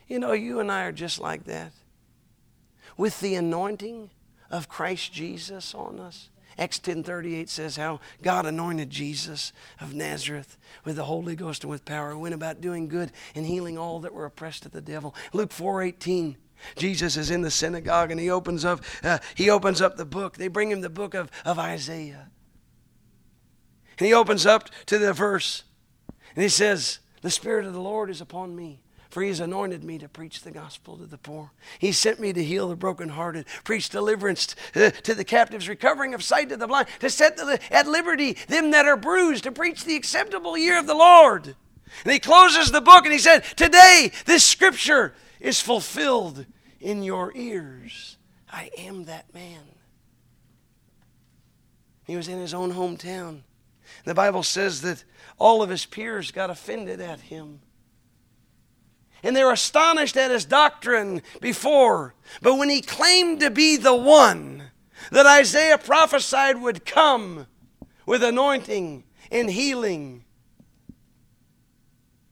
you 0.07 0.19
know 0.19 0.33
you 0.33 0.61
and 0.61 0.71
i 0.71 0.85
are 0.85 0.93
just 0.93 1.21
like 1.21 1.45
that 1.45 1.73
with 2.97 3.21
the 3.21 3.35
anointing 3.35 4.11
of 4.51 4.69
Christ 4.69 5.13
Jesus 5.13 5.75
on 5.75 5.99
us. 5.99 6.31
Acts 6.57 6.79
10:38 6.79 7.49
says 7.49 7.77
how 7.77 7.99
God 8.23 8.47
anointed 8.47 8.89
Jesus 8.89 9.53
of 9.81 9.95
Nazareth 9.95 10.57
with 10.85 10.95
the 10.95 11.05
Holy 11.05 11.35
Ghost 11.35 11.65
and 11.65 11.71
with 11.71 11.85
power, 11.85 12.17
went 12.17 12.35
about 12.35 12.61
doing 12.61 12.87
good 12.87 13.11
and 13.35 13.45
healing 13.45 13.77
all 13.77 13.99
that 14.01 14.15
were 14.15 14.25
oppressed 14.25 14.65
of 14.65 14.71
the 14.71 14.81
devil. 14.81 15.15
Luke 15.33 15.51
4:18 15.51 16.37
Jesus 16.77 17.17
is 17.17 17.31
in 17.31 17.43
the 17.43 17.51
synagogue 17.51 18.13
and 18.13 18.21
he 18.21 18.31
opens 18.31 18.65
up 18.65 18.81
uh, 19.03 19.19
he 19.35 19.51
opens 19.51 19.83
up 19.83 19.97
the 19.97 20.05
book. 20.05 20.37
They 20.37 20.47
bring 20.47 20.71
him 20.71 20.81
the 20.81 20.89
book 20.89 21.15
of, 21.15 21.31
of 21.45 21.59
Isaiah. 21.59 22.31
And 23.99 24.07
he 24.07 24.15
opens 24.15 24.47
up 24.47 24.71
to 24.87 24.99
the 24.99 25.13
verse 25.13 25.65
and 26.37 26.43
he 26.45 26.49
says, 26.49 27.01
"The 27.23 27.31
spirit 27.31 27.67
of 27.67 27.73
the 27.73 27.81
Lord 27.81 28.09
is 28.09 28.21
upon 28.21 28.55
me." 28.55 28.84
For 29.15 29.23
he 29.23 29.29
has 29.29 29.39
anointed 29.39 29.85
me 29.85 29.97
to 29.99 30.09
preach 30.09 30.41
the 30.41 30.51
gospel 30.51 30.97
to 30.97 31.07
the 31.07 31.19
poor. 31.19 31.53
He 31.79 31.93
sent 31.93 32.19
me 32.19 32.33
to 32.33 32.43
heal 32.43 32.67
the 32.67 32.75
brokenhearted, 32.75 33.47
preach 33.63 33.89
deliverance 33.89 34.57
uh, 34.75 34.91
to 34.91 35.15
the 35.15 35.23
captives, 35.23 35.69
recovering 35.69 36.15
of 36.15 36.25
sight 36.25 36.49
to 36.49 36.57
the 36.57 36.67
blind, 36.67 36.89
to 36.99 37.09
set 37.09 37.39
at 37.71 37.87
liberty 37.87 38.33
them 38.49 38.73
that 38.73 38.87
are 38.87 38.97
bruised, 38.97 39.45
to 39.45 39.53
preach 39.53 39.85
the 39.85 39.95
acceptable 39.95 40.59
year 40.59 40.81
of 40.81 40.89
the 40.89 40.97
Lord. 40.97 41.55
And 42.03 42.13
he 42.13 42.19
closes 42.19 42.73
the 42.73 42.81
book 42.81 43.05
and 43.05 43.13
he 43.13 43.21
said, 43.21 43.45
Today 43.55 44.11
this 44.25 44.43
scripture 44.43 45.15
is 45.39 45.61
fulfilled 45.61 46.45
in 46.81 47.05
your 47.05 47.31
ears. 47.37 48.17
I 48.53 48.73
am 48.77 49.05
that 49.05 49.33
man. 49.33 49.63
He 52.03 52.17
was 52.17 52.27
in 52.27 52.41
his 52.41 52.53
own 52.53 52.73
hometown. 52.73 53.43
The 54.05 54.13
Bible 54.13 54.43
says 54.43 54.81
that 54.81 55.05
all 55.39 55.63
of 55.63 55.71
his 55.71 55.87
peers 55.87 56.33
got 56.33 56.51
offended 56.51 57.01
at 57.01 57.21
him 57.21 57.61
and 59.25 59.35
they're 59.35 59.51
astonished 59.51 60.17
at 60.17 60.31
his 60.31 60.45
doctrine 60.45 61.23
before. 61.41 62.15
But 62.43 62.57
when 62.57 62.69
he 62.69 62.83
claimed 62.83 63.41
to 63.41 63.51
be 63.51 63.77
the 63.77 63.95
one 63.95 64.65
that 65.11 65.27
Isaiah 65.27 65.79
prophesied 65.79 66.61
would 66.61 66.85
come 66.85 67.47
with 68.07 68.23
anointing 68.23 69.03
and 69.33 69.51
healing, 69.51 70.25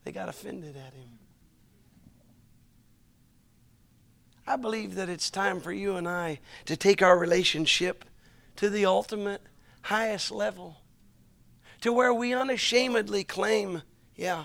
they 0.05 0.13
got 0.13 0.29
offended 0.29 0.77
at 0.77 0.93
him. 0.93 1.09
I 4.47 4.57
believe 4.57 4.97
that 4.97 5.09
it's 5.09 5.31
time 5.31 5.61
for 5.61 5.73
you 5.73 5.97
and 5.97 6.07
I 6.07 6.41
to 6.67 6.77
take 6.77 7.01
our 7.01 7.19
relationship 7.19 8.05
to 8.57 8.69
the 8.69 8.85
ultimate, 8.85 9.41
highest 9.83 10.31
level, 10.31 10.83
to 11.81 11.93
where 11.93 12.13
we 12.13 12.35
unashamedly 12.35 13.25
claim, 13.25 13.83
yeah, 14.15 14.45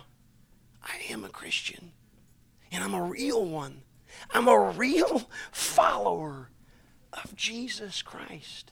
I 0.82 1.12
am 1.12 1.26
a 1.26 1.30
Christian, 1.30 1.92
and 2.78 2.84
I'm 2.84 2.94
a 2.94 3.02
real 3.02 3.44
one. 3.44 3.82
I'm 4.30 4.48
a 4.48 4.70
real 4.70 5.28
follower 5.52 6.52
of 7.12 7.36
Jesus 7.36 8.04
Christ. 8.04 8.72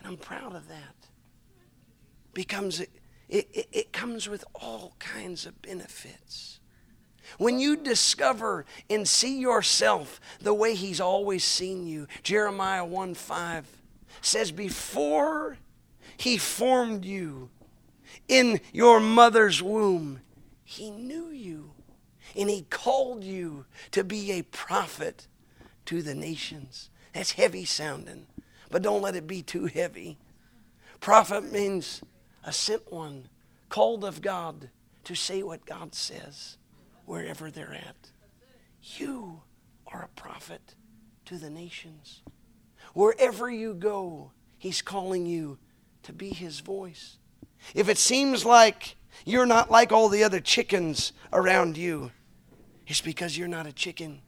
And 0.00 0.08
I'm 0.08 0.16
proud 0.16 0.56
of 0.56 0.66
that. 0.66 1.06
Becomes 2.34 2.80
it, 2.80 2.90
it, 3.28 3.68
it 3.70 3.92
comes 3.92 4.28
with 4.28 4.44
all 4.52 4.96
kinds 4.98 5.46
of 5.46 5.62
benefits. 5.62 6.58
When 7.38 7.60
you 7.60 7.76
discover 7.76 8.64
and 8.88 9.06
see 9.06 9.38
yourself 9.38 10.20
the 10.40 10.52
way 10.52 10.74
He's 10.74 11.00
always 11.00 11.44
seen 11.44 11.86
you, 11.86 12.08
Jeremiah 12.24 12.84
1 12.84 13.14
5 13.14 13.64
says, 14.22 14.50
Before 14.50 15.56
He 16.16 16.36
formed 16.36 17.04
you 17.04 17.50
in 18.26 18.60
your 18.72 18.98
mother's 18.98 19.62
womb, 19.62 20.20
He 20.64 20.90
knew 20.90 21.28
you 21.28 21.70
and 22.36 22.50
He 22.50 22.62
called 22.62 23.24
you 23.24 23.66
to 23.92 24.04
be 24.04 24.32
a 24.32 24.42
prophet 24.42 25.26
to 25.86 26.02
the 26.02 26.14
nations. 26.14 26.90
That's 27.12 27.32
heavy 27.32 27.64
sounding, 27.64 28.26
but 28.70 28.82
don't 28.82 29.02
let 29.02 29.16
it 29.16 29.26
be 29.26 29.42
too 29.42 29.66
heavy. 29.66 30.18
Prophet 31.00 31.50
means 31.50 32.02
a 32.44 32.52
sent 32.52 32.92
one, 32.92 33.28
called 33.68 34.04
of 34.04 34.22
God 34.22 34.70
to 35.04 35.14
say 35.14 35.42
what 35.42 35.66
God 35.66 35.94
says 35.94 36.56
wherever 37.06 37.50
they're 37.50 37.74
at. 37.74 38.10
You 38.82 39.42
are 39.86 40.02
a 40.02 40.20
prophet 40.20 40.74
to 41.24 41.36
the 41.36 41.50
nations. 41.50 42.22
Wherever 42.94 43.50
you 43.50 43.74
go, 43.74 44.32
He's 44.58 44.82
calling 44.82 45.26
you 45.26 45.58
to 46.02 46.12
be 46.12 46.30
His 46.30 46.60
voice. 46.60 47.18
If 47.74 47.88
it 47.88 47.98
seems 47.98 48.44
like 48.44 48.96
you're 49.24 49.46
not 49.46 49.70
like 49.70 49.92
all 49.92 50.08
the 50.08 50.24
other 50.24 50.40
chickens 50.40 51.12
around 51.32 51.76
you, 51.76 52.10
it's 52.90 53.00
because 53.00 53.38
you're 53.38 53.46
not 53.46 53.68
a 53.68 53.72
chicken. 53.72 54.20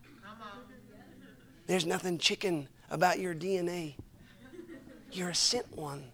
There's 1.67 1.85
nothing 1.85 2.17
chicken 2.17 2.69
about 2.91 3.19
your 3.19 3.35
DNA. 3.35 3.97
You're 5.11 5.31
a 5.31 5.35
sent 5.35 5.77
one 5.77 6.05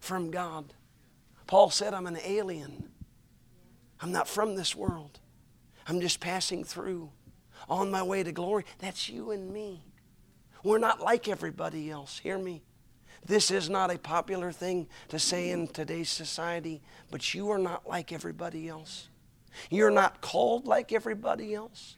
from 0.00 0.32
God. 0.32 0.74
Paul 1.46 1.70
said, 1.70 1.94
I'm 1.94 2.08
an 2.08 2.18
alien. 2.24 2.90
I'm 4.00 4.10
not 4.10 4.26
from 4.26 4.56
this 4.56 4.74
world. 4.74 5.20
I'm 5.86 6.00
just 6.00 6.18
passing 6.18 6.64
through 6.64 7.08
on 7.68 7.92
my 7.92 8.02
way 8.02 8.24
to 8.24 8.32
glory. 8.32 8.64
That's 8.80 9.08
you 9.08 9.30
and 9.30 9.52
me. 9.52 9.84
We're 10.64 10.78
not 10.78 11.00
like 11.00 11.28
everybody 11.28 11.88
else. 11.88 12.18
Hear 12.18 12.36
me. 12.36 12.64
This 13.24 13.52
is 13.52 13.70
not 13.70 13.94
a 13.94 13.98
popular 13.98 14.50
thing 14.50 14.88
to 15.10 15.20
say 15.20 15.50
in 15.50 15.68
today's 15.68 16.10
society, 16.10 16.82
but 17.12 17.32
you 17.32 17.50
are 17.50 17.58
not 17.58 17.88
like 17.88 18.10
everybody 18.12 18.68
else. 18.68 19.08
You're 19.70 19.90
not 19.90 20.20
called 20.20 20.66
like 20.66 20.92
everybody 20.92 21.54
else. 21.54 21.96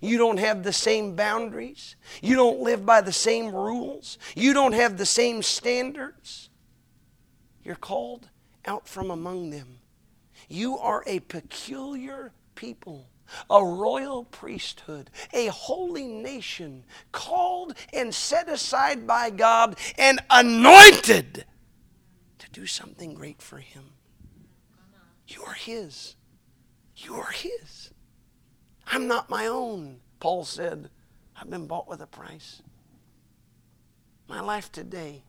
You 0.00 0.18
don't 0.18 0.38
have 0.38 0.62
the 0.62 0.72
same 0.72 1.16
boundaries. 1.16 1.96
You 2.22 2.36
don't 2.36 2.60
live 2.60 2.86
by 2.86 3.00
the 3.00 3.12
same 3.12 3.54
rules. 3.54 4.18
You 4.34 4.54
don't 4.54 4.72
have 4.72 4.96
the 4.96 5.06
same 5.06 5.42
standards. 5.42 6.48
You're 7.62 7.74
called 7.74 8.28
out 8.64 8.88
from 8.88 9.10
among 9.10 9.50
them. 9.50 9.78
You 10.48 10.78
are 10.78 11.04
a 11.06 11.20
peculiar 11.20 12.32
people, 12.54 13.08
a 13.48 13.64
royal 13.64 14.24
priesthood, 14.24 15.10
a 15.32 15.46
holy 15.46 16.06
nation, 16.06 16.84
called 17.12 17.74
and 17.92 18.14
set 18.14 18.48
aside 18.48 19.06
by 19.06 19.30
God 19.30 19.78
and 19.96 20.20
anointed 20.30 21.44
to 22.38 22.50
do 22.50 22.66
something 22.66 23.14
great 23.14 23.40
for 23.40 23.58
Him. 23.58 23.84
You 25.28 25.44
are 25.44 25.54
His. 25.54 26.16
You 27.02 27.16
are 27.16 27.30
His. 27.30 27.90
I'm 28.86 29.06
not 29.06 29.30
my 29.30 29.46
own. 29.46 30.00
Paul 30.20 30.44
said, 30.44 30.90
I've 31.36 31.50
been 31.50 31.66
bought 31.66 31.88
with 31.88 32.00
a 32.00 32.06
price. 32.06 32.62
My 34.28 34.40
life 34.40 34.70
today 34.72 35.24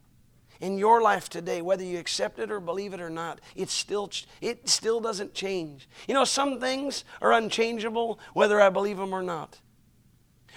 in 0.63 0.77
your 0.77 1.01
life 1.01 1.27
today, 1.27 1.61
whether 1.61 1.83
you 1.83 1.99
accept 1.99 2.39
it 2.39 2.49
or 2.49 2.61
believe 2.61 2.93
it 2.93 3.01
or 3.01 3.09
not, 3.09 3.41
it 3.53 3.69
still, 3.69 4.09
it 4.39 4.69
still 4.69 5.01
doesn't 5.01 5.33
change. 5.33 5.89
You 6.07 6.13
know, 6.13 6.23
some 6.23 6.61
things 6.61 7.03
are 7.21 7.33
unchangeable 7.33 8.17
whether 8.33 8.61
I 8.61 8.69
believe 8.69 8.95
them 8.95 9.13
or 9.13 9.21
not. 9.21 9.59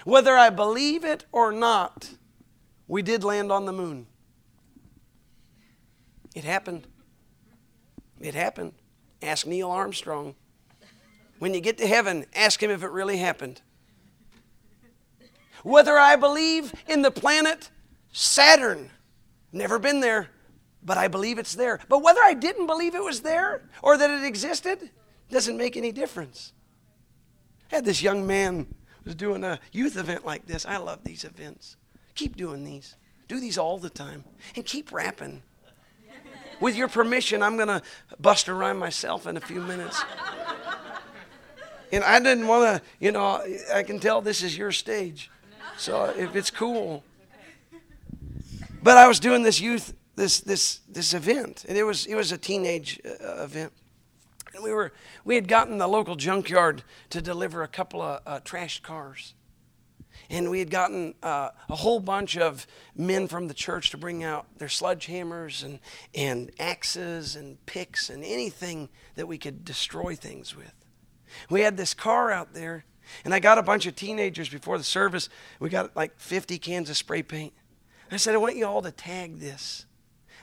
Whether 0.05 0.37
I 0.37 0.49
believe 0.49 1.03
it 1.03 1.25
or 1.33 1.51
not, 1.51 2.11
we 2.87 3.01
did 3.01 3.25
land 3.25 3.51
on 3.51 3.65
the 3.65 3.73
moon. 3.73 4.07
It 6.33 6.45
happened. 6.45 6.87
It 8.21 8.33
happened. 8.33 8.73
Ask 9.21 9.45
Neil 9.45 9.69
Armstrong. 9.69 10.35
When 11.39 11.53
you 11.53 11.61
get 11.61 11.77
to 11.79 11.87
heaven, 11.87 12.25
ask 12.35 12.61
him 12.61 12.71
if 12.71 12.83
it 12.83 12.91
really 12.91 13.17
happened. 13.17 13.61
Whether 15.63 15.97
I 15.97 16.15
believe 16.15 16.73
in 16.87 17.01
the 17.01 17.11
planet 17.11 17.69
Saturn 18.11 18.89
Never 19.51 19.79
been 19.79 20.01
there, 20.01 20.27
but 20.83 20.97
I 20.97 21.07
believe 21.07 21.39
it's 21.39 21.55
there. 21.55 21.79
But 21.87 22.03
whether 22.03 22.21
I 22.23 22.33
didn't 22.33 22.67
believe 22.67 22.95
it 22.95 23.03
was 23.03 23.21
there 23.21 23.63
or 23.81 23.97
that 23.97 24.09
it 24.09 24.23
existed 24.23 24.89
doesn't 25.31 25.57
make 25.57 25.77
any 25.77 25.91
difference. 25.91 26.53
I 27.71 27.75
had 27.75 27.85
this 27.85 28.01
young 28.01 28.27
man 28.27 28.67
was 29.03 29.15
doing 29.15 29.43
a 29.43 29.59
youth 29.71 29.97
event 29.97 30.25
like 30.25 30.45
this. 30.45 30.65
I 30.65 30.77
love 30.77 31.03
these 31.03 31.23
events. 31.23 31.77
Keep 32.15 32.35
doing 32.35 32.63
these. 32.63 32.95
Do 33.27 33.39
these 33.39 33.57
all 33.57 33.77
the 33.77 33.89
time 33.89 34.23
and 34.55 34.65
keep 34.65 34.91
rapping. 34.91 35.41
With 36.59 36.75
your 36.75 36.87
permission, 36.87 37.43
I'm 37.43 37.55
going 37.55 37.67
to 37.67 37.81
bust 38.19 38.47
a 38.47 38.53
rhyme 38.53 38.79
myself 38.79 39.27
in 39.27 39.37
a 39.37 39.41
few 39.41 39.61
minutes. 39.61 40.03
And 41.91 42.03
I 42.03 42.19
didn't 42.19 42.47
want 42.47 42.81
to, 42.81 42.89
you 42.99 43.11
know, 43.11 43.41
I 43.73 43.83
can 43.83 43.99
tell 43.99 44.21
this 44.21 44.43
is 44.43 44.57
your 44.57 44.71
stage. 44.71 45.31
So 45.77 46.05
if 46.17 46.35
it's 46.35 46.51
cool, 46.51 47.03
but 48.83 48.97
I 48.97 49.07
was 49.07 49.19
doing 49.19 49.43
this 49.43 49.61
youth 49.61 49.93
this 50.17 50.39
this 50.41 50.79
this 50.89 51.13
event, 51.13 51.63
and 51.69 51.77
it 51.77 51.83
was 51.83 52.05
it 52.05 52.15
was 52.15 52.31
a 52.33 52.37
teenage 52.37 52.99
uh, 53.05 53.43
event. 53.43 53.71
And 54.53 54.63
we 54.63 54.73
were 54.73 54.91
we 55.23 55.35
had 55.35 55.47
gotten 55.47 55.77
the 55.77 55.87
local 55.87 56.15
junkyard 56.15 56.83
to 57.11 57.21
deliver 57.21 57.63
a 57.63 57.67
couple 57.67 58.01
of 58.01 58.21
uh, 58.25 58.39
trashed 58.43 58.81
cars, 58.81 59.35
and 60.29 60.49
we 60.49 60.59
had 60.59 60.71
gotten 60.71 61.13
uh, 61.21 61.49
a 61.69 61.75
whole 61.75 61.99
bunch 61.99 62.35
of 62.35 62.65
men 62.95 63.27
from 63.27 63.47
the 63.47 63.53
church 63.53 63.91
to 63.91 63.97
bring 63.97 64.23
out 64.23 64.47
their 64.57 64.67
sledgehammers 64.67 65.63
and 65.63 65.79
and 66.15 66.51
axes 66.59 67.35
and 67.35 67.63
picks 67.67 68.09
and 68.09 68.25
anything 68.25 68.89
that 69.15 69.27
we 69.27 69.37
could 69.37 69.63
destroy 69.63 70.15
things 70.15 70.55
with. 70.55 70.73
We 71.49 71.61
had 71.61 71.77
this 71.77 71.93
car 71.93 72.31
out 72.31 72.53
there, 72.53 72.85
and 73.23 73.33
I 73.33 73.39
got 73.39 73.57
a 73.57 73.63
bunch 73.63 73.85
of 73.85 73.95
teenagers 73.95 74.49
before 74.49 74.77
the 74.77 74.83
service. 74.83 75.29
We 75.59 75.69
got 75.69 75.95
like 75.95 76.19
50 76.19 76.57
cans 76.59 76.89
of 76.89 76.97
spray 76.97 77.23
paint. 77.23 77.53
I 78.11 78.17
said, 78.17 78.35
I 78.35 78.37
want 78.37 78.55
you 78.55 78.65
all 78.65 78.81
to 78.81 78.91
tag 78.91 79.39
this. 79.39 79.85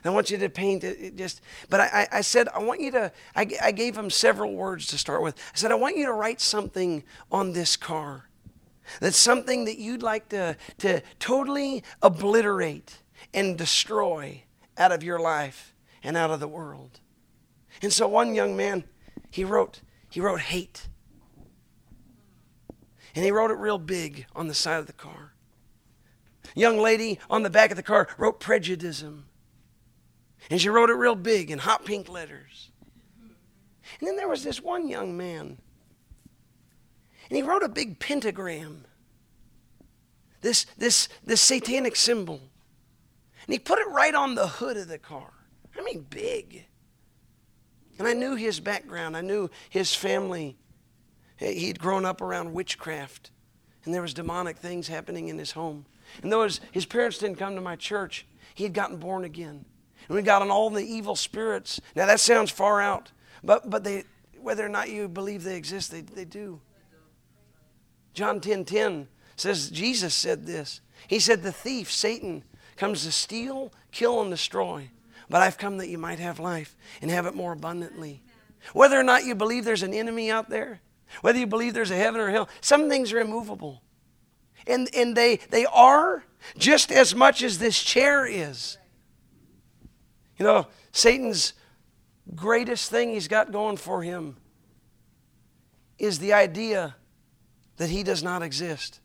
I 0.03 0.09
want 0.11 0.29
you 0.29 0.37
to 0.37 0.49
paint 0.49 0.83
it, 0.83 1.15
just, 1.15 1.41
but 1.67 1.79
I, 1.79 2.07
I 2.11 2.21
said, 2.21 2.47
I 2.49 2.59
want 2.59 2.79
you 2.79 2.91
to, 2.91 3.11
I, 3.35 3.47
I 3.61 3.71
gave 3.71 3.95
them 3.95 4.11
several 4.11 4.53
words 4.53 4.85
to 4.87 4.99
start 4.99 5.23
with. 5.23 5.35
I 5.35 5.57
said, 5.57 5.71
I 5.71 5.75
want 5.75 5.97
you 5.97 6.05
to 6.05 6.13
write 6.13 6.39
something 6.39 7.03
on 7.31 7.53
this 7.53 7.75
car. 7.75 8.29
That's 8.99 9.17
something 9.17 9.65
that 9.65 9.79
you'd 9.79 10.03
like 10.03 10.29
to, 10.29 10.57
to 10.79 11.01
totally 11.17 11.83
obliterate 12.03 12.99
and 13.33 13.57
destroy 13.57 14.43
out 14.77 14.91
of 14.91 15.01
your 15.01 15.19
life 15.19 15.73
and 16.03 16.15
out 16.15 16.29
of 16.29 16.39
the 16.39 16.47
world. 16.47 16.99
And 17.81 17.91
so 17.91 18.07
one 18.07 18.35
young 18.35 18.55
man, 18.55 18.83
he 19.31 19.43
wrote, 19.43 19.81
he 20.15 20.21
wrote 20.21 20.39
hate. 20.39 20.87
And 23.13 23.25
he 23.25 23.31
wrote 23.31 23.51
it 23.51 23.57
real 23.57 23.77
big 23.77 24.27
on 24.33 24.47
the 24.47 24.53
side 24.53 24.79
of 24.79 24.87
the 24.87 24.93
car. 24.93 25.33
Young 26.55 26.77
lady 26.77 27.19
on 27.29 27.43
the 27.43 27.49
back 27.49 27.69
of 27.69 27.75
the 27.75 27.83
car 27.83 28.07
wrote 28.17 28.39
prejudice. 28.39 29.01
And 29.01 29.25
she 30.61 30.69
wrote 30.69 30.89
it 30.89 30.93
real 30.93 31.15
big 31.15 31.51
in 31.51 31.59
hot 31.59 31.83
pink 31.83 32.07
letters. 32.07 32.69
And 33.99 34.07
then 34.07 34.15
there 34.15 34.29
was 34.29 34.41
this 34.41 34.61
one 34.61 34.87
young 34.87 35.17
man. 35.17 35.57
And 37.29 37.35
he 37.35 37.43
wrote 37.43 37.63
a 37.63 37.67
big 37.67 37.99
pentagram. 37.99 38.85
This, 40.39 40.65
this, 40.77 41.09
this 41.25 41.41
satanic 41.41 41.97
symbol. 41.97 42.39
And 43.45 43.51
he 43.51 43.59
put 43.59 43.79
it 43.79 43.89
right 43.89 44.15
on 44.15 44.35
the 44.35 44.47
hood 44.47 44.77
of 44.77 44.87
the 44.87 44.97
car. 44.97 45.33
I 45.77 45.83
mean, 45.83 46.05
big. 46.09 46.67
And 47.97 48.07
I 48.07 48.13
knew 48.13 48.35
his 48.35 48.59
background. 48.59 49.15
I 49.15 49.21
knew 49.21 49.49
his 49.69 49.95
family. 49.95 50.57
He'd 51.37 51.79
grown 51.79 52.05
up 52.05 52.21
around 52.21 52.53
witchcraft. 52.53 53.31
And 53.83 53.93
there 53.93 54.01
was 54.01 54.13
demonic 54.13 54.57
things 54.57 54.87
happening 54.87 55.27
in 55.27 55.37
his 55.37 55.51
home. 55.51 55.85
And 56.21 56.31
though 56.31 56.43
his, 56.43 56.59
his 56.71 56.85
parents 56.85 57.17
didn't 57.17 57.37
come 57.37 57.55
to 57.55 57.61
my 57.61 57.75
church, 57.75 58.25
he 58.53 58.63
had 58.63 58.73
gotten 58.73 58.97
born 58.97 59.23
again. 59.23 59.65
And 60.07 60.15
we 60.15 60.21
got 60.21 60.41
on 60.41 60.51
all 60.51 60.69
the 60.69 60.83
evil 60.83 61.15
spirits. 61.15 61.79
Now 61.95 62.05
that 62.05 62.19
sounds 62.19 62.51
far 62.51 62.81
out, 62.81 63.11
but, 63.43 63.69
but 63.69 63.83
they, 63.83 64.03
whether 64.39 64.65
or 64.65 64.69
not 64.69 64.89
you 64.89 65.07
believe 65.07 65.43
they 65.43 65.55
exist, 65.55 65.91
they, 65.91 66.01
they 66.01 66.25
do. 66.25 66.61
John 68.13 68.39
10 68.39 68.65
10 68.65 69.07
says 69.35 69.69
Jesus 69.69 70.13
said 70.13 70.45
this. 70.45 70.81
He 71.07 71.19
said, 71.19 71.43
The 71.43 71.51
thief, 71.51 71.91
Satan, 71.91 72.43
comes 72.77 73.03
to 73.03 73.11
steal, 73.11 73.73
kill, 73.91 74.21
and 74.21 74.31
destroy. 74.31 74.89
But 75.29 75.41
I've 75.41 75.57
come 75.57 75.77
that 75.77 75.89
you 75.89 75.97
might 75.97 76.19
have 76.19 76.39
life 76.39 76.75
and 77.01 77.09
have 77.09 77.25
it 77.25 77.35
more 77.35 77.53
abundantly. 77.53 78.21
Whether 78.73 78.99
or 78.99 79.03
not 79.03 79.25
you 79.25 79.35
believe 79.35 79.65
there's 79.65 79.83
an 79.83 79.93
enemy 79.93 80.31
out 80.31 80.49
there, 80.49 80.81
whether 81.21 81.39
you 81.39 81.47
believe 81.47 81.73
there's 81.73 81.91
a 81.91 81.95
heaven 81.95 82.19
or 82.19 82.29
hell, 82.29 82.49
some 82.61 82.89
things 82.89 83.13
are 83.13 83.19
immovable. 83.19 83.81
And, 84.67 84.89
and 84.95 85.15
they, 85.15 85.37
they 85.49 85.65
are 85.65 86.23
just 86.57 86.91
as 86.91 87.13
much 87.13 87.43
as 87.43 87.59
this 87.59 87.81
chair 87.81 88.25
is. 88.25 88.77
You 90.37 90.45
know, 90.45 90.67
Satan's 90.91 91.53
greatest 92.33 92.89
thing 92.89 93.13
he's 93.13 93.27
got 93.27 93.51
going 93.51 93.77
for 93.77 94.01
him 94.01 94.37
is 95.97 96.19
the 96.19 96.33
idea 96.33 96.95
that 97.77 97.89
he 97.89 98.03
does 98.03 98.23
not 98.23 98.41
exist. 98.41 98.99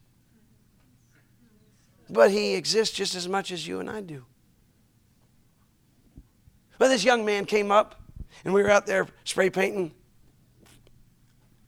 But 2.09 2.31
he 2.31 2.55
exists 2.55 2.97
just 2.97 3.14
as 3.14 3.29
much 3.29 3.53
as 3.53 3.66
you 3.66 3.79
and 3.81 3.89
I 3.89 4.01
do. 4.01 4.25
But 6.81 6.89
this 6.89 7.05
young 7.05 7.26
man 7.26 7.45
came 7.45 7.70
up, 7.70 8.01
and 8.43 8.55
we 8.55 8.62
were 8.62 8.70
out 8.70 8.87
there 8.87 9.07
spray 9.24 9.51
painting, 9.51 9.93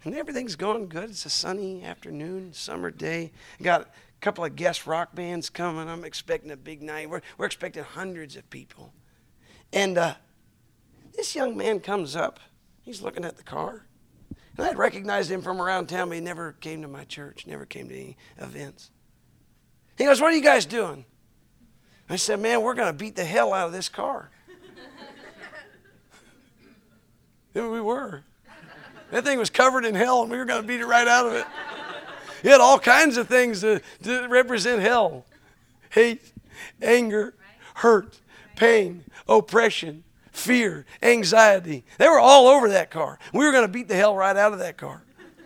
and 0.04 0.14
everything's 0.14 0.56
going 0.56 0.88
good. 0.88 1.10
It's 1.10 1.26
a 1.26 1.30
sunny 1.30 1.84
afternoon, 1.84 2.54
summer 2.54 2.90
day. 2.90 3.30
Got 3.60 3.82
a 3.82 3.86
couple 4.22 4.42
of 4.42 4.56
guest 4.56 4.86
rock 4.86 5.14
bands 5.14 5.50
coming. 5.50 5.86
I'm 5.86 6.04
expecting 6.04 6.50
a 6.50 6.56
big 6.56 6.80
night. 6.80 7.10
We're, 7.10 7.20
we're 7.36 7.44
expecting 7.44 7.84
hundreds 7.84 8.36
of 8.36 8.48
people. 8.48 8.94
And 9.70 9.98
uh, 9.98 10.14
this 11.14 11.34
young 11.34 11.58
man 11.58 11.80
comes 11.80 12.16
up. 12.16 12.40
He's 12.80 13.02
looking 13.02 13.26
at 13.26 13.36
the 13.36 13.42
car. 13.42 13.84
And 14.56 14.66
I'd 14.66 14.78
recognized 14.78 15.30
him 15.30 15.42
from 15.42 15.60
around 15.60 15.90
town, 15.90 16.08
but 16.08 16.14
he 16.14 16.20
never 16.22 16.52
came 16.52 16.80
to 16.80 16.88
my 16.88 17.04
church, 17.04 17.46
never 17.46 17.66
came 17.66 17.90
to 17.90 17.94
any 17.94 18.16
events. 18.38 18.90
He 19.98 20.04
goes, 20.06 20.22
What 20.22 20.32
are 20.32 20.36
you 20.36 20.42
guys 20.42 20.64
doing? 20.64 21.04
I 22.08 22.16
said, 22.16 22.40
Man, 22.40 22.62
we're 22.62 22.72
going 22.72 22.90
to 22.90 22.98
beat 22.98 23.14
the 23.14 23.26
hell 23.26 23.52
out 23.52 23.66
of 23.66 23.72
this 23.74 23.90
car. 23.90 24.30
And 27.55 27.70
we 27.70 27.80
were. 27.80 28.24
That 29.11 29.24
thing 29.24 29.38
was 29.38 29.50
covered 29.50 29.84
in 29.84 29.94
hell, 29.94 30.22
and 30.22 30.30
we 30.30 30.38
were 30.38 30.44
going 30.44 30.62
to 30.62 30.66
beat 30.66 30.80
it 30.80 30.86
right 30.86 31.07
out 31.07 31.26
of 31.26 31.34
it. 31.34 31.46
It 32.42 32.50
had 32.50 32.61
all 32.61 32.78
kinds 32.78 33.16
of 33.16 33.28
things 33.28 33.61
to, 33.61 33.80
to 34.03 34.26
represent 34.28 34.82
hell 34.82 35.24
hate, 35.90 36.32
anger, 36.80 37.34
hurt, 37.74 38.18
pain, 38.57 39.05
oppression, 39.28 40.05
fear, 40.30 40.86
anxiety. 41.03 41.84
They 41.98 42.09
were 42.09 42.18
all 42.18 42.46
over 42.46 42.70
that 42.70 42.90
car. 42.90 43.18
We 43.34 43.44
were 43.44 43.53
going 43.53 43.66
to 43.66 43.72
beat 43.72 43.88
the 43.88 43.94
hell 43.94 44.16
right 44.16 44.36
out 44.36 44.55
of 44.55 44.59
that 44.61 44.78
car. 44.78 45.03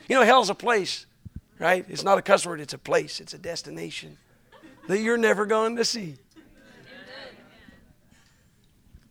You 0.09 0.15
know, 0.15 0.25
hell's 0.25 0.49
a 0.49 0.55
place, 0.55 1.07
right? 1.59 1.85
It's 1.89 2.05
not 2.05 2.17
a 2.17 2.23
cuss 2.23 2.47
word, 2.47 2.61
it's 2.61 2.75
a 2.75 2.79
place, 2.79 3.21
it's 3.21 3.35
a 3.35 3.39
destination 3.39 4.19
that 4.87 5.01
you're 5.01 5.17
never 5.17 5.47
going 5.47 5.77
to 5.77 5.85
see. 5.85 6.15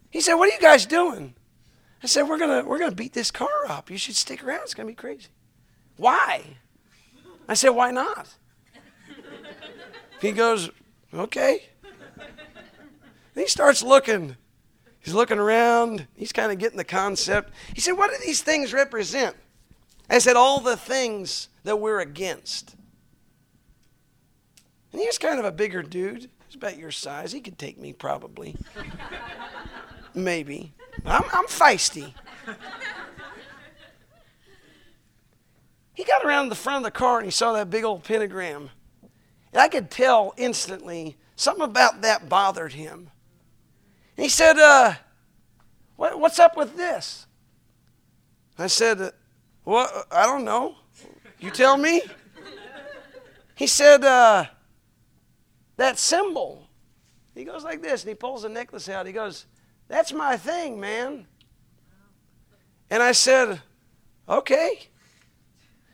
He 0.09 0.21
said, 0.21 0.35
What 0.35 0.49
are 0.49 0.53
you 0.53 0.61
guys 0.61 0.85
doing? 0.85 1.35
I 2.05 2.07
said, 2.07 2.29
We're 2.29 2.37
gonna 2.37 2.63
we're 2.63 2.77
gonna 2.77 2.93
beat 2.93 3.13
this 3.13 3.31
car 3.31 3.65
up. 3.67 3.89
You 3.89 3.97
should 3.97 4.15
stick 4.15 4.43
around. 4.43 4.59
It's 4.61 4.75
gonna 4.75 4.85
be 4.85 4.93
crazy. 4.93 5.29
Why? 5.97 6.43
I 7.47 7.55
said, 7.55 7.69
Why 7.69 7.89
not? 7.89 8.27
He 10.21 10.31
goes, 10.31 10.69
Okay. 11.11 11.63
he 13.33 13.47
starts 13.47 13.81
looking. 13.81 14.37
He's 14.99 15.15
looking 15.15 15.39
around. 15.39 16.05
He's 16.15 16.31
kind 16.31 16.51
of 16.51 16.59
getting 16.59 16.77
the 16.77 16.83
concept. 16.83 17.51
He 17.73 17.81
said, 17.81 17.93
What 17.93 18.11
do 18.11 18.17
these 18.23 18.43
things 18.43 18.71
represent? 18.71 19.35
I 20.07 20.19
said, 20.19 20.35
All 20.35 20.59
the 20.59 20.77
things 20.77 21.49
that 21.63 21.77
we're 21.77 22.01
against. 22.01 22.75
And 24.91 25.01
he 25.01 25.07
was 25.07 25.17
kind 25.17 25.39
of 25.39 25.45
a 25.45 25.51
bigger 25.51 25.81
dude. 25.81 26.29
He's 26.45 26.55
about 26.55 26.77
your 26.77 26.91
size. 26.91 27.31
He 27.31 27.41
could 27.41 27.57
take 27.57 27.79
me 27.79 27.93
probably. 27.93 28.55
Maybe. 30.13 30.71
I'm, 31.03 31.23
I'm 31.33 31.45
feisty. 31.45 32.13
he 35.93 36.03
got 36.03 36.23
around 36.23 36.49
the 36.49 36.55
front 36.55 36.77
of 36.77 36.83
the 36.83 36.97
car 36.97 37.17
and 37.17 37.25
he 37.25 37.31
saw 37.31 37.53
that 37.53 37.69
big 37.69 37.83
old 37.83 38.03
pentagram. 38.03 38.69
And 39.51 39.61
I 39.61 39.67
could 39.67 39.89
tell 39.89 40.33
instantly 40.37 41.17
something 41.35 41.65
about 41.65 42.01
that 42.01 42.29
bothered 42.29 42.73
him. 42.73 43.09
And 44.17 44.23
he 44.23 44.29
said, 44.29 44.57
uh, 44.57 44.93
what, 45.95 46.19
What's 46.19 46.39
up 46.39 46.57
with 46.57 46.75
this? 46.75 47.27
I 48.57 48.67
said, 48.67 49.11
What? 49.63 50.07
I 50.11 50.25
don't 50.25 50.45
know. 50.45 50.75
You 51.39 51.51
tell 51.51 51.77
me. 51.77 52.01
He 53.55 53.67
said, 53.67 54.03
uh, 54.03 54.45
That 55.77 55.97
symbol. 55.97 56.67
He 57.33 57.43
goes 57.43 57.63
like 57.63 57.81
this 57.81 58.03
and 58.03 58.09
he 58.09 58.15
pulls 58.15 58.43
the 58.43 58.49
necklace 58.49 58.87
out. 58.87 59.05
He 59.05 59.11
goes, 59.11 59.45
That's 59.87 60.13
my 60.13 60.37
thing, 60.37 60.79
man. 60.79 61.27
And 62.89 63.03
I 63.03 63.11
said, 63.11 63.61
Okay. 64.27 64.79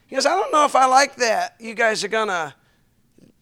He 0.08 0.16
goes, 0.16 0.26
I 0.26 0.36
don't 0.36 0.52
know 0.52 0.66
if 0.66 0.76
I 0.76 0.86
like 0.86 1.16
that. 1.18 1.56
You 1.60 1.74
guys 1.74 2.04
are 2.04 2.10
going 2.10 2.28
to 2.28 2.54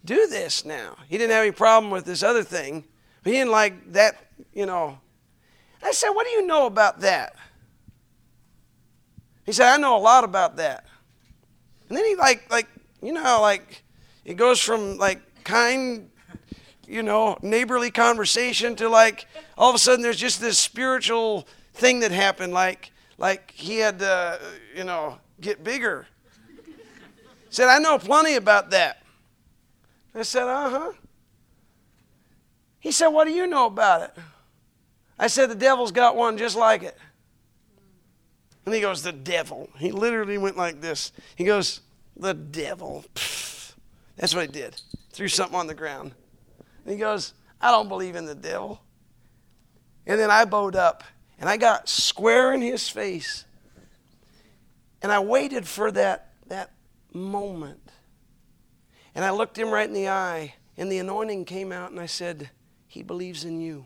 do 0.06 0.28
this 0.28 0.66
now. 0.66 0.98
He 1.08 1.18
didn't 1.18 1.32
have 1.32 1.42
any 1.42 1.52
problem 1.52 1.92
with 1.92 2.06
this 2.06 2.22
other 2.22 2.44
thing, 2.44 2.86
but 3.24 3.32
he 3.34 3.40
didn't 3.40 3.52
like 3.52 3.94
that, 3.94 4.30
you 4.54 4.66
know. 4.66 5.00
I 5.82 5.92
said, 5.92 6.10
What 6.10 6.26
do 6.26 6.32
you 6.32 6.46
know 6.46 6.66
about 6.66 7.00
that? 7.02 7.36
He 9.46 9.52
said, 9.52 9.74
I 9.74 9.78
know 9.78 9.98
a 9.98 10.00
lot 10.00 10.24
about 10.24 10.58
that. 10.58 10.86
And 11.90 11.98
then 11.98 12.06
he 12.06 12.16
like 12.16 12.50
like 12.52 12.68
you 13.02 13.12
know 13.12 13.40
like 13.42 13.84
it 14.24 14.36
goes 14.36 14.60
from 14.60 14.98
like 14.98 15.44
kind 15.44 16.10
you 16.90 17.04
know 17.04 17.38
neighborly 17.42 17.92
conversation 17.92 18.76
to 18.76 18.90
like 18.90 19.28
all 19.58 19.70
of 19.70 19.76
a 19.76 19.80
sudden 19.80 20.02
there's 20.02 20.18
just 20.18 20.42
this 20.42 20.58
spiritual 20.58 21.48
thing 21.74 22.00
that 22.00 22.12
happened 22.12 22.52
like 22.52 22.92
like 23.18 23.52
he 23.52 23.78
had 23.78 24.00
to 24.00 24.40
you 24.76 24.84
know 24.84 25.18
get 25.40 25.64
bigger. 25.64 26.08
Said, 27.50 27.68
I 27.68 27.80
know 27.80 27.98
plenty 27.98 28.36
about 28.36 28.70
that. 28.72 29.02
I 30.14 30.22
said, 30.22 30.44
uh-huh. 30.44 30.92
He 32.80 32.92
said, 32.92 33.08
What 33.08 33.26
do 33.26 33.32
you 33.32 33.48
know 33.48 33.66
about 33.66 34.02
it? 34.04 34.12
I 35.18 35.28
said, 35.28 35.50
The 35.50 35.56
devil's 35.56 35.92
got 35.92 36.16
one 36.16 36.38
just 36.38 36.56
like 36.56 36.84
it. 36.84 36.98
And 38.66 38.74
he 38.74 38.82
goes, 38.82 39.02
The 39.02 39.12
devil. 39.12 39.70
He 39.78 39.92
literally 39.92 40.38
went 40.38 40.58
like 40.58 40.82
this. 40.82 41.12
He 41.36 41.44
goes, 41.44 41.82
The 42.16 42.34
devil. 42.34 43.06
Pfft. 43.16 43.74
That's 44.18 44.36
what 44.36 44.46
he 44.46 44.52
did. 44.52 44.82
Threw 45.12 45.28
something 45.28 45.58
on 45.58 45.68
the 45.68 45.74
ground. 45.74 46.14
And 46.90 46.98
he 46.98 47.00
goes, 47.00 47.36
I 47.62 47.70
don't 47.70 47.88
believe 47.88 48.16
in 48.16 48.26
the 48.26 48.34
devil. 48.34 48.82
And 50.08 50.20
then 50.20 50.32
I 50.32 50.46
bowed 50.46 50.76
up 50.76 51.04
and 51.40 51.48
I 51.48 51.58
got 51.58 51.88
square 51.88 52.52
in 52.52 52.64
his 52.64 52.90
face. 52.90 53.46
And 55.04 55.12
I 55.12 55.20
waited 55.20 55.68
for 55.68 55.92
that, 55.92 56.34
that 56.48 56.72
moment. 57.14 57.92
And 59.14 59.24
I 59.24 59.30
looked 59.30 59.56
him 59.56 59.70
right 59.70 59.88
in 59.88 59.94
the 59.94 60.10
eye, 60.10 60.56
and 60.78 60.92
the 60.92 60.98
anointing 60.98 61.46
came 61.46 61.72
out, 61.72 61.92
and 61.92 62.00
I 62.00 62.06
said, 62.06 62.50
He 62.88 63.04
believes 63.04 63.46
in 63.46 63.62
you. 63.62 63.86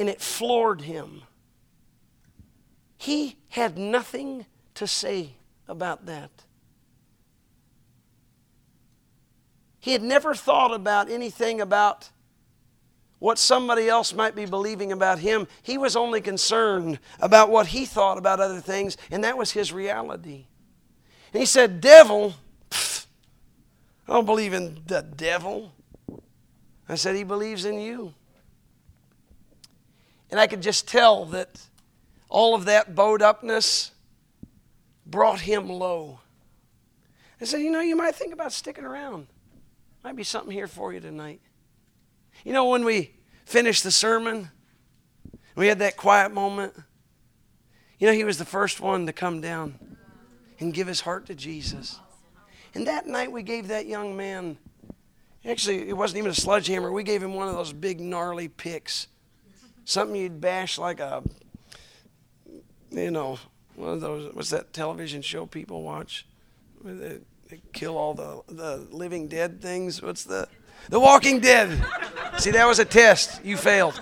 and 0.00 0.08
it 0.08 0.22
floored 0.22 0.80
him. 0.80 1.22
He 2.96 3.36
had 3.50 3.76
nothing 3.76 4.46
to 4.74 4.86
say 4.86 5.34
about 5.68 6.06
that. 6.06 6.30
He 9.80 9.92
had 9.92 10.02
never 10.02 10.34
thought 10.34 10.72
about 10.72 11.10
anything 11.10 11.60
about 11.60 12.10
what 13.18 13.38
somebody 13.38 13.88
else 13.88 14.14
might 14.14 14.34
be 14.34 14.46
believing 14.46 14.92
about 14.92 15.18
him. 15.18 15.46
He 15.62 15.78
was 15.78 15.96
only 15.96 16.20
concerned 16.20 16.98
about 17.18 17.50
what 17.50 17.68
he 17.68 17.84
thought 17.84 18.18
about 18.18 18.40
other 18.40 18.60
things, 18.60 18.96
and 19.10 19.24
that 19.24 19.38
was 19.38 19.52
his 19.52 19.72
reality. 19.72 20.46
And 21.32 21.40
he 21.40 21.46
said, 21.46 21.80
Devil, 21.80 22.34
pff, 22.70 23.06
I 24.08 24.14
don't 24.14 24.26
believe 24.26 24.52
in 24.52 24.80
the 24.86 25.02
devil. 25.02 25.72
I 26.88 26.94
said, 26.96 27.14
He 27.14 27.24
believes 27.24 27.64
in 27.64 27.78
you. 27.78 28.14
And 30.30 30.40
I 30.40 30.46
could 30.46 30.62
just 30.62 30.88
tell 30.88 31.24
that 31.26 31.60
all 32.28 32.54
of 32.54 32.64
that 32.66 32.94
bowed 32.94 33.22
upness 33.22 33.92
brought 35.06 35.40
him 35.40 35.68
low. 35.68 36.20
I 37.40 37.44
said, 37.44 37.60
You 37.60 37.70
know, 37.70 37.80
you 37.80 37.96
might 37.96 38.14
think 38.14 38.32
about 38.32 38.52
sticking 38.52 38.84
around. 38.84 39.26
Might 40.02 40.16
be 40.16 40.24
something 40.24 40.52
here 40.52 40.66
for 40.66 40.92
you 40.92 41.00
tonight. 41.00 41.40
You 42.44 42.52
know, 42.52 42.68
when 42.68 42.84
we 42.84 43.14
finished 43.44 43.84
the 43.84 43.90
sermon, 43.90 44.50
we 45.54 45.66
had 45.66 45.78
that 45.80 45.96
quiet 45.96 46.32
moment. 46.32 46.74
You 47.98 48.06
know, 48.06 48.12
he 48.12 48.24
was 48.24 48.38
the 48.38 48.44
first 48.44 48.80
one 48.80 49.06
to 49.06 49.12
come 49.12 49.40
down 49.40 49.96
and 50.58 50.72
give 50.72 50.86
his 50.86 51.02
heart 51.02 51.26
to 51.26 51.34
Jesus. 51.34 51.98
And 52.74 52.86
that 52.86 53.06
night, 53.06 53.30
we 53.30 53.42
gave 53.42 53.68
that 53.68 53.86
young 53.86 54.16
man, 54.16 54.56
actually, 55.44 55.88
it 55.88 55.96
wasn't 55.96 56.18
even 56.18 56.30
a 56.30 56.34
sledgehammer, 56.34 56.90
we 56.92 57.02
gave 57.02 57.22
him 57.22 57.34
one 57.34 57.48
of 57.48 57.54
those 57.54 57.72
big, 57.72 58.00
gnarly 58.00 58.48
picks 58.48 59.08
something 59.90 60.16
you'd 60.16 60.40
bash 60.40 60.78
like 60.78 61.00
a, 61.00 61.22
you 62.90 63.10
know, 63.10 63.38
one 63.74 63.90
of 63.90 64.00
those, 64.00 64.32
what's 64.34 64.50
that 64.50 64.72
television 64.72 65.22
show 65.22 65.46
people 65.46 65.82
watch? 65.82 66.26
Kill 67.72 67.96
all 67.96 68.14
the, 68.14 68.42
the 68.48 68.86
living 68.90 69.28
dead 69.28 69.60
things. 69.60 70.02
What's 70.02 70.24
the 70.24 70.48
The 70.88 70.98
Walking 70.98 71.40
Dead. 71.40 71.68
See, 72.38 72.50
that 72.50 72.66
was 72.66 72.78
a 72.78 72.84
test. 72.84 73.44
You 73.44 73.56
failed. 73.56 74.00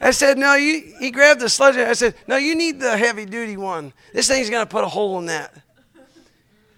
I 0.00 0.10
said, 0.10 0.38
no, 0.38 0.54
you, 0.54 0.94
he 1.00 1.10
grabbed 1.10 1.40
the 1.40 1.48
sledgehammer. 1.48 1.90
I 1.90 1.94
said, 1.94 2.14
no, 2.26 2.36
you 2.36 2.54
need 2.54 2.80
the 2.80 2.96
heavy 2.96 3.24
duty 3.24 3.56
one. 3.56 3.92
This 4.12 4.28
thing's 4.28 4.50
going 4.50 4.64
to 4.64 4.70
put 4.70 4.84
a 4.84 4.88
hole 4.88 5.18
in 5.18 5.26
that. 5.26 5.56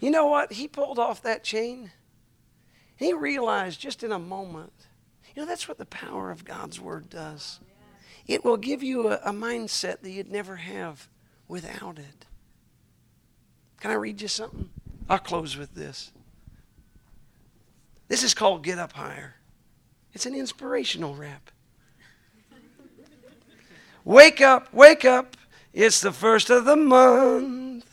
You 0.00 0.10
know 0.10 0.26
what? 0.28 0.52
He 0.52 0.68
pulled 0.68 0.98
off 0.98 1.20
that 1.22 1.42
chain. 1.42 1.90
He 2.96 3.12
realized 3.12 3.80
just 3.80 4.02
in 4.02 4.12
a 4.12 4.18
moment, 4.18 4.72
you 5.34 5.42
know, 5.42 5.46
that's 5.46 5.68
what 5.68 5.78
the 5.78 5.86
power 5.86 6.30
of 6.30 6.44
God's 6.44 6.80
word 6.80 7.10
does. 7.10 7.60
It 8.26 8.44
will 8.44 8.56
give 8.56 8.82
you 8.82 9.08
a, 9.08 9.16
a 9.24 9.32
mindset 9.32 10.00
that 10.00 10.10
you'd 10.10 10.30
never 10.30 10.56
have 10.56 11.08
without 11.48 11.98
it. 11.98 12.26
Can 13.80 13.90
I 13.90 13.94
read 13.94 14.20
you 14.20 14.28
something? 14.28 14.70
I'll 15.08 15.18
close 15.18 15.56
with 15.56 15.74
this. 15.74 16.10
This 18.08 18.22
is 18.22 18.34
called 18.34 18.64
Get 18.64 18.78
Up 18.78 18.92
Higher. 18.92 19.34
It's 20.12 20.26
an 20.26 20.34
inspirational 20.34 21.14
rap. 21.14 21.50
Wake 24.04 24.40
up, 24.40 24.72
wake 24.72 25.04
up. 25.04 25.36
It's 25.72 26.00
the 26.00 26.12
first 26.12 26.50
of 26.50 26.64
the 26.64 26.76
month. 26.76 27.84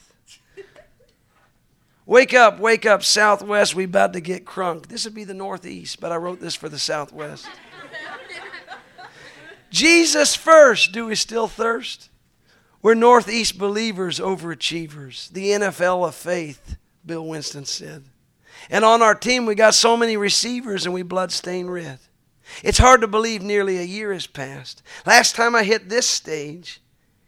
Wake 2.05 2.33
up, 2.33 2.59
wake 2.59 2.85
up, 2.85 3.03
Southwest. 3.03 3.75
We 3.75 3.83
about 3.83 4.13
to 4.13 4.21
get 4.21 4.45
crunk. 4.45 4.87
This 4.87 5.05
would 5.05 5.15
be 5.15 5.23
the 5.23 5.33
Northeast, 5.33 5.99
but 5.99 6.11
I 6.11 6.15
wrote 6.17 6.39
this 6.39 6.55
for 6.55 6.69
the 6.69 6.79
Southwest. 6.79 7.47
Jesus 9.71 10.35
first. 10.35 10.91
Do 10.91 11.07
we 11.07 11.15
still 11.15 11.47
thirst? 11.47 12.09
We're 12.85 12.93
Northeast 12.93 13.57
believers, 13.57 14.19
overachievers. 14.19 15.31
The 15.31 15.49
NFL 15.49 16.07
of 16.07 16.13
faith, 16.13 16.77
Bill 17.03 17.25
Winston 17.25 17.65
said. 17.65 18.03
And 18.69 18.85
on 18.85 19.01
our 19.01 19.15
team, 19.15 19.47
we 19.47 19.55
got 19.55 19.73
so 19.73 19.97
many 19.97 20.17
receivers 20.17 20.85
and 20.85 20.93
we 20.93 21.01
bloodstained 21.01 21.73
red. 21.73 21.97
It's 22.61 22.77
hard 22.77 23.01
to 23.01 23.07
believe 23.07 23.41
nearly 23.41 23.79
a 23.79 23.81
year 23.81 24.13
has 24.13 24.27
passed. 24.27 24.83
Last 25.03 25.35
time 25.35 25.55
I 25.55 25.63
hit 25.63 25.89
this 25.89 26.05
stage, 26.05 26.79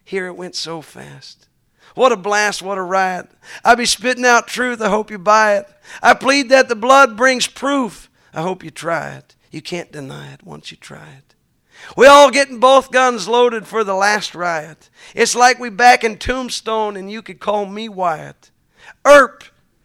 here 0.03 0.27
it 0.27 0.37
went 0.37 0.53
so 0.53 0.79
fast. 0.79 1.47
What 1.95 2.11
a 2.11 2.17
blast, 2.17 2.61
what 2.61 2.77
a 2.77 2.83
riot. 2.83 3.27
I 3.65 3.73
be 3.73 3.87
spitting 3.87 4.25
out 4.25 4.47
truth, 4.47 4.79
I 4.79 4.89
hope 4.89 5.09
you 5.09 5.17
buy 5.17 5.55
it. 5.55 5.67
I 6.03 6.13
plead 6.13 6.49
that 6.49 6.69
the 6.69 6.75
blood 6.75 7.17
brings 7.17 7.47
proof. 7.47 8.11
I 8.31 8.43
hope 8.43 8.63
you 8.63 8.69
try 8.69 9.15
it. 9.15 9.33
You 9.49 9.63
can't 9.63 9.91
deny 9.91 10.33
it 10.33 10.43
once 10.43 10.69
you 10.69 10.77
try 10.77 11.07
it. 11.17 11.26
We 11.95 12.07
all 12.07 12.31
getting 12.31 12.59
both 12.59 12.91
guns 12.91 13.27
loaded 13.27 13.67
for 13.67 13.83
the 13.83 13.95
last 13.95 14.35
riot. 14.35 14.89
It's 15.15 15.35
like 15.35 15.59
we 15.59 15.69
back 15.69 16.03
in 16.03 16.17
Tombstone 16.17 16.97
and 16.97 17.09
you 17.09 17.21
could 17.21 17.39
call 17.39 17.65
me 17.65 17.89
Wyatt. 17.89 18.51
Earp, 19.05 19.43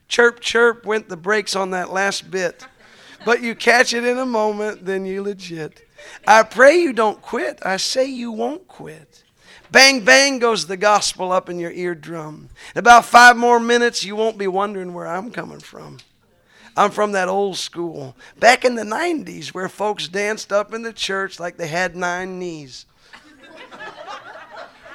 chirp, 0.08 0.40
chirp 0.40 0.84
went 0.84 1.08
the 1.08 1.16
brakes 1.16 1.56
on 1.56 1.70
that 1.70 1.92
last 1.92 2.30
bit 2.30 2.66
but 3.24 3.42
you 3.42 3.54
catch 3.54 3.92
it 3.92 4.04
in 4.04 4.18
a 4.18 4.26
moment, 4.26 4.84
then 4.84 5.04
you 5.04 5.22
legit. 5.22 5.88
I 6.26 6.42
pray 6.42 6.76
you 6.76 6.92
don't 6.92 7.22
quit. 7.22 7.60
I 7.64 7.76
say 7.76 8.06
you 8.06 8.32
won't 8.32 8.66
quit. 8.66 9.24
Bang, 9.70 10.04
bang 10.04 10.38
goes 10.38 10.66
the 10.66 10.76
gospel 10.76 11.32
up 11.32 11.48
in 11.48 11.58
your 11.58 11.70
eardrum. 11.70 12.48
In 12.74 12.78
about 12.78 13.04
five 13.04 13.36
more 13.36 13.60
minutes, 13.60 14.04
you 14.04 14.16
won't 14.16 14.38
be 14.38 14.46
wondering 14.46 14.92
where 14.92 15.06
I'm 15.06 15.30
coming 15.30 15.60
from. 15.60 15.98
I'm 16.76 16.90
from 16.90 17.12
that 17.12 17.28
old 17.28 17.56
school. 17.56 18.16
Back 18.38 18.64
in 18.64 18.74
the 18.74 18.82
90s, 18.82 19.48
where 19.48 19.68
folks 19.68 20.08
danced 20.08 20.52
up 20.52 20.72
in 20.72 20.82
the 20.82 20.92
church 20.92 21.38
like 21.38 21.56
they 21.56 21.68
had 21.68 21.94
nine 21.96 22.38
knees. 22.38 22.86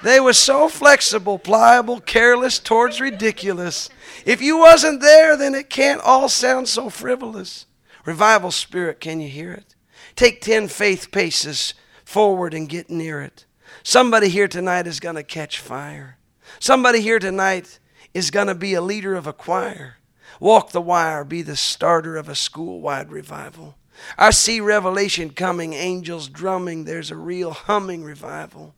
They 0.03 0.19
were 0.19 0.33
so 0.33 0.69
flexible, 0.69 1.39
pliable, 1.39 1.99
careless 1.99 2.59
towards 2.59 3.01
ridiculous. 3.01 3.89
If 4.25 4.41
you 4.41 4.57
wasn't 4.57 5.01
there, 5.01 5.35
then 5.35 5.55
it 5.55 5.69
can't 5.69 6.01
all 6.01 6.29
sound 6.29 6.69
so 6.69 6.89
frivolous. 6.89 7.65
Revival 8.05 8.51
spirit, 8.51 8.99
can 8.99 9.19
you 9.19 9.27
hear 9.27 9.51
it? 9.51 9.75
Take 10.15 10.41
10 10.41 10.67
faith 10.67 11.11
paces 11.11 11.73
forward 12.05 12.53
and 12.53 12.69
get 12.69 12.89
near 12.89 13.21
it. 13.21 13.45
Somebody 13.83 14.29
here 14.29 14.47
tonight 14.47 14.87
is 14.87 14.99
going 14.99 15.15
to 15.15 15.23
catch 15.23 15.59
fire. 15.59 16.17
Somebody 16.59 17.01
here 17.01 17.19
tonight 17.19 17.79
is 18.13 18.31
going 18.31 18.47
to 18.47 18.55
be 18.55 18.73
a 18.73 18.81
leader 18.81 19.15
of 19.15 19.27
a 19.27 19.33
choir. 19.33 19.97
Walk 20.39 20.71
the 20.71 20.81
wire, 20.81 21.23
be 21.23 21.41
the 21.41 21.55
starter 21.55 22.17
of 22.17 22.29
a 22.29 22.35
school 22.35 22.81
wide 22.81 23.11
revival. 23.11 23.75
I 24.17 24.29
see 24.29 24.59
revelation 24.59 25.31
coming, 25.31 25.73
angels 25.73 26.29
drumming. 26.29 26.85
There's 26.85 27.11
a 27.11 27.15
real 27.15 27.51
humming 27.51 28.03
revival. 28.03 28.75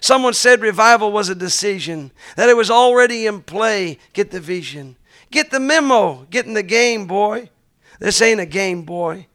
Someone 0.00 0.34
said 0.34 0.60
revival 0.60 1.12
was 1.12 1.28
a 1.28 1.34
decision, 1.34 2.12
that 2.36 2.48
it 2.48 2.56
was 2.56 2.70
already 2.70 3.26
in 3.26 3.42
play. 3.42 3.98
Get 4.12 4.30
the 4.30 4.40
vision. 4.40 4.96
Get 5.30 5.50
the 5.50 5.60
memo. 5.60 6.26
Get 6.30 6.46
in 6.46 6.54
the 6.54 6.62
game, 6.62 7.06
boy. 7.06 7.50
This 7.98 8.22
ain't 8.22 8.40
a 8.40 8.46
game, 8.46 8.82
boy. 8.82 9.26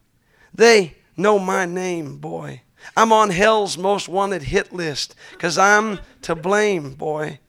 They 0.54 0.96
know 1.16 1.40
my 1.40 1.66
name, 1.66 2.18
boy. 2.18 2.62
I'm 2.96 3.12
on 3.12 3.30
hell's 3.30 3.78
most 3.78 4.08
wanted 4.08 4.44
hit 4.44 4.72
list 4.72 5.16
because 5.32 5.58
I'm 5.58 6.00
to 6.22 6.36
blame, 6.36 6.94
boy. 6.94 7.40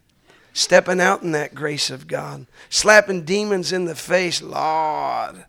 Stepping 0.59 1.01
out 1.01 1.23
in 1.23 1.31
that 1.31 1.55
grace 1.55 1.89
of 1.89 2.09
God, 2.09 2.49
slapping 2.69 3.23
demons 3.25 3.71
in 3.71 3.85
the 3.85 3.95
face, 3.95 4.43
Lord. 4.43 5.45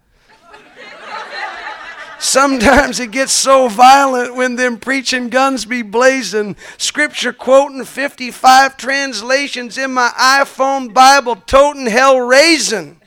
Sometimes 2.20 3.00
it 3.00 3.10
gets 3.10 3.32
so 3.32 3.70
violent 3.70 4.36
when 4.36 4.56
them 4.56 4.78
preaching 4.78 5.30
guns 5.30 5.66
be 5.66 5.82
blazing. 5.82 6.56
Scripture 6.78 7.34
quoting 7.34 7.86
55 7.86 8.78
translations 8.78 9.80
in 9.80 9.96
my 9.96 10.10
iPhone 10.16 10.94
Bible, 10.94 11.38
toting 11.38 11.88
hell 11.88 12.20
raising. 12.20 13.02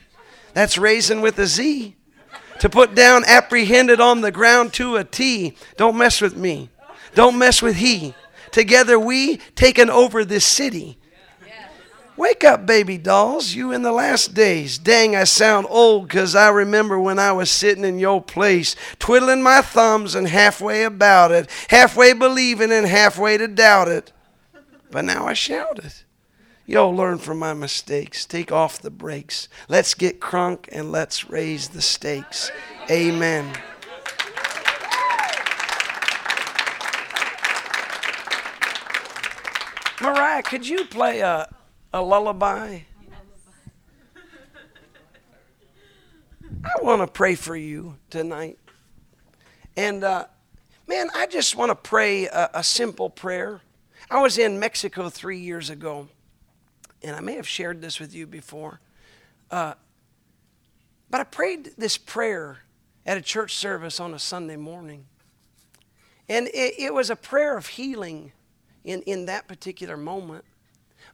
That's 0.53 0.77
raising 0.77 1.21
with 1.21 1.39
a 1.39 1.47
Z 1.47 1.95
to 2.59 2.69
put 2.69 2.95
down 2.95 3.23
apprehended 3.25 4.01
on 4.01 4.19
the 4.19 4.31
ground 4.33 4.73
to 4.73 4.97
a 4.97 5.05
T. 5.05 5.55
Don't 5.77 5.97
mess 5.97 6.19
with 6.19 6.35
me. 6.35 6.69
Don't 7.15 7.37
mess 7.37 7.61
with 7.61 7.77
he. 7.77 8.13
Together 8.51 8.99
we 8.99 9.37
taken 9.55 9.89
over 9.89 10.25
this 10.25 10.45
city. 10.45 10.97
Wake 12.15 12.43
up, 12.43 12.67
baby 12.67 12.97
dolls, 12.99 13.55
you 13.55 13.71
in 13.71 13.81
the 13.81 13.91
last 13.91 14.35
days. 14.35 14.77
Dang, 14.77 15.15
I 15.15 15.23
sound 15.23 15.65
old 15.69 16.07
because 16.07 16.35
I 16.35 16.49
remember 16.49 16.99
when 16.99 17.17
I 17.17 17.31
was 17.31 17.49
sitting 17.49 17.83
in 17.83 17.97
your 17.97 18.21
place, 18.21 18.75
twiddling 18.99 19.41
my 19.41 19.61
thumbs 19.61 20.13
and 20.13 20.27
halfway 20.27 20.83
about 20.83 21.31
it, 21.31 21.49
halfway 21.69 22.13
believing 22.13 22.71
and 22.71 22.85
halfway 22.85 23.37
to 23.37 23.47
doubt 23.47 23.87
it. 23.87 24.11
But 24.91 25.05
now 25.05 25.25
I 25.25 25.33
shout 25.33 25.79
it. 25.79 26.03
Yo, 26.67 26.87
learn 26.87 27.17
from 27.17 27.39
my 27.39 27.53
mistakes. 27.53 28.25
Take 28.25 28.51
off 28.51 28.79
the 28.79 28.91
brakes. 28.91 29.49
Let's 29.67 29.95
get 29.95 30.21
crunk 30.21 30.69
and 30.71 30.91
let's 30.91 31.29
raise 31.29 31.69
the 31.69 31.81
stakes. 31.81 32.51
Amen. 32.91 33.53
Mariah, 39.99 40.43
could 40.43 40.67
you 40.67 40.85
play 40.85 41.21
a, 41.21 41.49
a 41.93 42.01
lullaby? 42.01 42.79
I 46.65 46.81
want 46.81 47.01
to 47.01 47.07
pray 47.07 47.35
for 47.35 47.55
you 47.55 47.97
tonight. 48.09 48.57
And 49.77 50.03
uh, 50.03 50.25
man, 50.87 51.09
I 51.13 51.27
just 51.27 51.55
want 51.55 51.69
to 51.69 51.75
pray 51.75 52.25
a, 52.25 52.49
a 52.55 52.63
simple 52.63 53.09
prayer. 53.09 53.61
I 54.09 54.21
was 54.21 54.37
in 54.37 54.59
Mexico 54.59 55.09
three 55.09 55.39
years 55.39 55.69
ago 55.69 56.07
and 57.03 57.15
I 57.15 57.19
may 57.19 57.35
have 57.35 57.47
shared 57.47 57.81
this 57.81 57.99
with 57.99 58.15
you 58.15 58.25
before. 58.25 58.79
Uh, 59.51 59.75
but 61.09 61.21
I 61.21 61.25
prayed 61.25 61.73
this 61.77 61.97
prayer 61.97 62.59
at 63.05 63.17
a 63.17 63.21
church 63.21 63.55
service 63.55 63.99
on 63.99 64.13
a 64.13 64.19
Sunday 64.19 64.55
morning. 64.55 65.05
And 66.27 66.47
it, 66.47 66.73
it 66.79 66.93
was 66.93 67.09
a 67.09 67.15
prayer 67.15 67.55
of 67.55 67.67
healing 67.67 68.31
in, 68.83 69.01
in 69.03 69.25
that 69.25 69.47
particular 69.47 69.97
moment. 69.97 70.45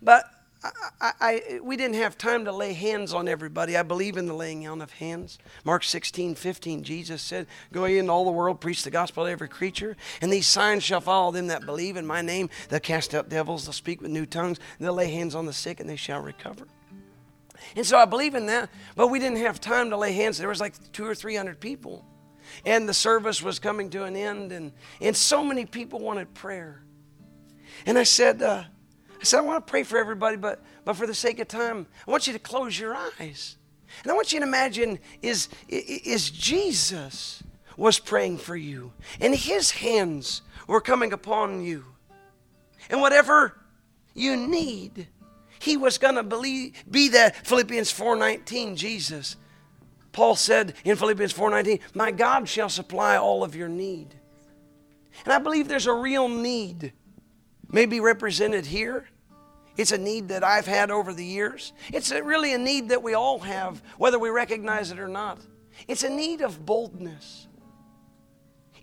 But 0.01 0.38
I, 0.61 1.11
I, 1.21 1.59
we 1.63 1.77
didn't 1.77 1.95
have 1.95 2.17
time 2.17 2.43
to 2.45 2.51
lay 2.51 2.73
hands 2.73 3.13
on 3.13 3.29
everybody. 3.29 3.77
I 3.77 3.83
believe 3.83 4.17
in 4.17 4.25
the 4.25 4.33
laying 4.33 4.67
on 4.67 4.81
of 4.81 4.91
hands. 4.91 5.39
Mark 5.63 5.85
16, 5.85 6.35
15, 6.35 6.83
Jesus 6.83 7.21
said, 7.21 7.47
Go 7.71 7.85
ye 7.85 7.97
into 7.97 8.11
all 8.11 8.25
the 8.25 8.31
world, 8.31 8.59
preach 8.59 8.83
the 8.83 8.91
gospel 8.91 9.23
to 9.23 9.31
every 9.31 9.47
creature, 9.47 9.95
and 10.21 10.31
these 10.31 10.47
signs 10.47 10.83
shall 10.83 10.99
follow 10.99 11.31
them 11.31 11.47
that 11.47 11.65
believe 11.65 11.95
in 11.95 12.05
my 12.05 12.21
name. 12.21 12.49
They'll 12.67 12.81
cast 12.81 13.15
out 13.15 13.29
devils, 13.29 13.65
they'll 13.65 13.73
speak 13.73 14.01
with 14.01 14.11
new 14.11 14.25
tongues, 14.25 14.59
they'll 14.79 14.93
lay 14.93 15.09
hands 15.09 15.33
on 15.33 15.45
the 15.45 15.53
sick, 15.53 15.79
and 15.79 15.89
they 15.89 15.95
shall 15.95 16.19
recover. 16.19 16.67
And 17.75 17.85
so 17.85 17.97
I 17.97 18.05
believe 18.05 18.35
in 18.35 18.47
that, 18.47 18.69
but 18.95 19.07
we 19.07 19.19
didn't 19.19 19.37
have 19.37 19.61
time 19.61 19.91
to 19.91 19.97
lay 19.97 20.11
hands. 20.11 20.37
There 20.37 20.49
was 20.49 20.59
like 20.59 20.73
two 20.91 21.05
or 21.05 21.15
three 21.15 21.35
hundred 21.35 21.59
people. 21.59 22.05
And 22.65 22.89
the 22.89 22.93
service 22.93 23.41
was 23.43 23.59
coming 23.59 23.91
to 23.91 24.03
an 24.05 24.15
end, 24.15 24.51
and, 24.51 24.73
and 24.99 25.15
so 25.15 25.43
many 25.43 25.65
people 25.65 25.99
wanted 25.99 26.33
prayer. 26.33 26.83
And 27.85 27.97
I 27.97 28.03
said, 28.03 28.41
uh, 28.41 28.63
I 29.19 29.23
said, 29.23 29.39
I 29.39 29.41
want 29.41 29.65
to 29.65 29.69
pray 29.69 29.83
for 29.83 29.97
everybody, 29.97 30.37
but, 30.37 30.61
but 30.85 30.95
for 30.95 31.05
the 31.05 31.13
sake 31.13 31.39
of 31.39 31.47
time, 31.47 31.87
I 32.07 32.11
want 32.11 32.27
you 32.27 32.33
to 32.33 32.39
close 32.39 32.79
your 32.79 32.95
eyes. 32.95 33.57
And 34.03 34.11
I 34.11 34.15
want 34.15 34.31
you 34.31 34.39
to 34.39 34.45
imagine 34.45 34.99
is, 35.21 35.49
is 35.67 36.29
Jesus 36.29 37.43
was 37.75 37.99
praying 37.99 38.37
for 38.37 38.55
you, 38.55 38.91
and 39.19 39.35
his 39.35 39.71
hands 39.71 40.41
were 40.67 40.81
coming 40.81 41.13
upon 41.13 41.63
you. 41.63 41.85
And 42.89 43.01
whatever 43.01 43.57
you 44.13 44.35
need, 44.35 45.07
he 45.59 45.77
was 45.77 45.97
going 45.97 46.15
to 46.15 46.71
be 46.89 47.09
that 47.09 47.47
Philippians 47.47 47.91
4:19 47.91 48.75
Jesus. 48.75 49.35
Paul 50.11 50.35
said 50.35 50.73
in 50.83 50.95
Philippians 50.95 51.33
4:19, 51.33 51.79
"My 51.93 52.11
God 52.11 52.47
shall 52.47 52.69
supply 52.69 53.17
all 53.17 53.43
of 53.43 53.55
your 53.55 53.69
need." 53.69 54.15
And 55.23 55.33
I 55.33 55.39
believe 55.39 55.67
there's 55.67 55.87
a 55.87 55.93
real 55.93 56.27
need 56.27 56.93
maybe 57.71 57.99
represented 57.99 58.65
here. 58.65 59.07
It's 59.77 59.91
a 59.91 59.97
need 59.97 60.29
that 60.29 60.43
I've 60.43 60.67
had 60.67 60.91
over 60.91 61.13
the 61.13 61.25
years. 61.25 61.71
It's 61.93 62.11
a, 62.11 62.21
really 62.21 62.53
a 62.53 62.57
need 62.57 62.89
that 62.89 63.01
we 63.01 63.13
all 63.13 63.39
have, 63.39 63.81
whether 63.97 64.19
we 64.19 64.29
recognize 64.29 64.91
it 64.91 64.99
or 64.99 65.07
not. 65.07 65.39
It's 65.87 66.03
a 66.03 66.09
need 66.09 66.41
of 66.41 66.65
boldness. 66.65 67.47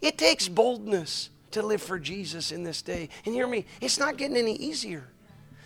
It 0.01 0.17
takes 0.17 0.49
boldness 0.49 1.31
to 1.51 1.63
live 1.63 1.83
for 1.83 1.99
Jesus 1.99 2.53
in 2.53 2.63
this 2.63 2.83
day. 2.83 3.09
And 3.25 3.35
hear 3.35 3.47
me, 3.47 3.67
it's 3.81 3.99
not 3.99 4.17
getting 4.17 4.37
any 4.37 4.55
easier. 4.57 5.09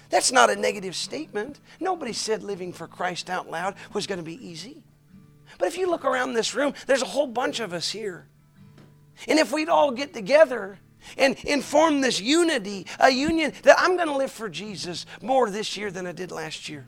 That's 0.08 0.32
not 0.32 0.50
a 0.50 0.56
negative 0.56 0.96
statement. 0.96 1.60
Nobody 1.78 2.12
said 2.12 2.42
living 2.42 2.72
for 2.72 2.88
Christ 2.88 3.30
out 3.30 3.48
loud 3.48 3.76
was 3.92 4.06
going 4.06 4.18
to 4.18 4.24
be 4.24 4.44
easy. 4.44 4.82
But 5.58 5.68
if 5.68 5.78
you 5.78 5.88
look 5.88 6.04
around 6.04 6.34
this 6.34 6.54
room, 6.54 6.74
there's 6.86 7.02
a 7.02 7.06
whole 7.06 7.26
bunch 7.26 7.60
of 7.60 7.72
us 7.72 7.90
here. 7.90 8.26
And 9.28 9.38
if 9.38 9.52
we'd 9.52 9.68
all 9.68 9.92
get 9.92 10.12
together 10.12 10.78
and, 11.16 11.36
and 11.46 11.64
form 11.64 12.00
this 12.00 12.20
unity, 12.20 12.86
a 12.98 13.10
union 13.10 13.52
that 13.62 13.76
I'm 13.78 13.96
going 13.96 14.08
to 14.08 14.16
live 14.16 14.32
for 14.32 14.48
Jesus 14.48 15.06
more 15.22 15.50
this 15.50 15.76
year 15.76 15.90
than 15.90 16.06
I 16.06 16.12
did 16.12 16.30
last 16.30 16.68
year. 16.68 16.86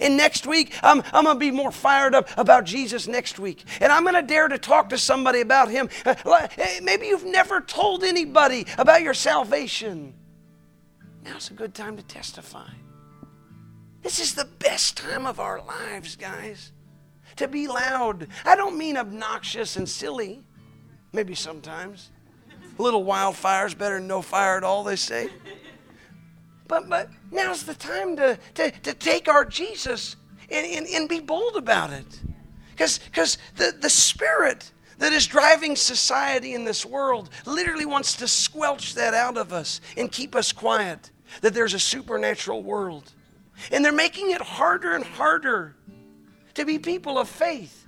And 0.00 0.16
next 0.16 0.46
week, 0.46 0.74
I'm, 0.82 1.02
I'm 1.12 1.24
going 1.24 1.36
to 1.36 1.40
be 1.40 1.50
more 1.50 1.70
fired 1.70 2.14
up 2.14 2.28
about 2.36 2.64
Jesus 2.64 3.06
next 3.06 3.38
week. 3.38 3.64
And 3.80 3.92
I'm 3.92 4.02
going 4.02 4.14
to 4.14 4.22
dare 4.22 4.48
to 4.48 4.58
talk 4.58 4.88
to 4.90 4.98
somebody 4.98 5.40
about 5.40 5.70
Him. 5.70 5.88
Uh, 6.04 6.48
maybe 6.82 7.06
you've 7.06 7.24
never 7.26 7.60
told 7.60 8.02
anybody 8.02 8.66
about 8.78 9.02
your 9.02 9.14
salvation. 9.14 10.14
Now's 11.22 11.50
a 11.50 11.54
good 11.54 11.74
time 11.74 11.96
to 11.96 12.02
testify. 12.02 12.68
This 14.02 14.18
is 14.18 14.34
the 14.34 14.44
best 14.44 14.96
time 14.96 15.26
of 15.26 15.40
our 15.40 15.62
lives, 15.62 16.16
guys. 16.16 16.72
To 17.36 17.48
be 17.48 17.66
loud. 17.66 18.28
I 18.44 18.54
don't 18.54 18.76
mean 18.78 18.96
obnoxious 18.96 19.76
and 19.76 19.88
silly, 19.88 20.44
maybe 21.12 21.34
sometimes. 21.34 22.10
A 22.78 22.82
little 22.82 23.04
wildfire's 23.04 23.74
better 23.74 23.96
than 23.96 24.06
no 24.06 24.22
fire 24.22 24.56
at 24.56 24.64
all, 24.64 24.84
they 24.84 24.96
say. 24.96 25.28
But, 26.66 26.88
but 26.88 27.08
now's 27.30 27.64
the 27.64 27.74
time 27.74 28.16
to, 28.16 28.38
to, 28.54 28.70
to 28.70 28.94
take 28.94 29.28
our 29.28 29.44
Jesus 29.44 30.16
and, 30.50 30.66
and, 30.66 30.86
and 30.86 31.08
be 31.08 31.20
bold 31.20 31.56
about 31.56 31.92
it. 31.92 32.20
Because 32.70 33.38
the, 33.56 33.74
the 33.80 33.90
spirit 33.90 34.70
that 34.98 35.12
is 35.12 35.26
driving 35.26 35.76
society 35.76 36.54
in 36.54 36.64
this 36.64 36.84
world 36.84 37.30
literally 37.46 37.86
wants 37.86 38.16
to 38.16 38.28
squelch 38.28 38.94
that 38.94 39.14
out 39.14 39.36
of 39.36 39.52
us 39.52 39.80
and 39.96 40.10
keep 40.10 40.34
us 40.34 40.52
quiet 40.52 41.10
that 41.40 41.54
there's 41.54 41.74
a 41.74 41.78
supernatural 41.78 42.62
world. 42.62 43.12
And 43.70 43.84
they're 43.84 43.92
making 43.92 44.30
it 44.30 44.40
harder 44.40 44.94
and 44.94 45.04
harder 45.04 45.76
to 46.54 46.64
be 46.64 46.78
people 46.78 47.18
of 47.18 47.28
faith. 47.28 47.86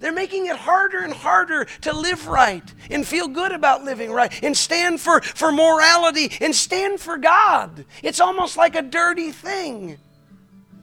They're 0.00 0.12
making 0.12 0.46
it 0.46 0.56
harder 0.56 1.00
and 1.00 1.12
harder 1.12 1.66
to 1.82 1.92
live 1.92 2.26
right 2.26 2.64
and 2.90 3.06
feel 3.06 3.28
good 3.28 3.52
about 3.52 3.84
living 3.84 4.10
right 4.10 4.32
and 4.42 4.56
stand 4.56 5.00
for, 5.00 5.20
for 5.20 5.52
morality 5.52 6.32
and 6.40 6.56
stand 6.56 7.00
for 7.00 7.18
God. 7.18 7.84
It's 8.02 8.18
almost 8.18 8.56
like 8.56 8.74
a 8.74 8.82
dirty 8.82 9.30
thing. 9.30 9.98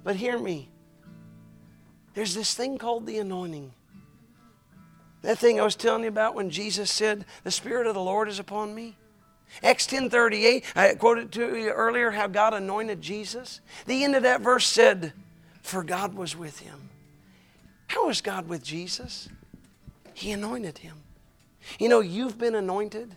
But 0.04 0.16
hear 0.16 0.38
me 0.38 0.70
there's 2.14 2.34
this 2.34 2.56
thing 2.56 2.80
called 2.80 3.06
the 3.06 3.20
anointing. 3.20 3.72
That 5.22 5.38
thing 5.38 5.60
I 5.60 5.64
was 5.64 5.76
telling 5.76 6.02
you 6.02 6.10
about 6.10 6.34
when 6.34 6.50
Jesus 6.50 6.90
said, 6.90 7.26
The 7.44 7.52
Spirit 7.52 7.86
of 7.86 7.94
the 7.94 8.02
Lord 8.02 8.28
is 8.28 8.40
upon 8.40 8.74
me. 8.74 8.98
Acts 9.62 9.86
10:38, 9.86 10.64
I 10.76 10.96
quoted 10.96 11.32
to 11.34 11.56
you 11.56 11.70
earlier 11.70 12.12
how 12.12 12.26
God 12.26 12.56
anointed 12.56 13.02
Jesus. 13.02 13.62
The 13.86 14.04
end 14.04 14.16
of 14.16 14.24
that 14.24 14.42
verse 14.42 14.66
said, 14.66 15.14
"For 15.62 15.84
God 15.84 16.16
was 16.16 16.36
with 16.36 16.60
him." 16.60 16.87
How 17.88 18.08
was 18.08 18.22
God 18.22 18.48
with 18.48 18.64
Jesus? 18.64 19.30
He 20.14 20.32
anointed 20.32 20.80
him. 20.80 20.96
You 21.80 21.90
know, 21.90 22.00
you've 22.00 22.38
been 22.38 22.56
anointed 22.56 23.16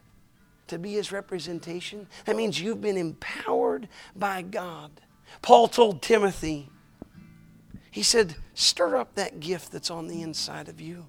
to 0.68 0.78
be 0.78 0.92
his 0.92 1.12
representation. 1.12 2.06
That 2.24 2.36
means 2.36 2.60
you've 2.60 2.80
been 2.80 2.96
empowered 2.96 3.88
by 4.14 4.42
God. 4.42 4.90
Paul 5.42 5.68
told 5.68 6.02
Timothy, 6.02 6.68
he 7.90 8.02
said, 8.02 8.36
Stir 8.54 8.96
up 8.96 9.14
that 9.14 9.40
gift 9.40 9.72
that's 9.72 9.90
on 9.90 10.06
the 10.06 10.22
inside 10.22 10.68
of 10.68 10.80
you 10.80 11.06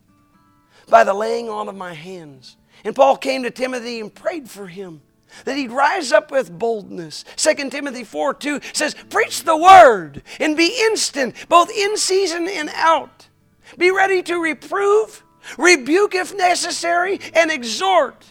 by 0.89 1.03
the 1.03 1.14
laying 1.14 1.49
on 1.49 1.70
of 1.70 1.76
my 1.76 1.93
hands. 1.93 2.57
And 2.84 2.95
Paul 2.95 3.18
came 3.18 3.43
to 3.43 3.51
Timothy 3.51 3.99
and 3.99 4.14
prayed 4.14 4.49
for 4.49 4.68
him 4.68 5.01
that 5.45 5.57
he'd 5.57 5.72
rise 5.72 6.12
up 6.12 6.32
with 6.32 6.57
boldness. 6.57 7.24
2 7.38 7.70
Timothy 7.70 8.03
4 8.03 8.34
2 8.34 8.59
says, 8.74 8.95
Preach 9.09 9.43
the 9.43 9.57
word 9.57 10.24
and 10.39 10.57
be 10.57 10.78
instant, 10.86 11.36
both 11.47 11.70
in 11.72 11.97
season 11.97 12.47
and 12.47 12.70
out. 12.76 13.28
Be 13.78 13.91
ready 13.91 14.22
to 14.24 14.38
reprove, 14.38 15.24
rebuke 15.57 16.15
if 16.15 16.36
necessary, 16.36 17.19
and 17.34 17.51
exhort. 17.51 18.26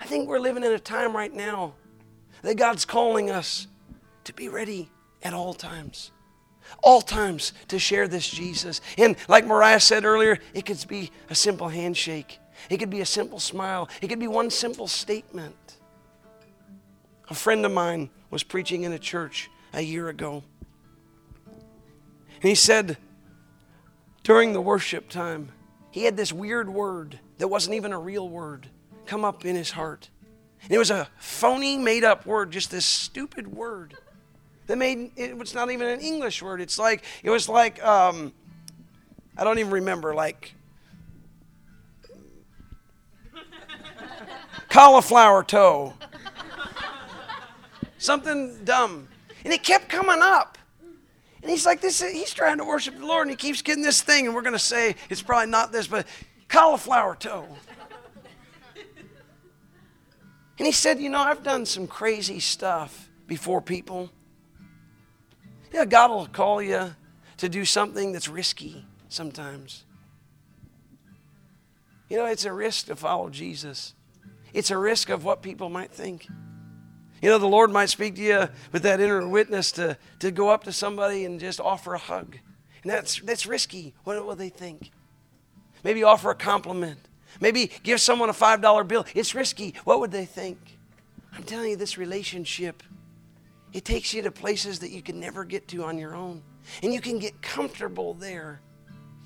I 0.00 0.06
think 0.06 0.28
we're 0.28 0.40
living 0.40 0.64
in 0.64 0.72
a 0.72 0.78
time 0.78 1.14
right 1.14 1.32
now 1.32 1.74
that 2.42 2.56
God's 2.56 2.84
calling 2.84 3.30
us 3.30 3.66
to 4.24 4.32
be 4.32 4.48
ready 4.48 4.90
at 5.22 5.34
all 5.34 5.54
times. 5.54 6.12
All 6.82 7.00
times 7.00 7.52
to 7.68 7.78
share 7.78 8.08
this 8.08 8.28
Jesus. 8.28 8.80
And 8.96 9.16
like 9.28 9.46
Mariah 9.46 9.80
said 9.80 10.04
earlier, 10.04 10.38
it 10.54 10.64
could 10.64 10.84
be 10.88 11.10
a 11.28 11.34
simple 11.34 11.68
handshake, 11.68 12.38
it 12.68 12.78
could 12.78 12.90
be 12.90 13.00
a 13.00 13.06
simple 13.06 13.40
smile, 13.40 13.88
it 14.00 14.08
could 14.08 14.20
be 14.20 14.28
one 14.28 14.50
simple 14.50 14.86
statement. 14.86 15.56
A 17.28 17.34
friend 17.34 17.64
of 17.64 17.72
mine 17.72 18.10
was 18.30 18.42
preaching 18.42 18.82
in 18.82 18.92
a 18.92 18.98
church 18.98 19.50
a 19.72 19.80
year 19.80 20.08
ago. 20.08 20.42
And 21.46 22.48
he 22.48 22.54
said, 22.54 22.96
during 24.22 24.52
the 24.52 24.60
worship 24.60 25.08
time, 25.08 25.50
he 25.90 26.04
had 26.04 26.16
this 26.16 26.32
weird 26.32 26.68
word 26.68 27.18
that 27.38 27.48
wasn't 27.48 27.74
even 27.74 27.92
a 27.92 27.98
real 27.98 28.28
word 28.28 28.68
come 29.06 29.24
up 29.24 29.44
in 29.44 29.56
his 29.56 29.72
heart. 29.72 30.08
And 30.62 30.72
it 30.72 30.78
was 30.78 30.90
a 30.90 31.08
phony, 31.18 31.76
made 31.76 32.04
up 32.04 32.26
word, 32.26 32.50
just 32.50 32.70
this 32.70 32.84
stupid 32.84 33.48
word 33.48 33.96
that 34.66 34.76
made 34.76 35.10
it 35.16 35.36
was 35.36 35.54
not 35.54 35.70
even 35.70 35.88
an 35.88 36.00
English 36.00 36.42
word. 36.42 36.60
It's 36.60 36.78
like, 36.78 37.04
it 37.22 37.30
was 37.30 37.48
like, 37.48 37.82
um, 37.82 38.32
I 39.36 39.42
don't 39.42 39.58
even 39.58 39.72
remember, 39.72 40.14
like 40.14 40.54
cauliflower 44.68 45.42
toe. 45.42 45.94
Something 47.98 48.64
dumb. 48.64 49.08
And 49.44 49.52
it 49.52 49.62
kept 49.62 49.88
coming 49.88 50.20
up. 50.20 50.56
And 51.42 51.50
he's 51.50 51.64
like, 51.64 51.80
this, 51.80 52.02
is, 52.02 52.12
he's 52.12 52.34
trying 52.34 52.58
to 52.58 52.64
worship 52.64 52.98
the 52.98 53.06
Lord, 53.06 53.22
and 53.22 53.30
he 53.30 53.36
keeps 53.36 53.62
getting 53.62 53.82
this 53.82 54.02
thing, 54.02 54.26
and 54.26 54.34
we're 54.34 54.42
going 54.42 54.52
to 54.52 54.58
say 54.58 54.96
it's 55.08 55.22
probably 55.22 55.50
not 55.50 55.72
this, 55.72 55.86
but 55.86 56.06
cauliflower 56.48 57.16
toe. 57.16 57.46
And 60.58 60.66
he 60.66 60.72
said, 60.72 61.00
You 61.00 61.08
know, 61.08 61.20
I've 61.20 61.42
done 61.42 61.64
some 61.64 61.86
crazy 61.86 62.38
stuff 62.38 63.08
before 63.26 63.62
people. 63.62 64.10
Yeah, 65.72 65.86
God 65.86 66.10
will 66.10 66.26
call 66.26 66.60
you 66.60 66.94
to 67.38 67.48
do 67.48 67.64
something 67.64 68.12
that's 68.12 68.28
risky 68.28 68.84
sometimes. 69.08 69.84
You 72.10 72.18
know, 72.18 72.26
it's 72.26 72.44
a 72.44 72.52
risk 72.52 72.86
to 72.88 72.96
follow 72.96 73.30
Jesus, 73.30 73.94
it's 74.52 74.70
a 74.70 74.76
risk 74.76 75.08
of 75.08 75.24
what 75.24 75.40
people 75.40 75.70
might 75.70 75.92
think. 75.92 76.28
You 77.20 77.28
know, 77.28 77.38
the 77.38 77.46
Lord 77.46 77.70
might 77.70 77.90
speak 77.90 78.14
to 78.16 78.22
you 78.22 78.48
with 78.72 78.82
that 78.82 79.00
inner 79.00 79.26
witness 79.26 79.72
to, 79.72 79.98
to 80.20 80.30
go 80.30 80.48
up 80.48 80.64
to 80.64 80.72
somebody 80.72 81.24
and 81.24 81.38
just 81.38 81.60
offer 81.60 81.94
a 81.94 81.98
hug. 81.98 82.38
And 82.82 82.90
that's, 82.90 83.20
that's 83.20 83.46
risky. 83.46 83.94
What 84.04 84.24
will 84.24 84.36
they 84.36 84.48
think? 84.48 84.90
Maybe 85.84 86.02
offer 86.02 86.30
a 86.30 86.34
compliment. 86.34 86.98
Maybe 87.40 87.70
give 87.82 88.00
someone 88.00 88.30
a 88.30 88.34
$5 88.34 88.88
bill. 88.88 89.04
It's 89.14 89.34
risky. 89.34 89.74
What 89.84 90.00
would 90.00 90.10
they 90.10 90.24
think? 90.24 90.58
I'm 91.34 91.42
telling 91.42 91.70
you, 91.70 91.76
this 91.76 91.96
relationship, 91.98 92.82
it 93.72 93.84
takes 93.84 94.12
you 94.12 94.22
to 94.22 94.30
places 94.30 94.80
that 94.80 94.90
you 94.90 95.02
can 95.02 95.20
never 95.20 95.44
get 95.44 95.68
to 95.68 95.84
on 95.84 95.98
your 95.98 96.14
own. 96.14 96.42
And 96.82 96.92
you 96.92 97.00
can 97.00 97.18
get 97.18 97.40
comfortable 97.42 98.14
there. 98.14 98.60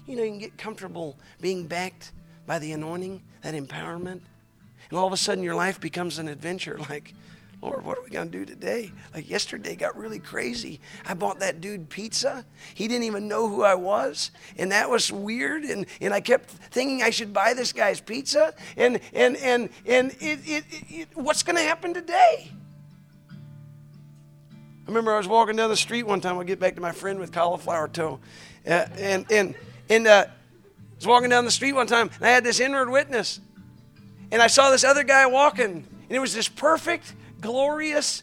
You 0.06 0.16
know, 0.16 0.22
you 0.22 0.30
can 0.30 0.38
get 0.38 0.58
comfortable 0.58 1.18
being 1.40 1.66
backed 1.66 2.12
by 2.46 2.58
the 2.58 2.72
anointing, 2.72 3.22
that 3.42 3.54
empowerment. 3.54 4.20
And 4.90 4.98
all 4.98 5.06
of 5.06 5.12
a 5.12 5.16
sudden, 5.16 5.42
your 5.42 5.54
life 5.54 5.80
becomes 5.80 6.18
an 6.18 6.28
adventure 6.28 6.78
like, 6.90 7.14
Lord, 7.64 7.82
what 7.82 7.96
are 7.96 8.02
we 8.02 8.10
going 8.10 8.30
to 8.30 8.38
do 8.38 8.44
today? 8.44 8.92
Like 9.14 9.30
yesterday 9.30 9.74
got 9.74 9.96
really 9.96 10.18
crazy. 10.18 10.80
I 11.06 11.14
bought 11.14 11.40
that 11.40 11.62
dude 11.62 11.88
pizza. 11.88 12.44
He 12.74 12.86
didn't 12.88 13.04
even 13.04 13.26
know 13.26 13.48
who 13.48 13.62
I 13.62 13.74
was. 13.74 14.32
And 14.58 14.70
that 14.70 14.90
was 14.90 15.10
weird. 15.10 15.64
And, 15.64 15.86
and 16.02 16.12
I 16.12 16.20
kept 16.20 16.50
thinking 16.50 17.02
I 17.02 17.08
should 17.08 17.32
buy 17.32 17.54
this 17.54 17.72
guy's 17.72 18.00
pizza. 18.00 18.52
And, 18.76 19.00
and, 19.14 19.38
and, 19.38 19.70
and 19.86 20.10
it, 20.20 20.40
it, 20.44 20.64
it, 20.90 21.08
what's 21.14 21.42
going 21.42 21.56
to 21.56 21.62
happen 21.62 21.94
today? 21.94 22.52
I 23.30 24.86
remember 24.86 25.14
I 25.14 25.16
was 25.16 25.26
walking 25.26 25.56
down 25.56 25.70
the 25.70 25.76
street 25.76 26.02
one 26.02 26.20
time. 26.20 26.36
I'll 26.36 26.44
get 26.44 26.60
back 26.60 26.74
to 26.74 26.82
my 26.82 26.92
friend 26.92 27.18
with 27.18 27.32
cauliflower 27.32 27.88
toe. 27.88 28.20
Uh, 28.66 28.84
and 28.98 29.24
and, 29.32 29.54
and 29.88 30.06
uh, 30.06 30.26
I 30.28 30.96
was 30.96 31.06
walking 31.06 31.30
down 31.30 31.46
the 31.46 31.50
street 31.50 31.72
one 31.72 31.86
time, 31.86 32.10
and 32.16 32.26
I 32.26 32.30
had 32.30 32.44
this 32.44 32.60
inward 32.60 32.90
witness. 32.90 33.40
And 34.30 34.42
I 34.42 34.48
saw 34.48 34.70
this 34.70 34.84
other 34.84 35.02
guy 35.02 35.24
walking, 35.24 35.70
and 35.70 36.10
it 36.10 36.18
was 36.18 36.34
this 36.34 36.48
perfect 36.48 37.14
glorious 37.44 38.22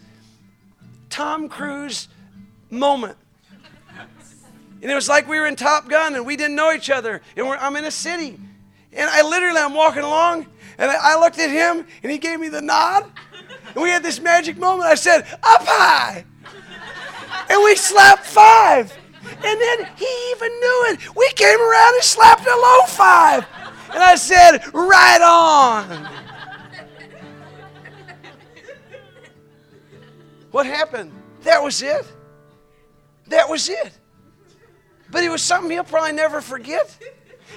Tom 1.11 1.47
Cruise 1.47 2.07
moment. 2.71 3.15
And 4.81 4.89
it 4.89 4.95
was 4.95 5.07
like 5.07 5.27
we 5.27 5.39
were 5.39 5.45
in 5.45 5.55
Top 5.55 5.87
Gun 5.87 6.15
and 6.15 6.25
we 6.25 6.35
didn't 6.35 6.55
know 6.55 6.73
each 6.73 6.89
other. 6.89 7.21
And 7.37 7.45
I'm 7.47 7.75
in 7.75 7.85
a 7.85 7.91
city. 7.91 8.39
And 8.91 9.09
I 9.09 9.21
literally, 9.21 9.59
I'm 9.59 9.75
walking 9.75 10.01
along 10.01 10.47
and 10.79 10.89
I, 10.89 11.13
I 11.13 11.19
looked 11.19 11.37
at 11.37 11.51
him 11.51 11.85
and 12.01 12.11
he 12.11 12.17
gave 12.17 12.39
me 12.39 12.49
the 12.49 12.63
nod. 12.63 13.11
And 13.75 13.83
we 13.83 13.89
had 13.89 14.01
this 14.01 14.19
magic 14.19 14.57
moment. 14.57 14.89
I 14.89 14.95
said, 14.95 15.21
up 15.43 15.61
high. 15.67 16.25
And 17.47 17.63
we 17.63 17.75
slapped 17.75 18.25
five. 18.25 18.91
And 19.23 19.61
then 19.61 19.87
he 19.97 20.31
even 20.31 20.49
knew 20.49 20.85
it. 20.89 21.15
We 21.15 21.29
came 21.33 21.61
around 21.61 21.93
and 21.93 22.03
slapped 22.03 22.47
a 22.47 22.55
low 22.55 22.85
five. 22.87 23.45
And 23.93 24.01
I 24.01 24.15
said, 24.15 24.61
right 24.73 25.21
on. 25.21 26.20
What 30.51 30.65
happened? 30.65 31.11
That 31.43 31.63
was 31.63 31.81
it. 31.81 32.05
That 33.27 33.49
was 33.49 33.69
it. 33.69 33.91
But 35.09 35.23
it 35.23 35.29
was 35.29 35.41
something 35.41 35.71
he'll 35.71 35.83
probably 35.83 36.13
never 36.13 36.41
forget. 36.41 36.97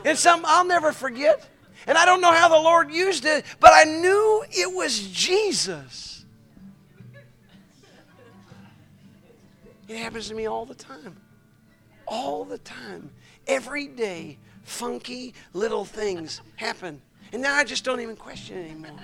And 0.04 0.16
something 0.16 0.46
I'll 0.48 0.64
never 0.64 0.92
forget. 0.92 1.48
And 1.86 1.98
I 1.98 2.04
don't 2.04 2.20
know 2.20 2.32
how 2.32 2.48
the 2.48 2.58
Lord 2.58 2.90
used 2.90 3.24
it, 3.24 3.44
but 3.60 3.72
I 3.72 3.84
knew 3.84 4.44
it 4.50 4.74
was 4.74 5.08
Jesus. 5.08 6.24
It 9.86 9.98
happens 9.98 10.28
to 10.28 10.34
me 10.34 10.46
all 10.46 10.64
the 10.64 10.74
time. 10.74 11.16
All 12.06 12.44
the 12.44 12.58
time. 12.58 13.10
Every 13.46 13.86
day, 13.86 14.38
funky 14.62 15.34
little 15.52 15.84
things 15.84 16.40
happen. 16.56 17.02
And 17.32 17.42
now 17.42 17.54
I 17.54 17.64
just 17.64 17.84
don't 17.84 18.00
even 18.00 18.16
question 18.16 18.56
anymore. 18.58 18.98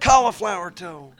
Cauliflower 0.00 0.70
toe. 0.70 1.12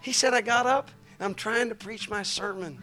He 0.00 0.12
said, 0.12 0.34
I 0.34 0.40
got 0.40 0.66
up 0.66 0.90
and 1.18 1.26
I'm 1.26 1.34
trying 1.34 1.68
to 1.68 1.74
preach 1.74 2.10
my 2.10 2.22
sermon. 2.22 2.78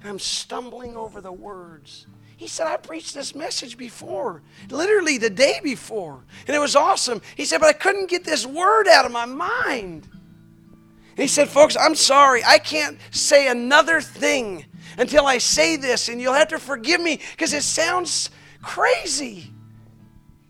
And 0.00 0.08
I'm 0.08 0.18
stumbling 0.18 0.96
over 0.96 1.20
the 1.20 1.32
words. 1.32 2.06
He 2.36 2.46
said, 2.46 2.66
I 2.66 2.78
preached 2.78 3.14
this 3.14 3.34
message 3.34 3.76
before, 3.76 4.42
literally 4.70 5.18
the 5.18 5.28
day 5.28 5.60
before, 5.62 6.24
and 6.46 6.56
it 6.56 6.58
was 6.58 6.74
awesome. 6.74 7.20
He 7.36 7.44
said, 7.44 7.60
but 7.60 7.68
I 7.68 7.74
couldn't 7.74 8.08
get 8.08 8.24
this 8.24 8.46
word 8.46 8.88
out 8.88 9.04
of 9.04 9.12
my 9.12 9.26
mind. 9.26 10.08
And 10.10 11.18
he 11.18 11.26
said, 11.26 11.50
folks, 11.50 11.76
I'm 11.76 11.94
sorry. 11.94 12.42
I 12.42 12.56
can't 12.58 12.98
say 13.10 13.48
another 13.48 14.00
thing 14.00 14.64
until 14.96 15.26
I 15.26 15.36
say 15.36 15.76
this, 15.76 16.08
and 16.08 16.18
you'll 16.18 16.32
have 16.32 16.48
to 16.48 16.58
forgive 16.58 17.02
me 17.02 17.20
because 17.32 17.52
it 17.52 17.62
sounds 17.62 18.30
crazy. 18.62 19.50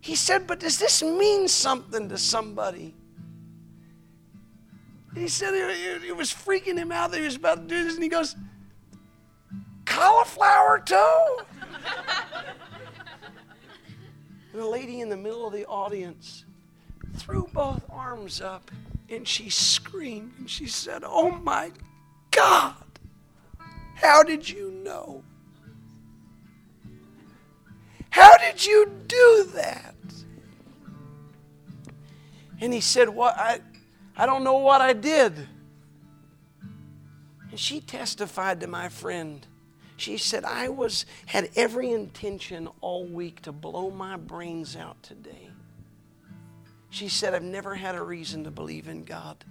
He 0.01 0.15
said, 0.15 0.47
but 0.47 0.61
does 0.61 0.79
this 0.79 1.03
mean 1.03 1.47
something 1.49 2.09
to 2.09 2.19
somebody? 2.19 2.95
He 5.15 5.29
said 5.29 5.55
it, 5.55 6.05
it 6.05 6.17
was 6.17 6.33
freaking 6.33 6.77
him 6.77 6.93
out 6.93 7.11
that 7.11 7.19
he 7.19 7.25
was 7.25 7.37
about 7.37 7.57
to 7.57 7.67
do 7.67 7.85
this, 7.85 7.95
and 7.95 8.03
he 8.03 8.09
goes, 8.09 8.37
cauliflower 9.85 10.79
toe? 10.79 11.43
and 14.53 14.63
a 14.63 14.67
lady 14.67 15.01
in 15.01 15.09
the 15.09 15.17
middle 15.17 15.47
of 15.47 15.53
the 15.53 15.67
audience 15.67 16.45
threw 17.17 17.49
both 17.53 17.83
arms 17.91 18.41
up 18.41 18.71
and 19.09 19.27
she 19.27 19.51
screamed 19.51 20.33
and 20.39 20.49
she 20.49 20.67
said, 20.67 21.03
Oh 21.05 21.31
my 21.31 21.73
God, 22.31 22.75
how 23.95 24.23
did 24.23 24.49
you 24.49 24.71
know? 24.71 25.25
How 28.11 28.37
did 28.37 28.65
you 28.65 28.91
do 29.07 29.51
that? 29.55 29.95
And 32.61 32.73
he 32.73 32.81
said, 32.81 33.09
What 33.09 33.37
I 33.37 33.61
I 34.17 34.27
don't 34.27 34.45
know 34.45 34.59
what 34.59 34.81
I 34.81 34.93
did. 34.93 35.49
And 37.51 37.59
she 37.59 37.81
testified 37.81 38.61
to 38.61 38.67
my 38.67 38.89
friend. 38.89 39.47
She 39.97 40.17
said, 40.17 40.45
I 40.45 40.69
was 40.69 41.05
had 41.27 41.51
every 41.57 41.93
intention 41.93 42.69
all 42.81 43.05
week 43.05 43.43
to 43.43 43.53
blow 43.53 43.91
my 43.91 44.17
brains 44.17 44.77
out 44.77 45.03
today. 45.03 45.51
She 46.91 47.09
said, 47.09 47.35
I've 47.35 47.43
never 47.43 47.75
had 47.75 47.95
a 47.95 48.03
reason 48.03 48.45
to 48.45 48.51
believe 48.51 48.89
in 48.89 49.05
God. 49.05 49.45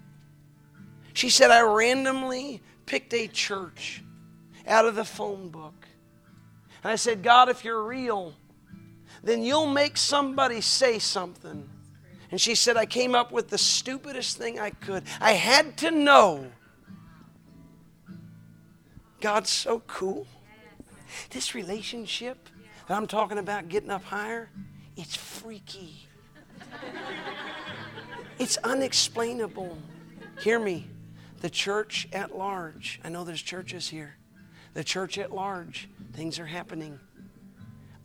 She 1.14 1.30
said, 1.30 1.51
I 1.51 1.62
randomly 1.62 2.62
picked 2.86 3.14
a 3.14 3.28
church 3.28 4.03
out 4.68 4.86
of 4.86 4.95
the 4.95 5.05
phone 5.05 5.49
book. 5.49 5.88
And 6.84 6.91
I 6.91 6.95
said, 6.95 7.24
God, 7.24 7.49
if 7.49 7.64
you're 7.64 7.84
real, 7.84 8.34
then 9.24 9.43
you'll 9.43 9.67
make 9.67 9.97
somebody 9.97 10.61
say 10.61 10.99
something. 10.99 11.70
And 12.32 12.39
she 12.39 12.55
said, 12.55 12.78
I 12.78 12.86
came 12.86 13.15
up 13.15 13.32
with 13.32 13.49
the 13.49 13.57
stupidest 13.57 14.38
thing 14.38 14.59
I 14.59 14.70
could. 14.70 15.03
I 15.20 15.34
had 15.34 15.78
to 15.78 15.91
know 15.91 16.47
God's 19.20 19.49
so 19.49 19.82
cool. 19.88 20.28
This 21.32 21.55
relationship 21.55 22.49
that 22.88 22.95
I'm 22.95 23.07
talking 23.07 23.39
about 23.39 23.67
getting 23.67 23.89
up 23.89 24.03
higher, 24.03 24.49
it's 24.95 25.15
freaky. 25.15 26.07
It's 28.38 28.57
unexplainable. 28.57 29.78
Hear 30.39 30.59
me. 30.59 30.88
The 31.41 31.49
church 31.49 32.07
at 32.13 32.38
large, 32.38 32.99
I 33.03 33.09
know 33.09 33.24
there's 33.24 33.41
churches 33.41 33.88
here. 33.88 34.15
The 34.74 34.84
church 34.84 35.17
at 35.17 35.32
large, 35.32 35.89
things 36.13 36.38
are 36.38 36.45
happening. 36.45 36.99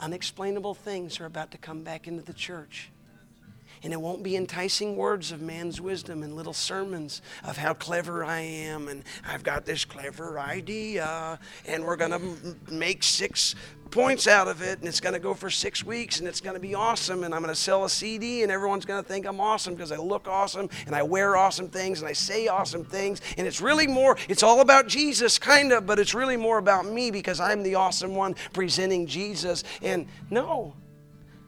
Unexplainable 0.05 0.75
things 0.75 1.19
are 1.19 1.25
about 1.25 1.51
to 1.53 1.57
come 1.57 1.83
back 1.83 2.07
into 2.07 2.23
the 2.23 2.35
church. 2.35 2.91
And 3.83 3.91
it 3.91 3.99
won't 3.99 4.23
be 4.23 4.37
enticing 4.37 4.97
words 4.97 5.33
of 5.33 5.41
man's 5.41 5.81
wisdom 5.81 6.23
and 6.23 6.37
little 6.37 6.53
sermons 6.53 7.23
of 7.43 7.57
how 7.57 7.73
clever 7.73 8.23
I 8.23 8.41
am 8.41 8.89
and 8.89 9.03
I've 9.27 9.43
got 9.43 9.65
this 9.65 9.87
clever 9.87 10.39
idea 10.39 11.39
and 11.67 11.85
we're 11.85 11.97
going 11.97 12.11
to 12.11 12.57
make 12.71 13.03
six 13.03 13.55
points 13.95 14.27
out 14.27 14.49
of 14.49 14.61
it 14.61 14.81
and 14.81 14.89
it's 14.89 14.99
going 14.99 15.13
to 15.13 15.21
go 15.21 15.33
for 15.33 15.49
six 15.49 15.85
weeks 15.85 16.19
and 16.19 16.27
it's 16.27 16.41
going 16.41 16.55
to 16.55 16.61
be 16.61 16.75
awesome 16.75 17.23
and 17.23 17.33
I'm 17.33 17.41
going 17.43 17.55
to 17.55 17.61
sell 17.61 17.85
a 17.85 17.89
CD 17.89 18.43
and 18.43 18.51
everyone's 18.51 18.85
going 18.85 19.01
to 19.01 19.09
think 19.09 19.25
I'm 19.25 19.39
awesome 19.39 19.77
because 19.77 19.93
I 19.93 19.99
look 19.99 20.27
awesome 20.27 20.69
and 20.87 20.97
I 20.97 21.05
wear 21.05 21.37
awesome 21.37 21.69
things 21.69 22.01
and 22.01 22.09
I 22.09 22.13
say 22.13 22.49
awesome 22.49 22.85
things 22.85 23.21
and 23.39 23.47
it's 23.47 23.61
really 23.61 23.87
more, 23.87 24.17
it's 24.29 24.43
all 24.43 24.61
about 24.61 24.89
Jesus, 24.89 25.39
kind 25.39 25.73
of, 25.73 25.87
but 25.87 26.01
it's 26.01 26.13
really 26.13 26.37
more 26.37 26.59
about 26.59 26.87
me 26.87 27.13
because 27.13 27.39
I'm 27.39 27.63
the 27.63 27.77
awesome 27.77 28.17
one 28.17 28.35
presenting 28.53 29.07
Jesus. 29.07 29.63
And 29.81 30.09
no, 30.29 30.75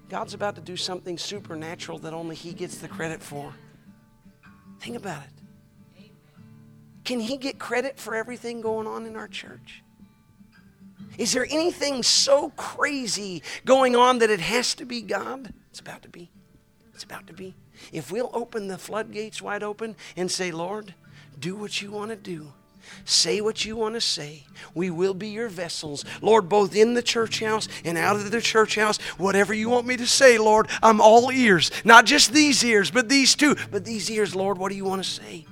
God's 0.09 0.33
about 0.33 0.55
to 0.55 0.61
do 0.61 0.77
something 0.77 1.19
supernatural 1.19 1.99
that 1.99 2.15
only 2.15 2.37
He 2.37 2.53
gets 2.53 2.79
the 2.79 2.87
credit 2.87 3.21
for. 3.21 3.53
Think 4.79 4.97
about 4.97 5.25
it. 5.25 6.13
Can 7.05 7.19
He 7.19 7.39
get 7.39 7.59
credit 7.59 7.99
for 7.99 8.15
everything 8.15 8.61
going 8.61 8.87
on 8.87 9.05
in 9.05 9.17
our 9.17 9.27
church? 9.27 9.83
Is 11.19 11.33
there 11.33 11.47
anything 11.51 12.03
so 12.03 12.51
crazy 12.51 13.43
going 13.65 13.97
on 13.97 14.19
that 14.19 14.31
it 14.31 14.41
has 14.41 14.75
to 14.77 14.85
be 14.85 15.01
God? 15.01 15.53
It's 15.71 15.81
about 15.81 16.03
to 16.03 16.09
be. 16.09 16.31
It's 16.95 17.05
about 17.05 17.27
to 17.27 17.33
be. 17.33 17.55
If 17.93 18.11
we'll 18.11 18.31
open 18.33 18.69
the 18.69 18.79
floodgates 18.79 19.41
wide 19.41 19.63
open 19.63 19.97
and 20.17 20.31
say, 20.31 20.51
Lord, 20.51 20.95
do 21.39 21.55
what 21.57 21.81
you 21.81 21.91
want 21.91 22.11
to 22.11 22.17
do. 22.17 22.53
Say 23.05 23.41
what 23.41 23.65
you 23.65 23.77
want 23.77 23.95
to 23.95 24.01
say. 24.01 24.45
We 24.75 24.91
will 24.91 25.15
be 25.15 25.29
your 25.29 25.49
vessels. 25.49 26.05
Lord, 26.23 26.49
both 26.49 26.75
in 26.75 26.95
the 26.95 27.03
church 27.03 27.41
house 27.41 27.69
and 27.85 27.99
out 27.99 28.17
of 28.17 28.31
the 28.31 28.41
church 28.41 28.77
house, 28.77 28.99
whatever 29.19 29.53
you 29.53 29.69
want 29.69 29.87
me 29.87 29.97
to 29.97 30.07
say, 30.07 30.39
Lord, 30.39 30.69
I'm 30.83 31.01
all 31.01 31.33
ears. 31.33 31.71
Not 31.85 32.07
just 32.07 32.33
these 32.33 32.65
ears, 32.65 32.91
but 32.91 33.09
these 33.09 33.35
two. 33.35 33.57
But 33.71 33.85
these 33.85 34.11
ears, 34.11 34.35
Lord, 34.37 34.59
what 34.59 34.71
do 34.71 34.77
you 34.77 34.85
want 34.85 35.03
to 35.03 35.09
say? 35.09 35.47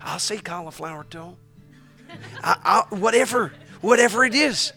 I'll 0.00 0.18
say 0.20 0.38
cauliflower 0.38 1.04
toe. 1.04 1.36
I, 2.42 2.84
I, 2.90 2.94
whatever, 2.94 3.52
whatever 3.80 4.24
it 4.24 4.34
is. 4.34 4.72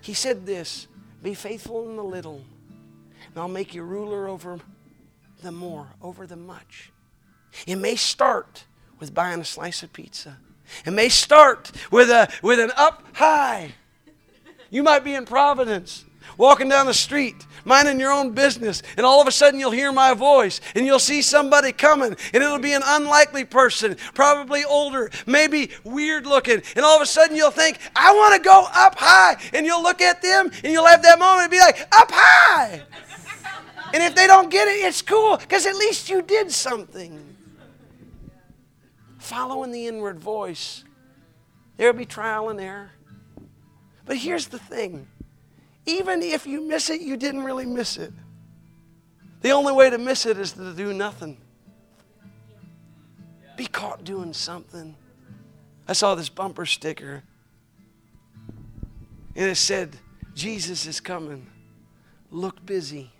He 0.00 0.14
said 0.14 0.46
this 0.46 0.86
Be 1.22 1.34
faithful 1.34 1.88
in 1.88 1.96
the 1.96 2.04
little, 2.04 2.44
and 3.28 3.36
I'll 3.36 3.48
make 3.48 3.74
you 3.74 3.82
ruler 3.82 4.28
over 4.28 4.58
the 5.42 5.52
more, 5.52 5.88
over 6.00 6.26
the 6.26 6.36
much. 6.36 6.92
It 7.66 7.76
may 7.76 7.96
start 7.96 8.64
with 8.98 9.14
buying 9.14 9.40
a 9.40 9.44
slice 9.44 9.82
of 9.82 9.92
pizza. 9.92 10.38
It 10.84 10.92
may 10.92 11.08
start 11.08 11.70
with, 11.90 12.10
a, 12.10 12.28
with 12.42 12.58
an 12.58 12.72
up 12.76 13.04
high. 13.14 13.72
You 14.70 14.82
might 14.82 15.04
be 15.04 15.14
in 15.14 15.24
Providence, 15.24 16.04
walking 16.36 16.68
down 16.68 16.86
the 16.86 16.94
street, 16.94 17.46
minding 17.64 17.98
your 18.00 18.12
own 18.12 18.32
business, 18.32 18.82
and 18.96 19.04
all 19.04 19.20
of 19.20 19.26
a 19.26 19.32
sudden 19.32 19.58
you'll 19.58 19.70
hear 19.70 19.92
my 19.92 20.14
voice 20.14 20.60
and 20.74 20.86
you'll 20.86 20.98
see 20.98 21.22
somebody 21.22 21.72
coming, 21.72 22.16
and 22.32 22.42
it'll 22.42 22.58
be 22.58 22.72
an 22.72 22.82
unlikely 22.84 23.44
person, 23.44 23.96
probably 24.14 24.64
older, 24.64 25.10
maybe 25.26 25.70
weird 25.84 26.26
looking, 26.26 26.62
and 26.74 26.84
all 26.84 26.96
of 26.96 27.02
a 27.02 27.06
sudden 27.06 27.36
you'll 27.36 27.50
think, 27.50 27.78
I 27.94 28.12
want 28.12 28.34
to 28.34 28.40
go 28.40 28.66
up 28.72 28.96
high, 28.98 29.36
and 29.52 29.66
you'll 29.66 29.82
look 29.82 30.00
at 30.00 30.22
them 30.22 30.50
and 30.62 30.72
you'll 30.72 30.86
have 30.86 31.02
that 31.02 31.18
moment 31.18 31.44
and 31.44 31.50
be 31.50 31.58
like, 31.58 31.80
up 31.92 32.10
high. 32.10 32.82
And 33.94 34.02
if 34.02 34.14
they 34.14 34.26
don't 34.26 34.50
get 34.50 34.68
it, 34.68 34.84
it's 34.84 35.02
cool 35.02 35.36
because 35.36 35.64
at 35.64 35.76
least 35.76 36.10
you 36.10 36.20
did 36.22 36.50
something 36.50 37.36
following 39.18 39.72
the 39.72 39.86
inward 39.86 40.18
voice. 40.18 40.84
There'll 41.76 41.94
be 41.94 42.04
trial 42.04 42.48
and 42.48 42.60
error. 42.60 42.90
But 44.04 44.18
here's 44.18 44.48
the 44.48 44.58
thing 44.58 45.06
even 45.86 46.20
if 46.22 46.46
you 46.46 46.66
miss 46.66 46.90
it, 46.90 47.00
you 47.00 47.16
didn't 47.16 47.44
really 47.44 47.64
miss 47.64 47.96
it. 47.96 48.12
The 49.40 49.50
only 49.50 49.72
way 49.72 49.88
to 49.88 49.98
miss 49.98 50.26
it 50.26 50.38
is 50.38 50.52
to 50.52 50.74
do 50.74 50.92
nothing. 50.92 51.38
be 53.56 53.66
caught 53.66 54.04
doing 54.04 54.32
something. 54.32 54.96
I 55.88 55.92
saw 55.92 56.16
this 56.16 56.28
bumper 56.28 56.66
sticker, 56.66 57.22
and 59.36 59.50
it 59.50 59.56
said, 59.56 59.96
Jesus 60.34 60.84
is 60.86 61.00
coming. 61.00 61.46
Look 62.30 62.66
busy. 62.66 63.12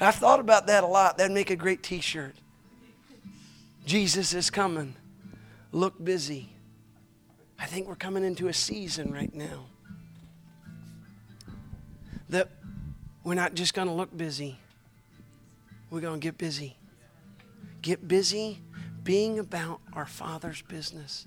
I've 0.00 0.16
thought 0.16 0.40
about 0.40 0.66
that 0.66 0.82
a 0.82 0.86
lot. 0.86 1.16
That'd 1.16 1.32
make 1.32 1.50
a 1.50 1.56
great 1.56 1.82
t 1.82 2.00
shirt. 2.00 2.34
Jesus 3.86 4.34
is 4.34 4.50
coming. 4.50 4.96
Look 5.72 6.02
busy. 6.02 6.53
I 7.58 7.66
think 7.66 7.88
we're 7.88 7.94
coming 7.94 8.24
into 8.24 8.48
a 8.48 8.52
season 8.52 9.12
right 9.12 9.34
now 9.34 9.66
that 12.28 12.50
we're 13.22 13.34
not 13.34 13.54
just 13.54 13.74
going 13.74 13.88
to 13.88 13.94
look 13.94 14.16
busy, 14.16 14.58
we're 15.90 16.00
going 16.00 16.20
to 16.20 16.24
get 16.24 16.36
busy. 16.38 16.76
Get 17.82 18.08
busy 18.08 18.60
being 19.02 19.38
about 19.38 19.80
our 19.92 20.06
Father's 20.06 20.62
business. 20.62 21.26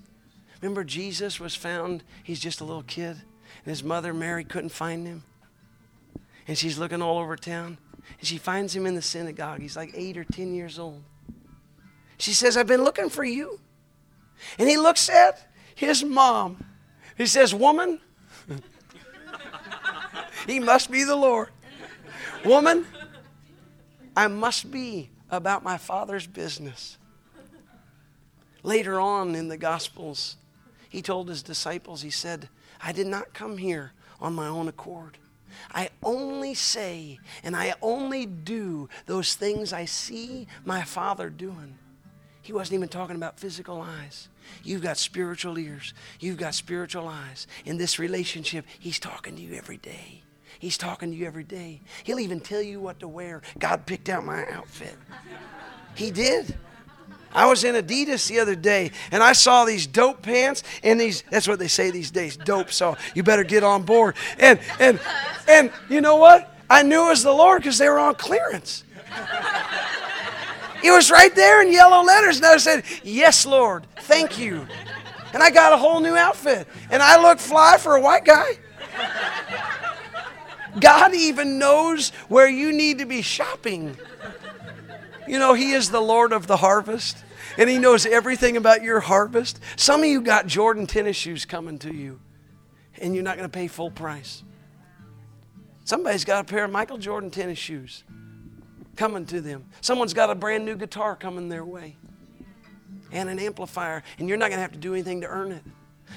Remember, 0.60 0.82
Jesus 0.82 1.38
was 1.38 1.54
found, 1.54 2.02
he's 2.24 2.40
just 2.40 2.60
a 2.60 2.64
little 2.64 2.82
kid, 2.82 3.10
and 3.12 3.66
his 3.66 3.84
mother, 3.84 4.12
Mary, 4.12 4.44
couldn't 4.44 4.70
find 4.70 5.06
him. 5.06 5.22
And 6.48 6.58
she's 6.58 6.78
looking 6.78 7.00
all 7.00 7.18
over 7.18 7.36
town, 7.36 7.78
and 8.18 8.26
she 8.26 8.38
finds 8.38 8.74
him 8.74 8.86
in 8.86 8.94
the 8.94 9.02
synagogue. 9.02 9.60
He's 9.60 9.76
like 9.76 9.92
eight 9.94 10.16
or 10.16 10.24
ten 10.24 10.54
years 10.54 10.78
old. 10.78 11.02
She 12.18 12.32
says, 12.32 12.56
I've 12.56 12.66
been 12.66 12.82
looking 12.82 13.08
for 13.08 13.22
you. 13.22 13.60
And 14.58 14.68
he 14.68 14.76
looks 14.76 15.08
at 15.08 15.48
his 15.78 16.02
mom. 16.02 16.64
He 17.16 17.26
says, 17.26 17.54
Woman, 17.54 18.00
he 20.44 20.58
must 20.58 20.90
be 20.90 21.04
the 21.04 21.14
Lord. 21.14 21.50
Woman, 22.44 22.84
I 24.16 24.26
must 24.26 24.72
be 24.72 25.10
about 25.30 25.62
my 25.62 25.78
Father's 25.78 26.26
business. 26.26 26.98
Later 28.64 28.98
on 28.98 29.36
in 29.36 29.46
the 29.46 29.56
Gospels, 29.56 30.36
he 30.88 31.00
told 31.00 31.28
his 31.28 31.44
disciples, 31.44 32.02
He 32.02 32.10
said, 32.10 32.48
I 32.82 32.90
did 32.90 33.06
not 33.06 33.32
come 33.32 33.58
here 33.58 33.92
on 34.20 34.34
my 34.34 34.48
own 34.48 34.66
accord. 34.66 35.16
I 35.72 35.90
only 36.02 36.54
say 36.54 37.20
and 37.44 37.54
I 37.54 37.74
only 37.82 38.26
do 38.26 38.88
those 39.06 39.36
things 39.36 39.72
I 39.72 39.84
see 39.84 40.48
my 40.64 40.82
Father 40.82 41.30
doing. 41.30 41.78
He 42.48 42.54
wasn't 42.54 42.76
even 42.76 42.88
talking 42.88 43.14
about 43.14 43.38
physical 43.38 43.82
eyes. 43.82 44.30
You've 44.64 44.80
got 44.80 44.96
spiritual 44.96 45.58
ears. 45.58 45.92
You've 46.18 46.38
got 46.38 46.54
spiritual 46.54 47.06
eyes. 47.06 47.46
In 47.66 47.76
this 47.76 47.98
relationship, 47.98 48.64
He's 48.78 48.98
talking 48.98 49.36
to 49.36 49.42
you 49.42 49.52
every 49.52 49.76
day. 49.76 50.22
He's 50.58 50.78
talking 50.78 51.10
to 51.10 51.14
you 51.18 51.26
every 51.26 51.44
day. 51.44 51.82
He'll 52.04 52.20
even 52.20 52.40
tell 52.40 52.62
you 52.62 52.80
what 52.80 53.00
to 53.00 53.06
wear. 53.06 53.42
God 53.58 53.84
picked 53.84 54.08
out 54.08 54.24
my 54.24 54.46
outfit. 54.50 54.96
He 55.94 56.10
did. 56.10 56.56
I 57.34 57.44
was 57.44 57.64
in 57.64 57.74
Adidas 57.74 58.26
the 58.28 58.40
other 58.40 58.54
day 58.54 58.92
and 59.10 59.22
I 59.22 59.34
saw 59.34 59.66
these 59.66 59.86
dope 59.86 60.22
pants 60.22 60.62
and 60.82 60.98
these 60.98 61.24
that's 61.30 61.46
what 61.46 61.58
they 61.58 61.68
say 61.68 61.90
these 61.90 62.10
days, 62.10 62.38
dope, 62.38 62.72
so 62.72 62.96
you 63.14 63.22
better 63.22 63.44
get 63.44 63.62
on 63.62 63.82
board. 63.82 64.16
And 64.38 64.58
and 64.80 64.98
and 65.46 65.70
you 65.90 66.00
know 66.00 66.16
what? 66.16 66.58
I 66.70 66.82
knew 66.82 67.08
it 67.08 67.10
was 67.10 67.22
the 67.22 67.30
Lord 67.30 67.60
because 67.60 67.76
they 67.76 67.90
were 67.90 67.98
on 67.98 68.14
clearance. 68.14 68.84
It 70.82 70.90
was 70.90 71.10
right 71.10 71.34
there 71.34 71.62
in 71.62 71.72
yellow 71.72 72.02
letters, 72.04 72.36
and 72.36 72.46
I 72.46 72.56
said, 72.58 72.84
Yes, 73.02 73.44
Lord, 73.44 73.86
thank 73.96 74.38
you. 74.38 74.66
And 75.32 75.42
I 75.42 75.50
got 75.50 75.72
a 75.72 75.76
whole 75.76 76.00
new 76.00 76.16
outfit. 76.16 76.68
And 76.90 77.02
I 77.02 77.20
look 77.20 77.38
fly 77.38 77.76
for 77.78 77.96
a 77.96 78.00
white 78.00 78.24
guy. 78.24 78.58
God 80.80 81.14
even 81.14 81.58
knows 81.58 82.10
where 82.28 82.48
you 82.48 82.72
need 82.72 82.98
to 82.98 83.06
be 83.06 83.22
shopping. 83.22 83.96
You 85.26 85.38
know, 85.38 85.54
He 85.54 85.72
is 85.72 85.90
the 85.90 86.00
Lord 86.00 86.32
of 86.32 86.46
the 86.46 86.58
harvest, 86.58 87.18
and 87.56 87.68
He 87.68 87.78
knows 87.78 88.06
everything 88.06 88.56
about 88.56 88.82
your 88.82 89.00
harvest. 89.00 89.60
Some 89.76 90.02
of 90.02 90.06
you 90.06 90.20
got 90.20 90.46
Jordan 90.46 90.86
tennis 90.86 91.16
shoes 91.16 91.44
coming 91.44 91.78
to 91.80 91.92
you, 91.92 92.20
and 92.98 93.14
you're 93.14 93.24
not 93.24 93.36
going 93.36 93.48
to 93.48 93.54
pay 93.54 93.66
full 93.66 93.90
price. 93.90 94.44
Somebody's 95.84 96.24
got 96.24 96.42
a 96.42 96.44
pair 96.44 96.64
of 96.64 96.70
Michael 96.70 96.98
Jordan 96.98 97.30
tennis 97.30 97.58
shoes 97.58 98.04
coming 98.98 99.24
to 99.24 99.40
them. 99.40 99.64
Someone's 99.80 100.12
got 100.12 100.28
a 100.28 100.34
brand 100.34 100.64
new 100.66 100.76
guitar 100.76 101.14
coming 101.14 101.48
their 101.48 101.64
way 101.64 101.96
and 103.12 103.30
an 103.30 103.38
amplifier, 103.38 104.02
and 104.18 104.28
you're 104.28 104.36
not 104.36 104.50
going 104.50 104.58
to 104.58 104.62
have 104.62 104.72
to 104.72 104.78
do 104.78 104.92
anything 104.92 105.22
to 105.22 105.28
earn 105.28 105.52
it. 105.52 105.62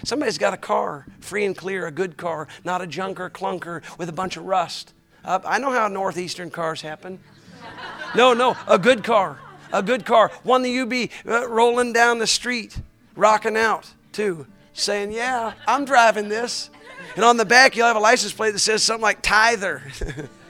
Somebody's 0.04 0.40
got 0.40 0.54
a 0.54 0.58
car, 0.58 1.06
free 1.20 1.46
and 1.46 1.56
clear, 1.56 1.86
a 1.86 1.92
good 1.92 2.18
car, 2.18 2.48
not 2.64 2.82
a 2.82 2.88
junker 2.88 3.30
clunker 3.30 3.84
with 3.98 4.10
a 4.10 4.12
bunch 4.12 4.36
of 4.36 4.46
rust. 4.46 4.94
Uh, 5.24 5.40
I 5.46 5.60
know 5.60 5.72
how 5.72 5.88
northeastern 5.88 6.50
cars 6.50 6.82
happen. 6.82 7.20
No, 8.16 8.34
no, 8.34 8.58
a 8.68 8.80
good 8.80 9.04
car, 9.04 9.40
a 9.72 9.84
good 9.84 10.04
car, 10.04 10.32
one 10.44 10.64
that 10.64 10.70
you 10.70 10.88
be 10.88 11.12
uh, 11.28 11.48
rolling 11.48 11.94
down 11.94 12.18
the 12.18 12.28
street, 12.28 12.78
rocking 13.16 13.56
out 13.56 13.90
too, 14.12 14.48
saying, 14.74 15.12
"Yeah, 15.12 15.54
I'm 15.68 15.86
driving 15.86 16.28
this," 16.30 16.72
and 17.16 17.24
on 17.24 17.38
the 17.38 17.46
back 17.46 17.76
you'll 17.76 17.88
have 17.88 17.96
a 17.96 18.00
license 18.00 18.34
plate 18.34 18.52
that 18.52 18.60
says 18.60 18.82
something 18.82 19.04
like 19.04 19.22
"Tither." 19.22 19.84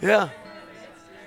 yeah. 0.00 0.30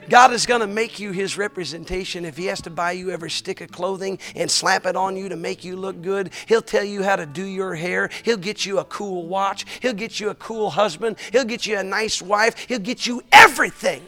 God 0.10 0.34
is 0.34 0.46
going 0.46 0.62
to 0.62 0.68
make 0.68 1.00
you 1.00 1.12
his 1.12 1.38
representation. 1.38 2.26
If 2.26 2.36
he 2.36 2.48
has 2.48 2.62
to 2.62 2.70
buy 2.70 2.94
you 2.94 3.12
every 3.12 3.30
stick 3.30 3.62
of 3.62 3.72
clothing 3.72 4.20
and 4.36 4.50
slap 4.50 4.86
it 4.86 4.96
on 4.96 5.16
you 5.16 5.30
to 5.30 5.36
make 5.36 5.64
you 5.64 5.76
look 5.76 6.02
good, 6.02 6.32
he'll 6.48 6.62
tell 6.62 6.84
you 6.84 7.04
how 7.04 7.16
to 7.16 7.26
do 7.26 7.46
your 7.46 7.76
hair. 7.76 8.10
He'll 8.24 8.38
get 8.38 8.66
you 8.66 8.80
a 8.80 8.86
cool 8.86 9.28
watch. 9.28 9.66
He'll 9.82 9.94
get 9.94 10.20
you 10.20 10.30
a 10.30 10.36
cool 10.36 10.72
husband. 10.72 11.18
He'll 11.32 11.46
get 11.46 11.66
you 11.66 11.78
a 11.78 11.84
nice 11.84 12.22
wife. 12.22 12.58
He'll 12.58 12.80
get 12.80 13.06
you 13.06 13.22
everything 13.32 14.02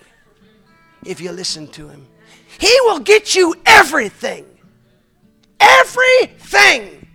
if 1.06 1.22
you 1.22 1.32
listen 1.32 1.68
to 1.68 1.88
him. 1.88 2.08
He 2.60 2.76
will 2.82 3.00
get 3.00 3.36
you 3.36 3.56
everything. 3.66 4.46
Everything. 5.60 7.08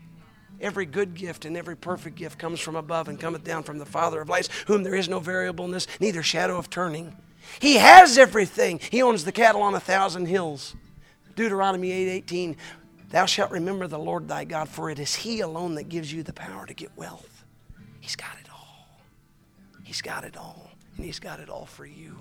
Every 0.61 0.86
good 0.86 1.14
gift 1.14 1.44
and 1.44 1.57
every 1.57 1.76
perfect 1.76 2.16
gift 2.16 2.38
comes 2.38 2.59
from 2.59 2.74
above 2.74 3.09
and 3.09 3.20
cometh 3.20 3.44
down 3.44 3.62
from 3.62 3.78
the 3.78 3.86
Father 3.86 4.20
of 4.20 4.28
lights, 4.28 4.49
whom 4.66 4.82
there 4.82 4.94
is 4.94 5.09
no 5.09 5.20
variableness, 5.20 5.86
neither 6.01 6.22
shadow 6.22 6.59
of 6.59 6.70
turning. 6.70 7.16
He 7.61 7.76
has 7.76 8.18
everything. 8.18 8.80
He 8.90 9.03
owns 9.03 9.24
the 9.24 9.32
cattle 9.32 9.62
on 9.62 9.74
a 9.74 9.80
thousand 9.80 10.26
hills. 10.26 10.74
Deuteronomy 11.34 11.90
8:18, 11.90 12.51
8, 12.51 12.57
Thou 13.11 13.26
shalt 13.26 13.51
remember 13.51 13.86
the 13.86 13.99
Lord 13.99 14.28
thy 14.28 14.44
God, 14.44 14.68
for 14.68 14.90
it 14.90 14.99
is 14.99 15.14
he 15.14 15.40
alone 15.40 15.76
that 15.76 15.88
gives 15.88 16.12
you 16.12 16.22
the 16.22 16.32
power 16.32 16.66
to 16.66 16.74
get 16.74 16.90
wealth. 16.96 17.44
He's 18.01 18.16
got 18.16 18.36
it 18.40 18.49
all. 18.51 19.01
He's 19.82 20.03
got 20.03 20.24
it 20.24 20.36
all. 20.36 20.70
And 20.96 21.05
he's 21.05 21.18
got 21.18 21.40
it 21.40 21.49
all 21.49 21.66
for 21.66 21.86
you. 21.86 22.18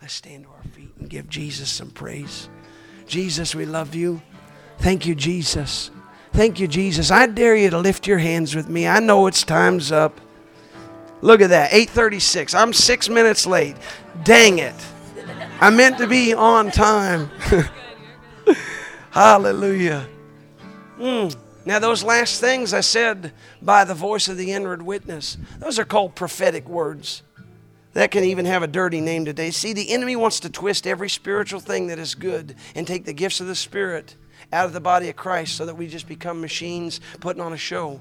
Let's 0.00 0.14
stand 0.14 0.44
to 0.44 0.50
our 0.50 0.62
feet 0.72 0.92
and 0.98 1.08
give 1.08 1.28
Jesus 1.28 1.70
some 1.70 1.90
praise. 1.90 2.48
Jesus, 3.06 3.54
we 3.54 3.66
love 3.66 3.94
you. 3.94 4.22
Thank 4.78 5.06
you, 5.06 5.14
Jesus. 5.14 5.90
Thank 6.32 6.58
you, 6.58 6.66
Jesus. 6.66 7.10
I 7.10 7.26
dare 7.26 7.54
you 7.54 7.70
to 7.70 7.78
lift 7.78 8.06
your 8.06 8.18
hands 8.18 8.54
with 8.54 8.68
me. 8.68 8.88
I 8.88 9.00
know 9.00 9.26
it's 9.26 9.44
time's 9.44 9.92
up. 9.92 10.20
Look 11.22 11.40
at 11.40 11.50
that, 11.50 11.70
8:36. 11.70 12.52
I'm 12.52 12.72
6 12.72 13.08
minutes 13.08 13.46
late. 13.46 13.76
Dang 14.24 14.58
it. 14.58 14.74
I 15.60 15.70
meant 15.70 15.98
to 15.98 16.08
be 16.08 16.34
on 16.34 16.72
time. 16.72 17.30
Hallelujah. 19.12 20.08
Mm. 20.98 21.36
Now, 21.64 21.78
those 21.78 22.02
last 22.02 22.40
things 22.40 22.74
I 22.74 22.80
said 22.80 23.32
by 23.62 23.84
the 23.84 23.94
voice 23.94 24.26
of 24.26 24.36
the 24.36 24.50
inward 24.50 24.82
witness, 24.82 25.38
those 25.60 25.78
are 25.78 25.84
called 25.84 26.16
prophetic 26.16 26.68
words. 26.68 27.22
That 27.92 28.10
can 28.10 28.24
even 28.24 28.46
have 28.46 28.64
a 28.64 28.66
dirty 28.66 29.00
name 29.00 29.24
today. 29.24 29.50
See, 29.50 29.72
the 29.72 29.92
enemy 29.92 30.16
wants 30.16 30.40
to 30.40 30.50
twist 30.50 30.86
every 30.86 31.10
spiritual 31.10 31.60
thing 31.60 31.86
that 31.86 31.98
is 32.00 32.16
good 32.16 32.56
and 32.74 32.84
take 32.86 33.04
the 33.04 33.12
gifts 33.12 33.40
of 33.40 33.46
the 33.46 33.54
Spirit 33.54 34.16
out 34.52 34.64
of 34.64 34.72
the 34.72 34.80
body 34.80 35.08
of 35.08 35.14
Christ 35.14 35.56
so 35.56 35.66
that 35.66 35.76
we 35.76 35.86
just 35.86 36.08
become 36.08 36.40
machines 36.40 37.00
putting 37.20 37.42
on 37.42 37.52
a 37.52 37.58
show. 37.58 38.00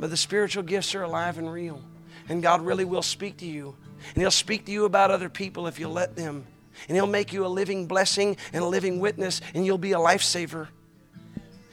But 0.00 0.10
the 0.10 0.16
spiritual 0.16 0.62
gifts 0.64 0.94
are 0.94 1.02
alive 1.02 1.38
and 1.38 1.52
real 1.52 1.82
and 2.28 2.42
God 2.42 2.62
really 2.62 2.84
will 2.84 3.02
speak 3.02 3.38
to 3.38 3.46
you. 3.46 3.74
And 4.14 4.22
He'll 4.22 4.30
speak 4.30 4.66
to 4.66 4.72
you 4.72 4.84
about 4.84 5.10
other 5.10 5.28
people 5.28 5.66
if 5.66 5.78
you 5.78 5.88
let 5.88 6.16
them. 6.16 6.46
And 6.88 6.96
He'll 6.96 7.06
make 7.06 7.32
you 7.32 7.44
a 7.44 7.48
living 7.48 7.86
blessing 7.86 8.36
and 8.52 8.62
a 8.62 8.66
living 8.66 9.00
witness, 9.00 9.40
and 9.54 9.66
you'll 9.66 9.78
be 9.78 9.92
a 9.92 9.98
lifesaver. 9.98 10.68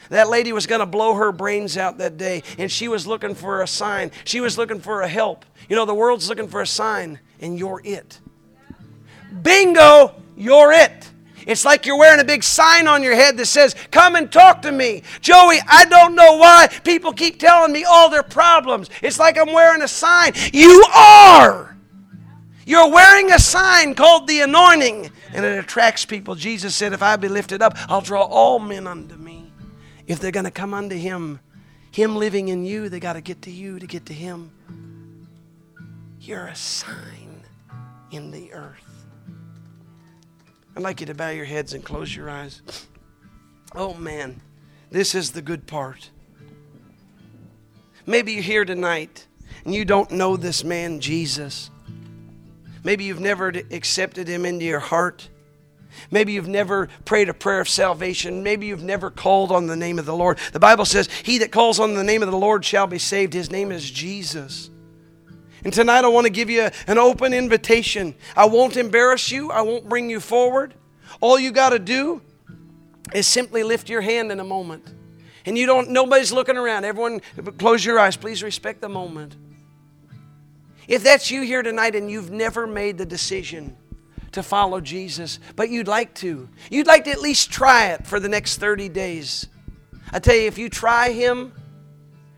That 0.10 0.30
lady 0.30 0.51
was 0.53 0.68
going 0.68 0.80
to 0.80 0.86
blow 0.86 1.16
her 1.16 1.32
brains 1.32 1.78
out 1.78 1.97
that 1.97 2.18
day, 2.18 2.43
and 2.58 2.72
she 2.72 2.88
was 2.88 3.08
looking 3.08 3.36
for 3.36 3.62
a 3.62 3.68
sign. 3.68 4.12
She 4.24 4.39
was 4.39 4.58
looking 4.58 4.80
for 4.80 5.01
a 5.01 5.08
help. 5.08 5.45
You 5.68 5.76
know, 5.76 5.86
the 5.86 5.95
world's 5.95 6.30
looking 6.30 6.47
for 6.47 6.62
a 6.62 6.68
sign, 6.68 7.20
and 7.39 7.58
you're 7.58 7.82
it. 7.84 8.20
Bingo, 9.41 10.16
you're 10.38 10.72
it. 10.72 11.10
It's 11.46 11.64
like 11.64 11.86
you're 11.86 11.98
wearing 11.98 12.20
a 12.20 12.26
big 12.26 12.43
sign 12.43 12.88
on 12.88 13.04
your 13.04 13.16
head 13.16 13.38
that 13.38 13.46
says, 13.46 13.76
Come 13.91 14.16
and 14.16 14.32
talk 14.32 14.64
to 14.64 14.72
me. 14.72 15.04
Joey, 15.22 15.60
I 15.68 15.86
don't 15.86 16.16
know 16.16 16.38
why 16.38 16.68
people 16.84 17.14
keep 17.14 17.39
telling 17.39 17.72
me 17.72 17.84
all 17.84 18.10
their 18.10 18.24
problems. 18.24 18.89
It's 19.02 19.20
like 19.20 19.38
I'm 19.38 19.54
wearing 19.54 19.82
a 19.82 19.88
sign. 19.88 20.34
You 20.54 20.84
are. 20.96 21.76
You're 22.66 22.91
wearing 22.91 23.32
a 23.32 23.38
sign 23.38 23.93
called 23.93 24.28
the 24.28 24.41
anointing, 24.41 25.12
and 25.34 25.46
it 25.46 25.60
attracts 25.60 26.04
people. 26.04 26.34
Jesus 26.34 26.76
said, 26.76 26.93
If 26.93 27.04
I 27.04 27.16
be 27.16 27.28
lifted 27.28 27.62
up, 27.62 27.78
I'll 27.89 28.02
draw 28.02 28.24
all 28.24 28.58
men 28.58 28.88
unto 28.88 29.16
me. 29.16 29.52
If 30.08 30.20
they're 30.20 30.32
going 30.32 30.46
to 30.46 30.52
come 30.52 30.74
unto 30.74 30.96
Him, 30.96 31.39
Him 31.91 32.16
living 32.16 32.48
in 32.48 32.66
you, 32.66 32.89
they 32.89 33.00
got 33.00 33.14
to 33.14 33.22
get 33.22 33.43
to 33.43 33.52
you 33.52 33.78
to 33.78 33.86
get 33.86 34.08
to 34.08 34.14
Him. 34.14 34.52
You're 36.20 36.48
a 36.48 36.56
sign 36.56 37.43
in 38.10 38.32
the 38.32 38.52
earth. 38.52 38.95
I'd 40.76 40.84
like 40.84 40.99
you 40.99 41.05
to 41.07 41.13
bow 41.13 41.30
your 41.30 41.45
heads 41.45 41.73
and 41.73 41.84
close 41.84 42.13
your 42.15 42.30
eyes. 42.30 42.61
Oh 43.73 43.93
man, 43.93 44.41
this 44.91 45.15
is 45.15 45.32
the 45.32 45.41
good 45.41 45.67
part. 45.67 46.09
Maybe 48.05 48.34
you're 48.34 48.43
here 48.43 48.65
tonight 48.65 49.26
and 49.63 49.73
you 49.73 49.86
don't 49.86 50.11
know 50.11 50.38
this 50.38 50.63
man, 50.63 50.99
Jesus. 50.99 51.71
Maybe 52.84 53.05
you've 53.05 53.19
never 53.19 53.49
accepted 53.71 54.28
him 54.28 54.45
into 54.45 54.65
your 54.65 54.80
heart. 54.80 55.30
Maybe 56.11 56.34
you've 56.34 56.47
never 56.47 56.89
prayed 57.05 57.30
a 57.30 57.34
prayer 57.34 57.61
of 57.61 57.69
salvation. 57.69 58.43
Maybe 58.43 58.67
you've 58.67 58.84
never 58.84 59.09
called 59.09 59.51
on 59.51 59.67
the 59.67 59.76
name 59.76 59.97
of 59.97 60.05
the 60.05 60.15
Lord. 60.15 60.38
The 60.51 60.59
Bible 60.59 60.86
says, 60.86 61.09
He 61.23 61.38
that 61.39 61.51
calls 61.51 61.80
on 61.80 61.93
the 61.93 62.03
name 62.03 62.21
of 62.21 62.30
the 62.30 62.38
Lord 62.38 62.63
shall 62.65 62.86
be 62.86 62.99
saved. 62.99 63.34
His 63.34 63.49
name 63.49 63.71
is 63.71 63.89
Jesus. 63.89 64.69
And 65.66 65.74
tonight 65.74 66.05
I 66.05 66.09
want 66.09 66.26
to 66.26 66.30
give 66.32 66.51
you 66.51 66.70
an 66.86 66.99
open 66.99 67.34
invitation. 67.34 68.13
I 68.38 68.45
won't 68.45 68.78
embarrass 68.78 69.32
you, 69.32 69.49
I 69.49 69.63
won't 69.63 69.89
bring 69.89 70.11
you 70.11 70.20
forward. 70.20 70.76
All 71.20 71.39
you 71.39 71.51
got 71.51 71.72
to 71.72 71.80
do 71.80 72.22
is 73.16 73.26
simply 73.26 73.63
lift 73.63 73.89
your 73.89 74.01
hand 74.01 74.32
in 74.32 74.39
a 74.39 74.43
moment. 74.43 74.93
And 75.43 75.57
you 75.57 75.66
don't, 75.66 75.89
nobody's 75.89 76.32
looking 76.32 76.55
around. 76.55 76.86
Everyone, 76.86 77.20
close 77.57 77.84
your 77.84 77.97
eyes. 77.97 78.16
Please 78.16 78.43
respect 78.43 78.80
the 78.80 78.89
moment. 78.89 79.36
If 80.88 81.03
that's 81.03 81.32
you 81.32 81.41
here 81.41 81.63
tonight 81.63 81.95
and 81.95 82.11
you've 82.11 82.30
never 82.30 82.68
made 82.68 82.99
the 82.99 83.05
decision 83.05 83.76
to 84.34 84.43
follow 84.43 84.80
Jesus, 84.80 85.39
but 85.55 85.70
you'd 85.70 85.88
like 85.88 86.13
to, 86.16 86.47
you'd 86.70 86.86
like 86.86 87.05
to 87.05 87.11
at 87.11 87.22
least 87.22 87.51
try 87.51 87.88
it 87.88 88.05
for 88.05 88.20
the 88.20 88.30
next 88.30 88.57
30 88.57 88.89
days. 88.89 89.47
I 90.13 90.20
tell 90.20 90.36
you, 90.36 90.45
if 90.45 90.59
you 90.59 90.70
try 90.70 91.11
Him, 91.11 91.53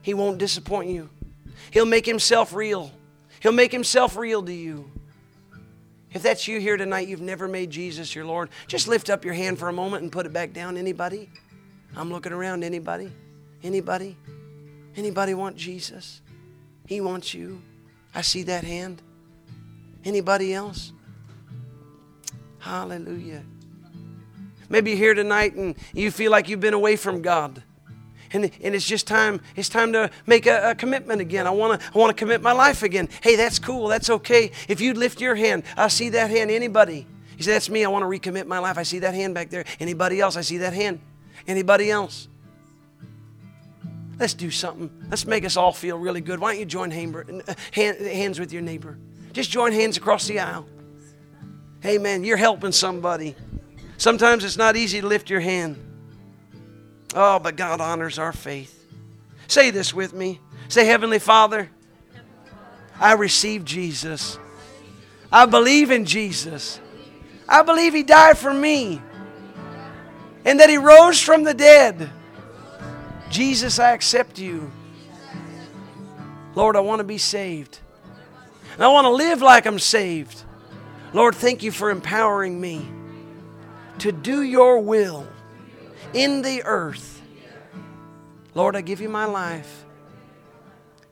He 0.02 0.14
won't 0.14 0.38
disappoint 0.38 0.90
you. 0.90 1.10
He'll 1.72 1.86
make 1.86 2.06
Himself 2.06 2.54
real. 2.54 2.94
He'll 3.48 3.54
make 3.54 3.72
Himself 3.72 4.18
real 4.18 4.44
to 4.44 4.52
you. 4.52 4.92
If 6.12 6.22
that's 6.22 6.50
you 6.50 6.60
here 6.60 6.76
tonight, 6.76 7.08
you've 7.08 7.22
never 7.22 7.48
made 7.48 7.70
Jesus 7.70 8.14
your 8.14 8.26
Lord, 8.26 8.50
just 8.68 8.90
lift 8.90 9.10
up 9.10 9.24
your 9.24 9.36
hand 9.36 9.58
for 9.58 9.70
a 9.70 9.72
moment 9.72 10.04
and 10.04 10.12
put 10.12 10.26
it 10.26 10.34
back 10.34 10.52
down. 10.52 10.76
Anybody? 10.76 11.30
I'm 11.96 12.12
looking 12.12 12.34
around. 12.34 12.66
Anybody? 12.66 13.10
Anybody? 13.64 14.18
Anybody 14.98 15.34
want 15.34 15.56
Jesus? 15.56 16.20
He 16.88 17.00
wants 17.00 17.34
you. 17.34 17.62
I 18.14 18.20
see 18.20 18.44
that 18.44 18.66
hand. 18.66 19.02
Anybody 20.04 20.54
else? 20.54 20.92
Hallelujah. 22.60 23.46
Maybe 24.68 24.90
you're 24.90 25.00
here 25.00 25.14
tonight 25.14 25.56
and 25.56 25.78
you 25.94 26.12
feel 26.12 26.32
like 26.32 26.50
you've 26.50 26.60
been 26.60 26.74
away 26.74 26.98
from 26.98 27.22
God. 27.22 27.64
And, 28.34 28.52
and 28.62 28.76
it's 28.76 28.86
just 28.86 29.08
time, 29.08 29.42
it's 29.56 29.70
time 29.70 29.94
to 29.94 30.10
make 30.26 30.46
a, 30.46 30.72
a 30.72 30.76
commitment 30.76 31.22
again. 31.22 31.48
I 31.48 31.52
want 31.52 31.80
to 31.80 31.88
I 31.94 31.98
wanna 31.98 32.14
commit 32.14 32.42
my 32.42 32.52
life 32.52 32.84
again. 32.84 33.10
Hey, 33.22 33.36
that's 33.36 33.60
cool. 33.60 33.88
That's 33.88 34.10
okay. 34.10 34.52
If 34.68 34.82
you 34.82 34.94
lift 34.94 35.22
your 35.22 35.36
hand, 35.36 35.64
I 35.76 35.88
see 35.88 36.10
that 36.10 36.30
hand. 36.30 36.52
Anybody? 36.52 37.08
You 37.38 37.44
say, 37.44 37.52
that's 37.52 37.70
me. 37.70 37.86
I 37.86 37.90
want 37.90 38.04
to 38.04 38.08
recommit 38.08 38.48
my 38.48 38.60
life. 38.60 38.78
I 38.78 38.84
see 38.84 39.00
that 39.00 39.14
hand 39.14 39.34
back 39.34 39.50
there. 39.50 39.66
Anybody 39.80 40.20
else? 40.20 40.36
I 40.36 40.42
see 40.42 40.58
that 40.58 40.74
hand. 40.74 41.00
Anybody 41.48 41.92
else? 41.92 42.28
Let's 44.20 44.34
do 44.34 44.50
something. 44.50 44.90
Let's 45.10 45.28
make 45.28 45.46
us 45.46 45.56
all 45.56 45.72
feel 45.72 46.00
really 46.00 46.22
good. 46.22 46.40
Why 46.40 46.54
don't 46.54 46.60
you 46.60 46.66
join 46.66 46.90
hands 46.90 48.40
with 48.40 48.52
your 48.52 48.64
neighbor? 48.64 48.98
Just 49.32 49.52
join 49.52 49.72
hands 49.72 49.98
across 49.98 50.26
the 50.26 50.40
aisle. 50.40 50.66
Hey, 51.82 52.00
man, 52.00 52.24
you're 52.24 52.38
helping 52.38 52.72
somebody. 52.72 53.36
Sometimes 53.98 54.44
it's 54.44 54.58
not 54.58 54.76
easy 54.76 55.02
to 55.02 55.08
lift 55.08 55.30
your 55.30 55.40
hand. 55.40 55.78
Oh, 57.16 57.40
but 57.40 57.56
God 57.56 57.82
honors 57.82 58.20
our 58.20 58.34
faith. 58.34 58.86
Say 59.48 59.72
this 59.72 59.94
with 59.94 60.14
me. 60.14 60.40
Say, 60.68 60.86
Heavenly 60.86 61.20
Father, 61.20 61.70
I 63.00 63.14
receive 63.14 63.64
Jesus. 63.64 64.38
I 65.32 65.46
believe 65.46 65.92
in 65.92 66.06
Jesus. 66.06 66.80
I 67.48 67.64
believe 67.64 67.94
He 67.94 68.04
died 68.04 68.38
for 68.38 68.54
me 68.54 69.02
and 70.46 70.60
that 70.60 70.70
He 70.70 70.78
rose 70.78 71.22
from 71.22 71.44
the 71.44 71.54
dead. 71.54 72.10
Jesus, 73.30 73.80
I 73.80 73.92
accept 73.92 74.40
you. 74.40 74.72
Lord, 76.56 76.76
I 76.76 76.80
want 76.80 77.00
to 77.00 77.04
be 77.04 77.18
saved. 77.18 77.80
And 78.74 78.84
I 78.84 78.88
want 78.88 79.06
to 79.06 79.12
live 79.12 79.42
like 79.42 79.66
I'm 79.66 79.80
saved. 79.80 80.44
Lord, 81.14 81.36
thank 81.36 81.64
you 81.64 81.72
for 81.72 81.90
empowering 81.90 82.60
me 82.60 82.86
to 84.00 84.12
do 84.12 84.42
your 84.42 84.80
will 84.80 85.28
in 86.14 86.42
the 86.42 86.64
earth. 86.64 87.22
Lord, 88.54 88.76
I 88.76 88.82
give 88.82 89.02
you 89.02 89.10
my 89.10 89.26
life. 89.26 89.86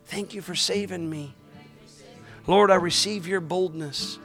Thank 0.05 0.33
you 0.33 0.41
for 0.41 0.55
saving 0.55 1.09
me. 1.09 1.35
Lord, 2.47 2.69
I 2.71 2.75
receive 2.75 3.27
your 3.27 3.41
boldness 3.41 4.19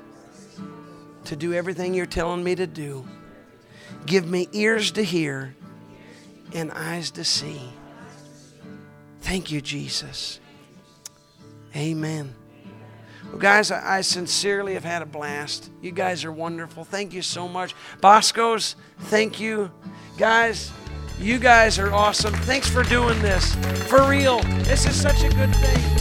to 1.25 1.37
do 1.37 1.53
everything 1.55 1.95
you're 1.95 2.07
telling 2.07 2.45
me 2.45 2.55
to 2.55 2.67
do. 2.67 3.07
Give 4.07 4.27
me 4.27 4.49
ears 4.53 4.91
to 4.93 5.03
hear 5.03 5.55
and 6.55 6.71
eyes 6.73 7.11
to 7.13 7.25
see. 7.25 7.61
Thank 9.21 9.51
you, 9.51 9.61
Jesus. 9.61 10.41
Amen. 11.75 12.35
Well, 13.31 13.39
guys, 13.39 13.71
I, 13.71 14.01
sincerely 14.01 14.75
have 14.75 14.85
had 14.85 15.03
a 15.03 15.07
blast. 15.07 15.71
You 15.81 15.93
guys 15.93 16.25
are 16.25 16.33
wonderful. 16.33 16.85
Thank 16.85 17.13
you 17.13 17.23
so 17.23 17.47
much. 17.47 17.75
Boscos, 18.01 18.75
thank 18.99 19.39
you. 19.39 19.71
Guys, 20.19 20.71
you 21.19 21.39
guys 21.39 21.79
are 21.79 21.93
awesome. 21.93 22.35
Thanks 22.35 22.69
for 22.69 22.83
doing 22.83 23.21
this. 23.23 23.55
For 23.89 24.09
real, 24.09 24.41
this 24.65 24.87
is 24.87 25.01
such 25.01 25.23
a 25.23 25.29
good 25.29 25.55
thing. 25.57 26.01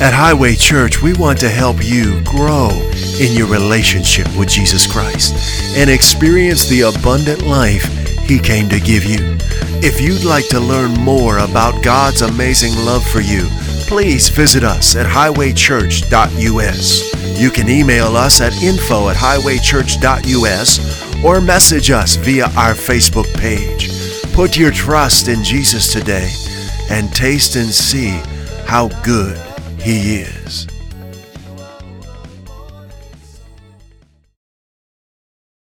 At 0.00 0.14
Highway 0.14 0.54
Church, 0.54 1.02
we 1.02 1.12
want 1.14 1.40
to 1.40 1.48
help 1.48 1.76
you 1.84 2.22
grow 2.24 2.70
in 3.20 3.32
your 3.32 3.48
relationship 3.48 4.26
with 4.36 4.48
Jesus 4.48 4.90
Christ 4.90 5.34
and 5.76 5.90
experience 5.90 6.66
the 6.68 6.82
abundant 6.82 7.42
life 7.42 7.84
He 8.20 8.38
came 8.38 8.68
to 8.68 8.80
give 8.80 9.04
you. 9.04 9.36
If 9.80 10.00
you'd 10.00 10.24
like 10.24 10.48
to 10.48 10.60
learn 10.60 10.92
more 10.94 11.38
about 11.38 11.82
God's 11.82 12.22
amazing 12.22 12.74
love 12.76 13.04
for 13.04 13.20
you, 13.20 13.48
please 13.88 14.28
visit 14.28 14.62
us 14.62 14.94
at 14.96 15.06
highwaychurch.us. 15.06 17.40
You 17.40 17.50
can 17.50 17.70
email 17.70 18.16
us 18.16 18.42
at 18.42 18.52
info 18.62 19.08
at 19.08 19.16
highwaychurch.us 19.16 21.24
or 21.24 21.40
message 21.40 21.90
us 21.90 22.16
via 22.16 22.48
our 22.48 22.74
Facebook 22.74 23.32
page. 23.34 23.88
Put 24.34 24.58
your 24.58 24.70
trust 24.70 25.28
in 25.28 25.42
Jesus 25.42 25.90
today 25.90 26.30
and 26.90 27.10
taste 27.14 27.56
and 27.56 27.70
see 27.70 28.10
how 28.66 28.88
good 29.02 29.38
He 29.80 30.20
is. 30.20 30.67